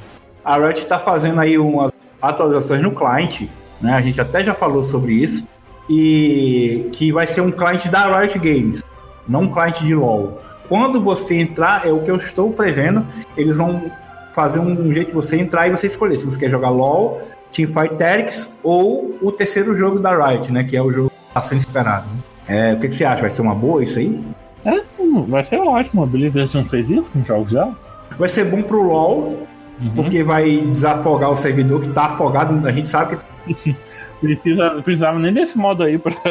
A 0.44 0.56
Riot 0.58 0.80
está 0.80 0.98
fazendo 0.98 1.40
aí 1.40 1.58
umas 1.58 1.90
atualizações 2.20 2.82
no 2.82 2.92
client, 2.92 3.48
né? 3.80 3.94
A 3.94 4.00
gente 4.00 4.20
até 4.20 4.44
já 4.44 4.54
falou 4.54 4.82
sobre 4.82 5.14
isso. 5.14 5.46
E 5.88 6.88
que 6.92 7.12
vai 7.12 7.26
ser 7.26 7.42
um 7.42 7.50
cliente 7.50 7.88
da 7.88 8.20
Riot 8.20 8.38
Games, 8.38 8.82
não 9.28 9.42
um 9.42 9.52
cliente 9.52 9.84
de 9.84 9.94
LoL. 9.94 10.40
Quando 10.68 11.00
você 11.00 11.38
entrar, 11.38 11.86
é 11.86 11.92
o 11.92 12.00
que 12.00 12.10
eu 12.10 12.16
estou 12.16 12.50
prevendo, 12.52 13.06
eles 13.36 13.58
vão 13.58 13.90
fazer 14.34 14.58
um 14.58 14.92
jeito 14.92 15.08
de 15.08 15.14
você 15.14 15.36
entrar 15.36 15.68
e 15.68 15.70
você 15.70 15.86
escolher 15.86 16.16
se 16.16 16.24
você 16.24 16.38
quer 16.38 16.50
jogar 16.50 16.70
LoL, 16.70 17.20
Teamfight 17.52 17.96
Tactics 17.96 18.52
ou 18.62 19.16
o 19.20 19.30
terceiro 19.30 19.76
jogo 19.76 20.00
da 20.00 20.16
Riot, 20.16 20.50
né? 20.50 20.64
Que 20.64 20.76
é 20.76 20.82
o 20.82 20.90
jogo 20.90 21.10
que 21.10 21.28
está 21.28 21.42
sendo 21.42 21.58
esperado. 21.58 22.06
Né? 22.06 22.70
É, 22.70 22.74
o 22.74 22.78
que, 22.78 22.88
que, 22.88 22.94
você 22.94 23.04
acha? 23.04 23.20
Vai 23.20 23.30
ser 23.30 23.42
uma 23.42 23.54
boa 23.54 23.82
isso 23.82 23.98
aí? 23.98 24.20
É, 24.64 24.82
vai 25.28 25.44
ser 25.44 25.60
ótimo. 25.60 26.02
A 26.02 26.06
Blizzard 26.06 26.54
não 26.54 26.64
fez 26.64 26.90
isso 26.90 27.12
com 27.12 27.24
jogos 27.24 27.50
já? 27.52 27.70
Vai 28.18 28.28
ser 28.28 28.44
bom 28.44 28.62
pro 28.62 28.82
LoL, 28.82 29.46
uhum. 29.80 29.94
porque 29.94 30.22
vai 30.22 30.60
desafogar 30.62 31.30
o 31.30 31.36
servidor 31.36 31.80
que 31.82 31.90
tá 31.90 32.06
afogado. 32.06 32.66
A 32.66 32.72
gente 32.72 32.88
sabe 32.88 33.16
que. 33.16 33.76
Precisa, 34.20 34.70
precisava 34.82 35.18
nem 35.18 35.32
desse 35.32 35.58
modo 35.58 35.82
aí 35.82 35.98
pra. 35.98 36.12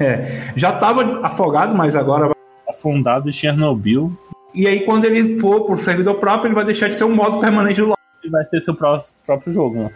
É, 0.00 0.50
já 0.56 0.72
tava 0.72 1.02
afogado, 1.24 1.74
mas 1.74 1.94
agora 1.94 2.26
vai. 2.26 2.34
Afundado 2.68 3.28
em 3.28 3.32
Chernobyl. 3.32 4.10
E 4.54 4.66
aí, 4.66 4.80
quando 4.86 5.04
ele 5.04 5.38
for 5.38 5.66
pro 5.66 5.76
servidor 5.76 6.14
próprio, 6.14 6.48
ele 6.48 6.54
vai 6.54 6.64
deixar 6.64 6.88
de 6.88 6.94
ser 6.94 7.04
um 7.04 7.14
modo 7.14 7.38
permanente 7.38 7.80
do 7.80 7.88
LoL. 7.88 7.96
Ele 8.22 8.32
vai 8.32 8.42
ser 8.46 8.62
seu 8.62 8.74
próprio, 8.74 9.12
próprio 9.24 9.52
jogo, 9.52 9.78
né? 9.78 9.90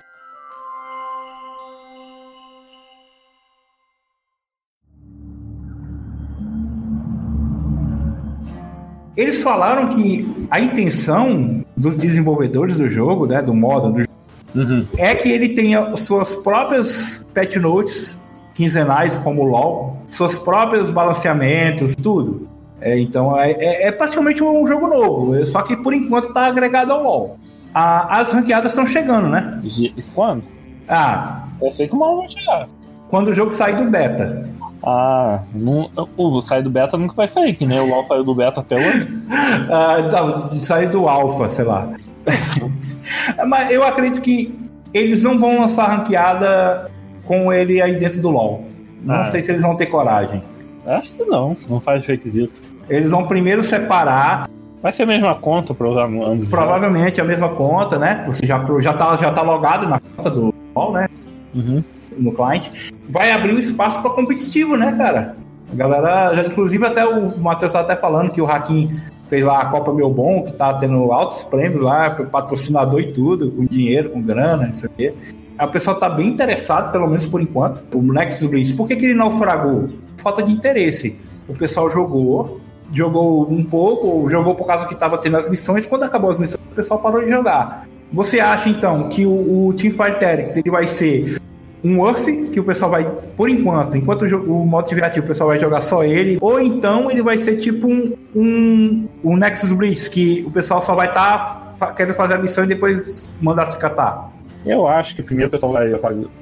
Eles 9.16 9.42
falaram 9.42 9.88
que 9.88 10.46
a 10.50 10.60
intenção 10.60 11.64
dos 11.76 11.96
desenvolvedores 11.96 12.76
do 12.76 12.90
jogo, 12.90 13.26
né, 13.26 13.40
do 13.40 13.54
modo, 13.54 14.04
do 14.52 14.60
uhum. 14.60 14.86
é 14.98 15.14
que 15.14 15.30
ele 15.30 15.50
tenha 15.50 15.96
suas 15.96 16.34
próprias 16.34 17.26
patch 17.34 17.56
notes 17.56 18.18
quinzenais, 18.54 19.18
como 19.18 19.42
o 19.42 19.46
LoL, 19.46 19.98
seus 20.08 20.38
próprios 20.38 20.90
balanceamentos, 20.90 21.94
tudo. 21.94 22.48
É, 22.80 22.98
então 22.98 23.38
é, 23.38 23.52
é, 23.52 23.88
é, 23.88 23.92
praticamente 23.92 24.42
um 24.42 24.66
jogo 24.66 24.86
novo, 24.86 25.46
só 25.46 25.62
que 25.62 25.76
por 25.76 25.94
enquanto 25.94 26.28
está 26.28 26.46
agregado 26.46 26.92
ao 26.92 27.02
LoL. 27.02 27.38
A, 27.74 28.20
as 28.20 28.32
ranqueadas 28.32 28.72
estão 28.72 28.86
chegando, 28.86 29.28
né? 29.28 29.58
E 29.62 30.02
quando? 30.14 30.42
Ah. 30.88 31.46
Eu 31.60 31.72
sei 31.72 31.88
que 31.88 31.94
uma 31.94 32.16
vai 32.16 32.28
chegar. 32.28 32.68
Quando 33.08 33.28
o 33.28 33.34
jogo 33.34 33.50
sair 33.50 33.76
do 33.76 33.84
beta. 33.90 34.48
Ah, 34.88 35.40
não, 35.52 35.90
o 36.16 36.40
sair 36.40 36.62
do 36.62 36.70
beta 36.70 36.96
nunca 36.96 37.14
vai 37.14 37.26
sair, 37.26 37.54
que 37.54 37.66
nem 37.66 37.80
o 37.80 37.86
LoL 37.86 38.06
saiu 38.06 38.22
do 38.22 38.32
beta 38.32 38.60
até 38.60 38.76
hoje. 38.76 39.08
ah, 39.68 39.96
então, 40.06 40.40
sair 40.60 40.88
do 40.88 41.08
alpha, 41.08 41.50
sei 41.50 41.64
lá. 41.64 41.88
Mas 43.48 43.70
eu 43.72 43.82
acredito 43.82 44.20
que 44.20 44.56
eles 44.94 45.24
não 45.24 45.38
vão 45.38 45.58
lançar 45.58 45.88
ranqueada 45.88 46.88
com 47.24 47.52
ele 47.52 47.82
aí 47.82 47.98
dentro 47.98 48.20
do 48.20 48.30
LoL. 48.30 48.64
Não 49.04 49.16
ah. 49.16 49.24
sei 49.24 49.42
se 49.42 49.50
eles 49.50 49.62
vão 49.62 49.74
ter 49.74 49.86
coragem. 49.86 50.40
Acho 50.86 51.12
que 51.12 51.24
não, 51.24 51.56
não 51.68 51.80
faz 51.80 52.06
requisito. 52.06 52.62
Eles 52.88 53.10
vão 53.10 53.26
primeiro 53.26 53.64
separar 53.64 54.48
Vai 54.82 54.92
ser 54.92 55.02
a 55.02 55.06
mesma 55.06 55.34
conta 55.34 55.74
para 55.74 55.88
usar 55.88 56.08
no 56.08 56.24
ambos. 56.24 56.48
Provavelmente 56.48 57.20
a 57.20 57.24
mesma 57.24 57.48
conta, 57.48 57.98
né? 57.98 58.22
Você 58.26 58.46
já, 58.46 58.64
já, 58.78 58.92
tá, 58.92 59.16
já 59.16 59.32
tá 59.32 59.42
logado 59.42 59.88
na 59.88 59.98
conta 59.98 60.30
do 60.30 60.54
LoL, 60.76 60.92
né? 60.92 61.08
Uhum. 61.52 61.82
No 62.16 62.32
cliente. 62.32 62.94
Vai 63.08 63.32
abrir 63.32 63.54
um 63.54 63.58
espaço 63.58 64.00
para 64.02 64.10
competitivo, 64.10 64.76
né, 64.76 64.92
cara? 64.92 65.36
A 65.72 65.74
galera, 65.74 66.34
já, 66.34 66.46
inclusive 66.46 66.84
até 66.86 67.04
o 67.06 67.38
Matheus 67.38 67.72
tá 67.72 67.80
até 67.80 67.96
falando 67.96 68.30
que 68.30 68.40
o 68.40 68.46
Hakim 68.46 68.88
fez 69.28 69.44
lá 69.44 69.62
a 69.62 69.66
Copa 69.66 69.92
Meu 69.92 70.10
Bom, 70.10 70.44
que 70.44 70.52
tá 70.52 70.74
tendo 70.74 71.12
altos 71.12 71.44
prêmios 71.44 71.82
lá, 71.82 72.10
patrocinador 72.10 73.00
e 73.00 73.12
tudo, 73.12 73.50
com 73.50 73.64
dinheiro, 73.64 74.10
com 74.10 74.22
grana, 74.22 74.66
não 74.66 74.74
sei 74.74 74.88
o 74.88 74.92
quê. 74.92 75.14
A 75.58 75.66
pessoa 75.66 75.98
tá 75.98 76.08
bem 76.08 76.28
interessado, 76.28 76.92
pelo 76.92 77.06
menos 77.06 77.26
por 77.26 77.40
enquanto. 77.40 77.82
O 77.96 78.02
Nexus 78.02 78.46
Blitz, 78.46 78.72
por 78.72 78.86
que, 78.86 78.94
que 78.94 79.06
ele 79.06 79.14
naufragou? 79.14 79.88
Falta 80.18 80.42
de 80.42 80.52
interesse. 80.52 81.18
O 81.48 81.54
pessoal 81.54 81.90
jogou, 81.90 82.60
jogou 82.92 83.50
um 83.50 83.64
pouco, 83.64 84.28
jogou 84.28 84.54
por 84.54 84.66
causa 84.66 84.86
que 84.86 84.94
tava 84.94 85.16
tendo 85.18 85.36
as 85.36 85.48
missões. 85.48 85.86
Quando 85.86 86.02
acabou 86.02 86.30
as 86.30 86.38
missões, 86.38 86.62
o 86.70 86.74
pessoal 86.74 87.00
parou 87.00 87.24
de 87.24 87.30
jogar. 87.30 87.86
Você 88.12 88.38
acha 88.38 88.68
então 88.68 89.08
que 89.08 89.26
o, 89.26 89.68
o 89.68 89.74
Teamfight 89.74 90.18
Tactics 90.20 90.56
ele 90.56 90.70
vai 90.70 90.86
ser 90.86 91.40
um 91.86 92.06
Earth, 92.06 92.24
que 92.52 92.58
o 92.58 92.64
pessoal 92.64 92.90
vai, 92.90 93.10
por 93.36 93.48
enquanto, 93.48 93.96
enquanto 93.96 94.22
o, 94.22 94.62
o 94.62 94.66
modo 94.66 94.88
criativo 94.88 95.24
o 95.24 95.28
pessoal 95.28 95.50
vai 95.50 95.58
jogar 95.58 95.80
só 95.80 96.02
ele, 96.02 96.36
ou 96.40 96.60
então 96.60 97.10
ele 97.10 97.22
vai 97.22 97.38
ser 97.38 97.56
tipo 97.56 97.86
um, 97.86 98.12
um, 98.34 99.08
um 99.22 99.36
Nexus 99.36 99.72
Blitz, 99.72 100.08
que 100.08 100.44
o 100.46 100.50
pessoal 100.50 100.82
só 100.82 100.94
vai 100.94 101.06
estar 101.06 101.76
tá, 101.78 101.92
querendo 101.92 102.14
fazer 102.14 102.34
a 102.34 102.38
missão 102.38 102.64
e 102.64 102.66
depois 102.66 103.28
mandar 103.40 103.66
se 103.66 103.78
catar. 103.78 104.32
Eu 104.64 104.86
acho 104.88 105.14
que 105.14 105.22
primeiro 105.22 105.48
o 105.48 105.50
pessoal 105.52 105.72
vai, 105.72 105.92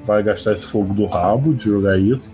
vai 0.03 0.23
gastar 0.23 0.53
esse 0.53 0.65
fogo 0.65 0.93
do 0.93 1.05
rabo 1.05 1.53
de 1.53 1.65
jogar 1.65 1.99
isso. 1.99 2.33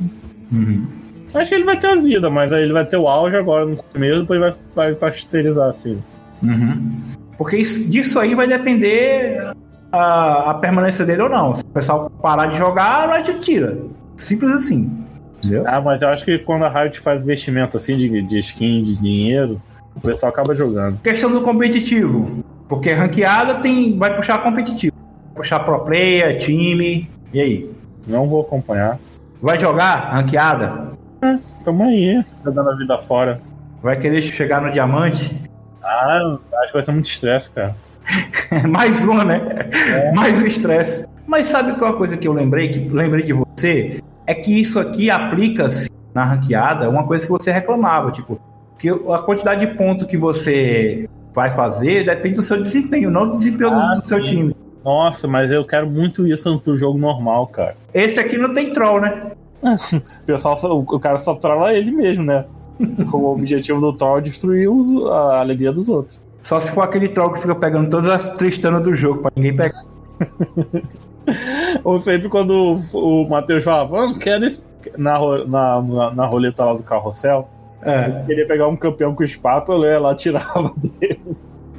Uhum. 0.52 0.86
Acho 1.34 1.50
que 1.50 1.56
ele 1.56 1.66
vai 1.66 1.78
ter 1.78 1.88
a 1.88 1.96
vida, 1.96 2.30
mas 2.30 2.54
aí 2.54 2.64
ele 2.64 2.74
vai 2.74 2.86
ter 2.86 2.98
o 2.98 3.08
auge 3.08 3.36
agora 3.36 3.66
no 3.66 3.76
começo, 3.84 4.22
depois 4.22 4.40
vai, 4.40 4.54
vai 4.74 4.96
pasteurizar 4.96 5.70
assim. 5.70 6.02
Uhum. 6.42 6.98
Porque 7.38 7.58
isso, 7.58 7.90
disso 7.90 8.20
aí 8.20 8.36
vai 8.36 8.48
depender 8.48 9.52
a, 9.92 10.52
a, 10.52 10.54
permanência 10.56 11.06
dele 11.06 11.24
ou 11.24 11.30
não. 11.30 11.54
Se 11.54 11.64
o 11.64 11.68
pessoal 11.68 12.10
parar 12.22 12.48
de 12.48 12.58
jogar, 12.58 13.10
a 13.10 13.18
Riot 13.18 13.40
tira. 13.40 13.78
Simples 14.16 14.54
assim. 14.54 14.90
Entendeu? 15.38 15.64
Ah, 15.68 15.82
mas 15.82 16.02
eu 16.02 16.10
acho 16.10 16.24
que 16.24 16.40
quando 16.40 16.66
a 16.66 16.70
Riot 16.70 17.00
faz 17.00 17.24
investimento 17.24 17.78
assim 17.78 17.98
de, 17.98 18.22
de 18.22 18.40
skin, 18.40 18.84
de 18.84 18.96
dinheiro, 18.96 19.62
o 19.96 20.00
pessoal 20.00 20.32
acaba 20.32 20.56
jogando. 20.56 21.00
Questão 21.02 21.32
do 21.32 21.42
competitivo. 21.42 22.44
Porque 22.68 22.92
ranqueada 22.94 23.56
tem, 23.56 23.98
vai 23.98 24.16
puxar 24.16 24.38
competitivo. 24.40 24.96
Vai 25.28 25.36
puxar 25.36 25.60
pro 25.60 25.80
player, 25.80 26.38
time. 26.38 27.10
E 27.34 27.42
aí? 27.42 27.72
Não 28.08 28.28
vou 28.28 28.42
acompanhar. 28.42 28.98
Vai 29.42 29.58
jogar 29.58 30.12
ranqueada? 30.12 30.92
É, 31.22 31.38
tamo 31.64 31.84
aí, 31.84 32.24
tá 32.44 32.50
dando 32.50 32.70
a 32.70 32.76
vida 32.76 32.98
fora. 32.98 33.42
Vai 33.82 33.98
querer 33.98 34.22
chegar 34.22 34.62
no 34.62 34.72
diamante? 34.72 35.36
Ah, 35.84 36.38
acho 36.62 36.68
que 36.68 36.74
vai 36.74 36.86
ser 36.86 36.92
muito 36.92 37.10
estresse, 37.10 37.50
cara. 37.50 37.76
Mais 38.70 39.04
uma, 39.04 39.24
né? 39.24 39.42
É. 39.90 40.12
Mais 40.14 40.42
um 40.42 40.46
estresse. 40.46 41.06
Mas 41.26 41.48
sabe 41.48 41.78
qual 41.78 41.92
é 41.92 41.94
a 41.94 41.98
coisa 41.98 42.18
que 42.18 42.28
eu 42.28 42.34
lembrei, 42.34 42.70
que 42.70 42.80
lembrei 42.90 43.24
de 43.24 43.34
você? 43.34 44.02
É 44.26 44.34
que 44.34 44.60
isso 44.60 44.80
aqui 44.80 45.10
aplica-se 45.10 45.90
na 46.14 46.26
ranqueada, 46.26 46.90
uma 46.90 47.06
coisa 47.06 47.26
que 47.26 47.32
você 47.32 47.52
reclamava, 47.52 48.12
tipo, 48.12 48.40
que 48.78 48.90
a 48.90 49.20
quantidade 49.20 49.66
de 49.66 49.76
pontos 49.76 50.06
que 50.06 50.18
você 50.18 51.08
vai 51.34 51.52
fazer 51.52 52.04
depende 52.04 52.36
do 52.36 52.44
seu 52.44 52.62
desempenho, 52.62 53.10
não 53.10 53.30
do 53.30 53.38
desempenho 53.38 53.72
ah, 53.72 53.96
do, 53.96 54.02
seu 54.02 54.22
time. 54.22 54.56
Nossa, 54.84 55.28
mas 55.28 55.52
eu 55.52 55.66
quero 55.66 55.90
muito 55.90 56.28
isso 56.28 56.60
pro 56.60 56.76
jogo 56.76 56.98
normal, 56.98 57.48
cara. 57.48 57.76
Esse 57.94 58.20
aqui 58.20 58.38
não 58.38 58.54
tem 58.54 58.72
troll, 58.72 59.00
né? 59.00 59.32
o 59.64 60.26
pessoal, 60.26 60.58
o 60.72 61.00
cara 61.00 61.20
só 61.20 61.36
trola 61.36 61.74
ele 61.74 61.92
mesmo, 61.92 62.24
né? 62.24 62.46
o 63.14 63.26
objetivo 63.32 63.80
do 63.80 63.94
troll 63.94 64.18
é 64.18 64.22
destruir 64.22 64.68
a 65.12 65.40
alegria 65.40 65.72
dos 65.72 65.88
outros. 65.88 66.20
Só 66.42 66.60
se 66.60 66.72
for 66.72 66.82
aquele 66.82 67.10
troll 67.10 67.32
que 67.32 67.42
fica 67.42 67.56
pegando 67.56 67.90
todas 67.90 68.10
as 68.10 68.32
tristanas 68.32 68.82
do 68.82 68.96
jogo 68.96 69.22
pra 69.22 69.32
ninguém 69.36 69.56
pegar. 69.56 69.84
Ou 71.84 71.98
sempre 72.00 72.30
quando 72.30 72.80
o, 72.94 73.30
Matheus 73.30 73.64
falava, 73.64 73.90
vamos, 73.90 74.18
quero 74.18 74.52
na, 74.98 75.20
na, 75.46 75.82
na, 75.82 76.12
na 76.12 76.26
roleta 76.26 76.66
lá 76.66 76.74
do 76.74 76.84
carrossel. 76.84 77.48
É. 77.84 78.24
queria 78.28 78.46
pegar 78.46 78.68
um 78.68 78.76
campeão 78.76 79.16
com 79.16 79.24
espátula, 79.24 79.88
eu 79.88 80.02
lá 80.02 80.14
tirava 80.14 80.72
dele. 81.00 81.20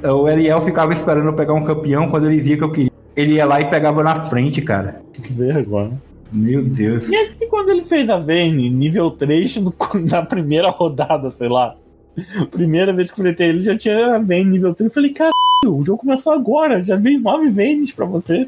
O 0.03 0.27
Eliel 0.27 0.59
ficava 0.61 0.91
esperando 0.91 1.27
eu 1.27 1.33
pegar 1.33 1.53
um 1.53 1.63
campeão 1.63 2.09
quando 2.09 2.29
ele 2.29 2.41
via 2.41 2.57
que 2.57 2.63
eu 2.63 2.71
queria. 2.71 2.91
Ele 3.15 3.33
ia 3.33 3.45
lá 3.45 3.61
e 3.61 3.69
pegava 3.69 4.03
na 4.03 4.15
frente, 4.15 4.61
cara. 4.61 5.01
Que 5.13 5.31
vergonha. 5.31 5.91
Meu 6.31 6.63
Deus. 6.63 7.09
E 7.09 7.15
aí, 7.15 7.47
quando 7.47 7.69
ele 7.69 7.83
fez 7.83 8.09
a 8.09 8.17
Vayne, 8.17 8.69
nível 8.69 9.11
3, 9.11 9.57
no, 9.57 9.73
na 10.09 10.23
primeira 10.23 10.69
rodada, 10.69 11.29
sei 11.29 11.47
lá. 11.47 11.75
Primeira 12.51 12.93
vez 12.93 13.11
que 13.11 13.21
eu 13.21 13.35
ele, 13.39 13.61
já 13.61 13.77
tinha 13.77 14.15
a 14.15 14.19
Vayne 14.19 14.51
nível 14.51 14.73
3. 14.73 14.89
Eu 14.89 14.93
falei, 14.93 15.11
caralho, 15.11 15.33
o 15.65 15.83
jogo 15.85 15.99
começou 15.99 16.33
agora, 16.33 16.83
já 16.83 16.95
veio 16.95 17.19
9 17.19 17.49
Vaynes 17.49 17.91
pra 17.91 18.05
você. 18.05 18.47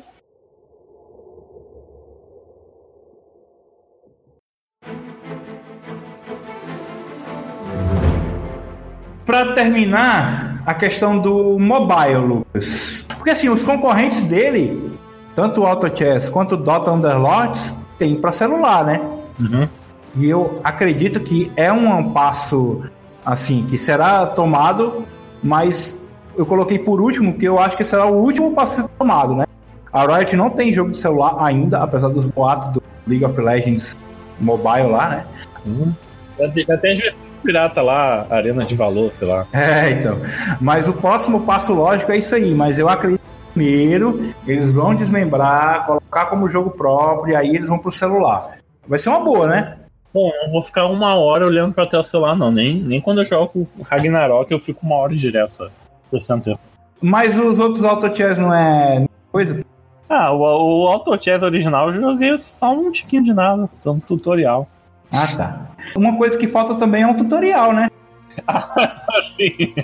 Para 9.26 9.54
terminar, 9.54 10.62
a 10.66 10.74
questão 10.74 11.18
do 11.20 11.60
mobile, 11.60 12.16
Lucas. 12.16 13.06
Porque 13.16 13.30
assim, 13.30 13.50
os 13.50 13.64
concorrentes 13.64 14.24
dele 14.24 14.96
tanto 15.36 15.62
o 15.62 15.66
AutoChess 15.66 16.30
quanto 16.30 16.56
o 16.56 16.58
Dota 16.58 16.92
Underlords 16.92 17.76
tem 17.98 18.16
para 18.16 18.32
celular, 18.32 18.86
né? 18.86 19.02
Uhum. 19.40 19.68
E 20.16 20.30
eu 20.30 20.62
acredito 20.64 21.20
que 21.20 21.52
é 21.58 21.72
um 21.72 22.12
passo 22.12 22.84
assim 23.26 23.66
que 23.66 23.78
será 23.78 24.28
tomado, 24.28 25.06
mas 25.42 26.02
eu 26.38 26.46
coloquei 26.46 26.78
por 26.78 27.02
último 27.02 27.34
porque 27.34 27.48
eu 27.48 27.60
acho 27.60 27.76
que 27.76 27.84
será 27.84 28.06
o 28.06 28.16
último 28.16 28.54
passo 28.54 28.82
a 28.82 28.84
ser 28.84 28.90
tomado, 29.00 29.36
né? 29.36 29.46
A 29.92 30.06
Riot 30.06 30.36
não 30.36 30.50
tem 30.50 30.74
jogo 30.74 30.92
de 30.92 31.00
celular 31.00 31.38
ainda, 31.40 31.82
apesar 31.82 32.10
dos 32.10 32.28
boatos 32.28 32.70
do 32.72 32.84
League 33.08 33.26
of 33.26 33.40
Legends 33.40 33.96
Mobile 34.40 34.92
lá, 34.92 35.10
né? 35.10 35.26
Já 36.68 36.78
tem 36.78 37.02
pirata 37.44 37.82
lá, 37.82 38.28
Arena 38.30 38.66
de 38.66 38.76
Valor, 38.76 39.12
sei 39.12 39.28
lá. 39.28 39.46
É, 39.54 39.92
então. 39.92 40.20
Mas 40.60 40.90
o 40.90 40.94
próximo 40.94 41.42
passo 41.42 41.74
lógico 41.74 42.12
é 42.12 42.18
isso 42.18 42.36
aí, 42.36 42.54
mas 42.54 42.78
eu 42.78 42.90
acredito 42.90 43.22
primeiro, 43.54 44.34
eles 44.46 44.76
vão 44.76 44.94
desmembrar, 44.94 45.86
colocar 45.86 46.26
como 46.26 46.50
jogo 46.50 46.72
próprio, 46.72 47.32
e 47.32 47.36
aí 47.36 47.56
eles 47.56 47.70
vão 47.70 47.80
pro 47.80 47.90
celular. 47.90 48.58
Vai 48.86 49.00
ser 49.00 49.10
uma 49.10 49.24
boa, 49.24 49.48
né? 49.48 49.78
Bom, 50.16 50.32
eu 50.34 50.46
não 50.46 50.52
vou 50.54 50.64
ficar 50.64 50.86
uma 50.86 51.16
hora 51.16 51.46
olhando 51.46 51.76
pra 51.76 51.86
tela 51.86 52.02
celular, 52.02 52.38
não. 52.38 52.50
Nem, 52.50 52.76
nem 52.76 53.02
quando 53.02 53.20
eu 53.20 53.26
jogo 53.26 53.68
Ragnarok 53.84 54.50
eu 54.50 54.62
fico 54.62 54.86
uma 54.86 54.96
hora 54.96 55.14
direto, 55.14 55.70
tempo. 56.42 56.60
Mas 57.02 57.38
os 57.38 57.60
outros 57.60 57.84
Auto 57.84 58.16
Chess 58.16 58.40
não 58.40 58.54
é 58.54 59.06
coisa? 59.30 59.60
Ah, 60.08 60.32
o, 60.32 60.40
o 60.40 60.88
Auto 60.88 61.22
Chess 61.22 61.44
original 61.44 61.94
eu 61.94 62.00
joguei 62.00 62.38
só 62.40 62.72
um 62.72 62.94
tiquinho 62.94 63.26
de 63.26 63.34
nada, 63.34 63.68
só 63.82 63.92
um 63.92 64.00
tutorial. 64.00 64.70
Ah, 65.12 65.28
tá. 65.36 65.68
Uma 65.98 66.16
coisa 66.16 66.38
que 66.38 66.48
falta 66.48 66.76
também 66.76 67.04
é 67.04 67.08
um 67.08 67.18
tutorial, 67.18 67.74
né? 67.74 67.90
sim. 69.36 69.76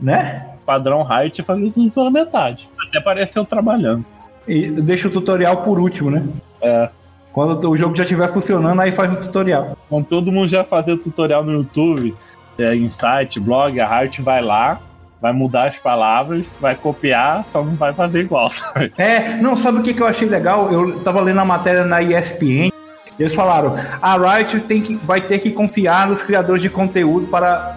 Né? 0.00 0.48
padrão 0.64 1.02
Riot 1.02 1.42
fazer 1.42 1.64
isso 1.66 1.90
pela 1.90 2.10
metade. 2.10 2.70
Até 2.88 2.96
apareceu 2.96 3.44
trabalhando. 3.44 4.06
E 4.46 4.70
deixa 4.70 5.08
o 5.08 5.10
tutorial 5.10 5.58
por 5.58 5.78
último, 5.78 6.10
né? 6.10 6.26
É. 6.62 6.88
Quando 7.32 7.70
o 7.70 7.76
jogo 7.76 7.94
já 7.96 8.02
estiver 8.02 8.32
funcionando, 8.32 8.80
aí 8.80 8.90
faz 8.90 9.12
o 9.12 9.16
tutorial. 9.16 9.76
Quando 9.88 10.06
todo 10.06 10.32
mundo 10.32 10.48
já 10.48 10.64
fazer 10.64 10.92
o 10.92 10.98
tutorial 10.98 11.44
no 11.44 11.52
YouTube, 11.52 12.14
é, 12.58 12.74
em 12.74 12.88
site, 12.88 13.38
blog, 13.38 13.78
a 13.80 14.00
Riot 14.00 14.20
vai 14.22 14.42
lá, 14.42 14.80
vai 15.20 15.32
mudar 15.32 15.68
as 15.68 15.78
palavras, 15.78 16.46
vai 16.60 16.74
copiar, 16.74 17.44
só 17.48 17.62
não 17.62 17.76
vai 17.76 17.92
fazer 17.92 18.20
igual. 18.20 18.50
é, 18.96 19.36
não, 19.36 19.56
sabe 19.56 19.78
o 19.78 19.82
que, 19.82 19.94
que 19.94 20.02
eu 20.02 20.06
achei 20.06 20.28
legal? 20.28 20.72
Eu 20.72 21.00
tava 21.00 21.20
lendo 21.20 21.40
a 21.40 21.44
matéria 21.44 21.84
na 21.84 22.02
ESPN 22.02 22.70
eles 23.18 23.34
falaram: 23.34 23.74
a 24.00 24.16
Riot 24.16 24.60
tem 24.60 24.80
que, 24.80 24.94
vai 25.04 25.20
ter 25.20 25.38
que 25.38 25.50
confiar 25.50 26.06
nos 26.06 26.22
criadores 26.22 26.62
de 26.62 26.70
conteúdo 26.70 27.26
para, 27.26 27.76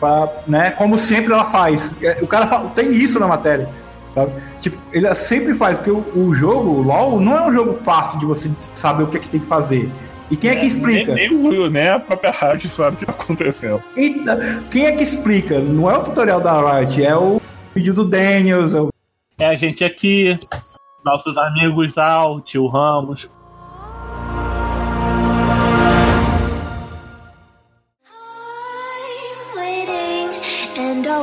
para 0.00 0.28
né, 0.46 0.70
como 0.70 0.98
sempre 0.98 1.32
ela 1.32 1.44
faz. 1.44 1.94
O 2.20 2.26
cara 2.26 2.46
fala, 2.46 2.70
tem 2.70 2.92
isso 2.92 3.18
na 3.20 3.28
matéria. 3.28 3.68
Sabe? 4.14 4.32
Tipo, 4.60 4.78
ele 4.92 5.14
sempre 5.14 5.54
faz, 5.54 5.78
porque 5.78 5.90
o, 5.90 6.04
o, 6.16 6.34
jogo, 6.34 6.70
o 6.70 6.82
LoL, 6.82 7.20
não 7.20 7.36
é 7.36 7.48
um 7.48 7.52
jogo 7.52 7.78
fácil 7.82 8.18
de 8.18 8.26
você 8.26 8.50
saber 8.74 9.04
o 9.04 9.06
que, 9.06 9.16
é 9.16 9.20
que 9.20 9.30
tem 9.30 9.40
que 9.40 9.46
fazer. 9.46 9.90
E 10.30 10.36
quem 10.36 10.50
é, 10.50 10.54
é 10.54 10.56
que 10.56 10.66
explica? 10.66 11.14
Nem, 11.14 11.30
nem, 11.30 11.70
nem, 11.70 11.88
a 11.88 11.98
própria 11.98 12.30
Riot 12.30 12.68
sabe 12.68 12.96
o 12.96 12.98
que 12.98 13.10
aconteceu. 13.10 13.82
Eita, 13.96 14.62
quem 14.70 14.86
é 14.86 14.92
que 14.92 15.02
explica? 15.02 15.60
Não 15.60 15.90
é 15.90 15.96
o 15.96 16.02
tutorial 16.02 16.40
da 16.40 16.80
Riot, 16.80 17.04
é 17.04 17.16
o 17.16 17.40
vídeo 17.74 17.94
do 17.94 18.04
Daniels. 18.04 18.74
É, 18.74 18.80
o... 18.80 18.90
é 19.38 19.46
a 19.46 19.56
gente 19.56 19.84
aqui, 19.84 20.38
nossos 21.04 21.36
amigos 21.36 21.98
Alt, 21.98 22.54
o 22.56 22.66
Ramos, 22.68 23.28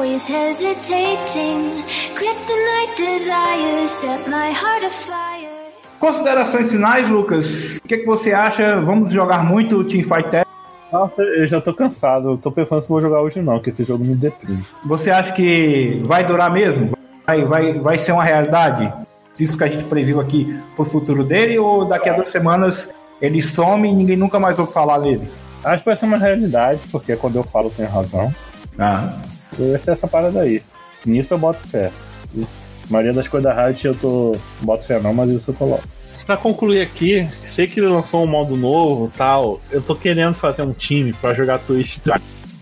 always 0.07 0.25
hesitating. 0.25 1.83
Kryptonite 2.15 2.95
desires 2.95 3.91
set 3.91 4.27
my 4.29 4.51
heart 4.51 4.83
afire. 4.83 5.49
Considerações 5.99 6.71
finais, 6.71 7.09
Lucas? 7.09 7.77
O 7.77 7.81
que, 7.81 7.95
é 7.95 7.97
que 7.97 8.05
você 8.05 8.31
acha? 8.31 8.79
Vamos 8.81 9.11
jogar 9.11 9.43
muito 9.43 9.77
o 9.77 9.83
Teamfight 9.83 10.29
Tactics? 10.29 10.57
Nossa, 10.91 11.21
eu 11.21 11.47
já 11.47 11.59
tô 11.59 11.73
cansado. 11.73 12.31
Eu 12.31 12.37
tô 12.37 12.51
pensando 12.51 12.81
se 12.81 12.87
vou 12.87 13.01
jogar 13.01 13.21
hoje 13.21 13.41
não, 13.41 13.59
que 13.59 13.71
esse 13.71 13.83
jogo 13.83 14.05
me 14.05 14.15
deprime. 14.15 14.63
Você 14.85 15.11
acha 15.11 15.31
que 15.33 16.01
vai 16.05 16.23
durar 16.23 16.51
mesmo? 16.51 16.91
Vai, 17.25 17.43
vai, 17.43 17.73
vai 17.73 17.97
ser 17.97 18.13
uma 18.13 18.23
realidade? 18.23 18.93
Isso 19.37 19.57
que 19.57 19.63
a 19.63 19.67
gente 19.67 19.83
previu 19.85 20.21
aqui 20.21 20.57
pro 20.75 20.85
futuro 20.85 21.23
dele? 21.23 21.57
Ou 21.59 21.85
daqui 21.85 22.09
a 22.09 22.13
duas 22.13 22.29
semanas 22.29 22.89
ele 23.21 23.41
some 23.41 23.89
e 23.89 23.93
ninguém 23.93 24.15
nunca 24.15 24.39
mais 24.39 24.59
ouve 24.59 24.71
falar 24.71 24.99
dele? 24.99 25.27
Acho 25.63 25.79
que 25.79 25.89
vai 25.89 25.97
ser 25.97 26.05
uma 26.05 26.17
realidade, 26.17 26.79
porque 26.91 27.15
quando 27.15 27.35
eu 27.35 27.43
falo 27.43 27.71
tenho 27.75 27.89
razão. 27.89 28.33
Ah. 28.79 29.13
Vai 29.57 29.79
ser 29.79 29.91
essa 29.91 30.07
parada 30.07 30.41
aí. 30.41 30.61
Nisso 31.05 31.33
eu 31.33 31.37
boto 31.37 31.65
fé. 31.67 31.91
A 32.37 32.91
maioria 32.91 33.13
das 33.13 33.27
coisas 33.27 33.51
da 33.51 33.67
Riot 33.67 33.85
eu 33.85 33.95
tô. 33.95 34.35
boto 34.61 34.85
fé 34.85 34.99
não, 34.99 35.13
mas 35.13 35.29
isso 35.29 35.51
eu 35.51 35.55
coloco. 35.55 35.83
Pra 36.25 36.35
concluir 36.35 36.81
aqui, 36.81 37.27
sei 37.43 37.67
que 37.67 37.79
ele 37.79 37.87
lançou 37.87 38.23
um 38.23 38.27
modo 38.27 38.57
novo 38.57 39.11
tal. 39.15 39.61
Eu 39.71 39.81
tô 39.81 39.95
querendo 39.95 40.33
fazer 40.33 40.61
um 40.63 40.73
time 40.73 41.13
pra 41.13 41.33
jogar 41.33 41.59
Twitch 41.59 41.99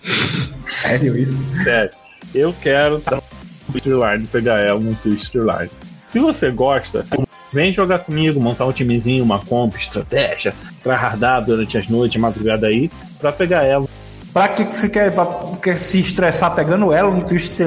Sério 0.66 1.18
isso? 1.18 1.64
Sério. 1.64 1.92
Eu 2.34 2.54
quero 2.62 2.98
estar 2.98 3.16
no 3.16 3.24
Twitch 3.72 3.86
Line, 3.86 4.28
pegar 4.28 4.60
ela 4.60 4.80
no 4.80 4.94
Twitch 4.96 5.34
Line. 5.36 5.70
Se 6.10 6.20
você 6.20 6.52
gosta, 6.52 7.06
vem 7.52 7.72
jogar 7.74 8.00
comigo, 8.00 8.40
montar 8.40 8.66
um 8.66 8.72
timezinho, 8.72 9.24
uma 9.24 9.40
comp, 9.40 9.76
estratégia, 9.76 10.54
tryhardar 10.84 11.44
durante 11.44 11.78
as 11.78 11.88
noites, 11.88 12.20
madrugada 12.22 12.68
aí, 12.68 12.92
pra 13.20 13.32
pegar 13.32 13.64
ela. 13.64 13.88
Pra 14.36 14.50
que 14.50 14.66
você 14.66 14.90
quer, 14.90 15.14
pra, 15.16 15.26
quer 15.62 15.78
se 15.78 16.02
estressar 16.02 16.54
pegando 16.54 16.92
ela 16.92 17.10
no 17.10 17.26
Twitch 17.26 17.58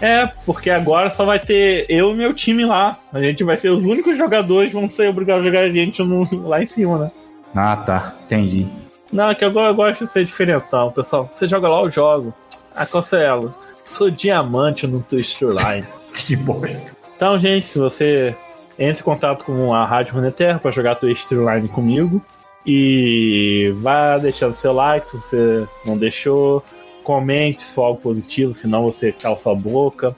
É, 0.00 0.26
porque 0.46 0.70
agora 0.70 1.10
só 1.10 1.26
vai 1.26 1.38
ter 1.38 1.84
eu 1.90 2.12
e 2.12 2.16
meu 2.16 2.32
time 2.32 2.64
lá. 2.64 2.96
A 3.12 3.20
gente 3.20 3.44
vai 3.44 3.58
ser 3.58 3.68
os 3.68 3.84
únicos 3.84 4.16
jogadores 4.16 4.70
que 4.70 4.80
vão 4.80 4.88
ser 4.88 5.10
obrigados 5.10 5.44
a 5.44 5.48
jogar 5.48 5.60
a 5.64 5.68
gente 5.68 6.02
no, 6.02 6.48
lá 6.48 6.62
em 6.62 6.66
cima, 6.66 6.96
né? 6.96 7.10
Ah, 7.54 7.76
tá. 7.76 8.14
Entendi. 8.24 8.66
Não, 9.12 9.28
é 9.28 9.34
que 9.34 9.44
agora 9.44 9.72
eu 9.72 9.74
gosto 9.74 10.06
de 10.06 10.10
ser 10.10 10.24
diferentão, 10.24 10.90
pessoal. 10.90 11.30
Você 11.34 11.46
joga 11.46 11.68
lá, 11.68 11.82
eu 11.82 11.90
jogo. 11.90 12.32
Aconselho. 12.74 13.54
Sou 13.84 14.10
diamante 14.10 14.86
no 14.86 15.02
Twitch 15.02 15.42
Line. 15.42 15.86
que 16.16 16.34
bosta. 16.34 16.96
Então, 17.14 17.38
gente, 17.38 17.66
se 17.66 17.78
você 17.78 18.34
entre 18.78 19.02
em 19.02 19.04
contato 19.04 19.44
com 19.44 19.74
a 19.74 19.84
Rádio 19.84 20.14
Runeterra 20.14 20.58
para 20.58 20.70
jogar 20.70 20.94
Twitch 20.94 21.30
Line 21.30 21.68
comigo. 21.68 22.22
E 22.66 23.72
vá 23.76 24.18
deixando 24.18 24.54
seu 24.56 24.72
like 24.72 25.08
se 25.08 25.16
você 25.16 25.66
não 25.84 25.96
deixou. 25.96 26.62
Comente 27.04 27.62
se 27.62 27.72
for 27.74 27.82
algo 27.82 28.00
positivo, 28.00 28.52
senão 28.52 28.82
você 28.82 29.12
calça 29.12 29.50
a 29.50 29.54
boca. 29.54 30.16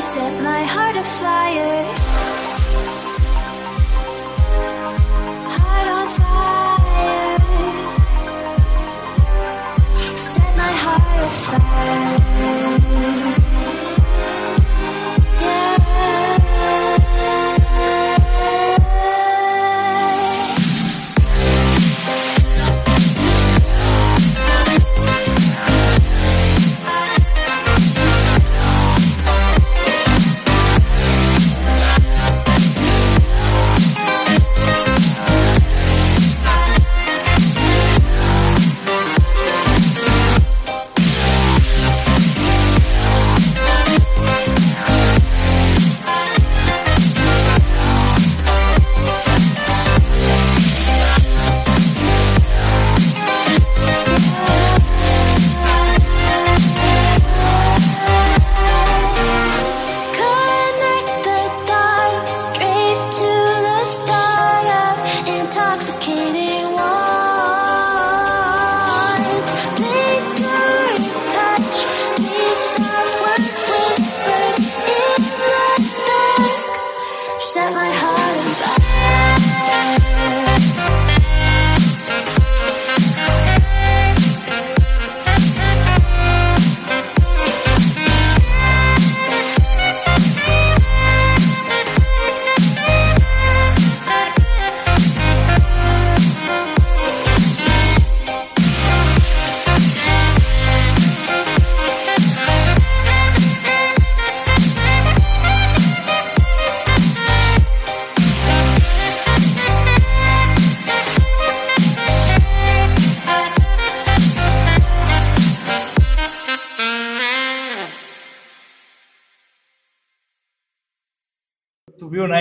Always 0.00 0.14
set 0.14 0.42
my 0.42 0.62
heart 0.62 0.96
afire. 0.96 2.19
Heart 11.58 12.29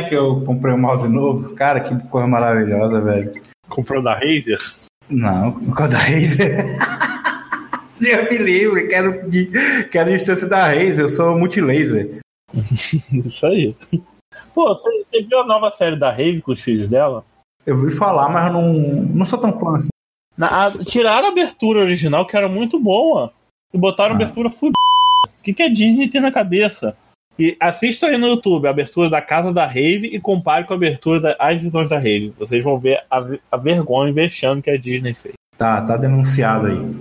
que 0.09 0.15
eu 0.15 0.41
comprei 0.43 0.73
um 0.73 0.77
mouse 0.77 1.07
novo? 1.07 1.55
Cara, 1.55 1.79
que 1.79 1.95
coisa 2.07 2.27
maravilhosa, 2.27 2.99
velho. 2.99 3.31
Comprou 3.69 4.01
da 4.01 4.13
Razer? 4.13 4.59
Não, 5.09 5.53
causa 5.71 5.93
da 5.93 5.99
Razer. 5.99 6.65
Deus 8.01 8.29
me 8.31 8.37
livre, 8.37 8.87
quero, 8.87 9.29
quero 9.91 10.15
instância 10.15 10.47
da 10.47 10.65
Razer, 10.65 10.99
eu 11.01 11.09
sou 11.09 11.37
multilaser. 11.37 12.19
Isso 12.55 13.45
aí. 13.45 13.75
Pô, 14.53 14.67
você, 14.75 14.89
você 15.11 15.21
viu 15.23 15.39
a 15.39 15.45
nova 15.45 15.69
série 15.71 15.97
da 15.97 16.09
Rave 16.09 16.41
com 16.41 16.51
os 16.51 16.61
filhos 16.61 16.87
dela? 16.87 17.23
Eu 17.65 17.75
ouvi 17.77 17.91
falar, 17.95 18.29
mas 18.29 18.47
eu 18.47 18.53
não, 18.53 18.73
não 18.73 19.25
sou 19.25 19.37
tão 19.39 19.57
fã 19.59 19.75
assim. 19.75 19.89
Na- 20.37 20.67
a- 20.67 20.83
tiraram 20.85 21.27
a 21.27 21.31
abertura 21.31 21.81
original, 21.81 22.25
que 22.25 22.37
era 22.37 22.47
muito 22.47 22.79
boa, 22.79 23.31
e 23.73 23.77
botaram 23.77 24.13
Ah. 24.13 24.15
abertura 24.15 24.49
fudida. 24.49 24.73
O 25.37 25.41
que, 25.43 25.53
que 25.53 25.63
a 25.63 25.69
Disney 25.69 26.07
tem 26.07 26.21
na 26.21 26.31
cabeça? 26.31 26.95
E 27.39 27.55
assista 27.57 28.07
aí 28.07 28.17
no 28.17 28.27
YouTube 28.27 28.67
a 28.67 28.71
abertura 28.71 29.09
da 29.09 29.21
Casa 29.21 29.53
da 29.53 29.65
Rave 29.65 30.09
e 30.11 30.19
compare 30.19 30.65
com 30.65 30.73
a 30.73 30.75
abertura 30.75 31.21
das 31.21 31.61
visões 31.61 31.87
da 31.87 31.97
Rave. 31.97 32.33
Vocês 32.37 32.61
vão 32.61 32.77
ver 32.77 33.01
a, 33.09 33.21
a 33.49 33.55
vergonha 33.55 34.09
e 34.09 34.13
vexame 34.13 34.61
que 34.61 34.69
a 34.69 34.77
Disney 34.77 35.13
fez. 35.13 35.35
Tá, 35.57 35.81
tá 35.81 35.95
denunciado 35.95 36.67
aí. 36.67 36.99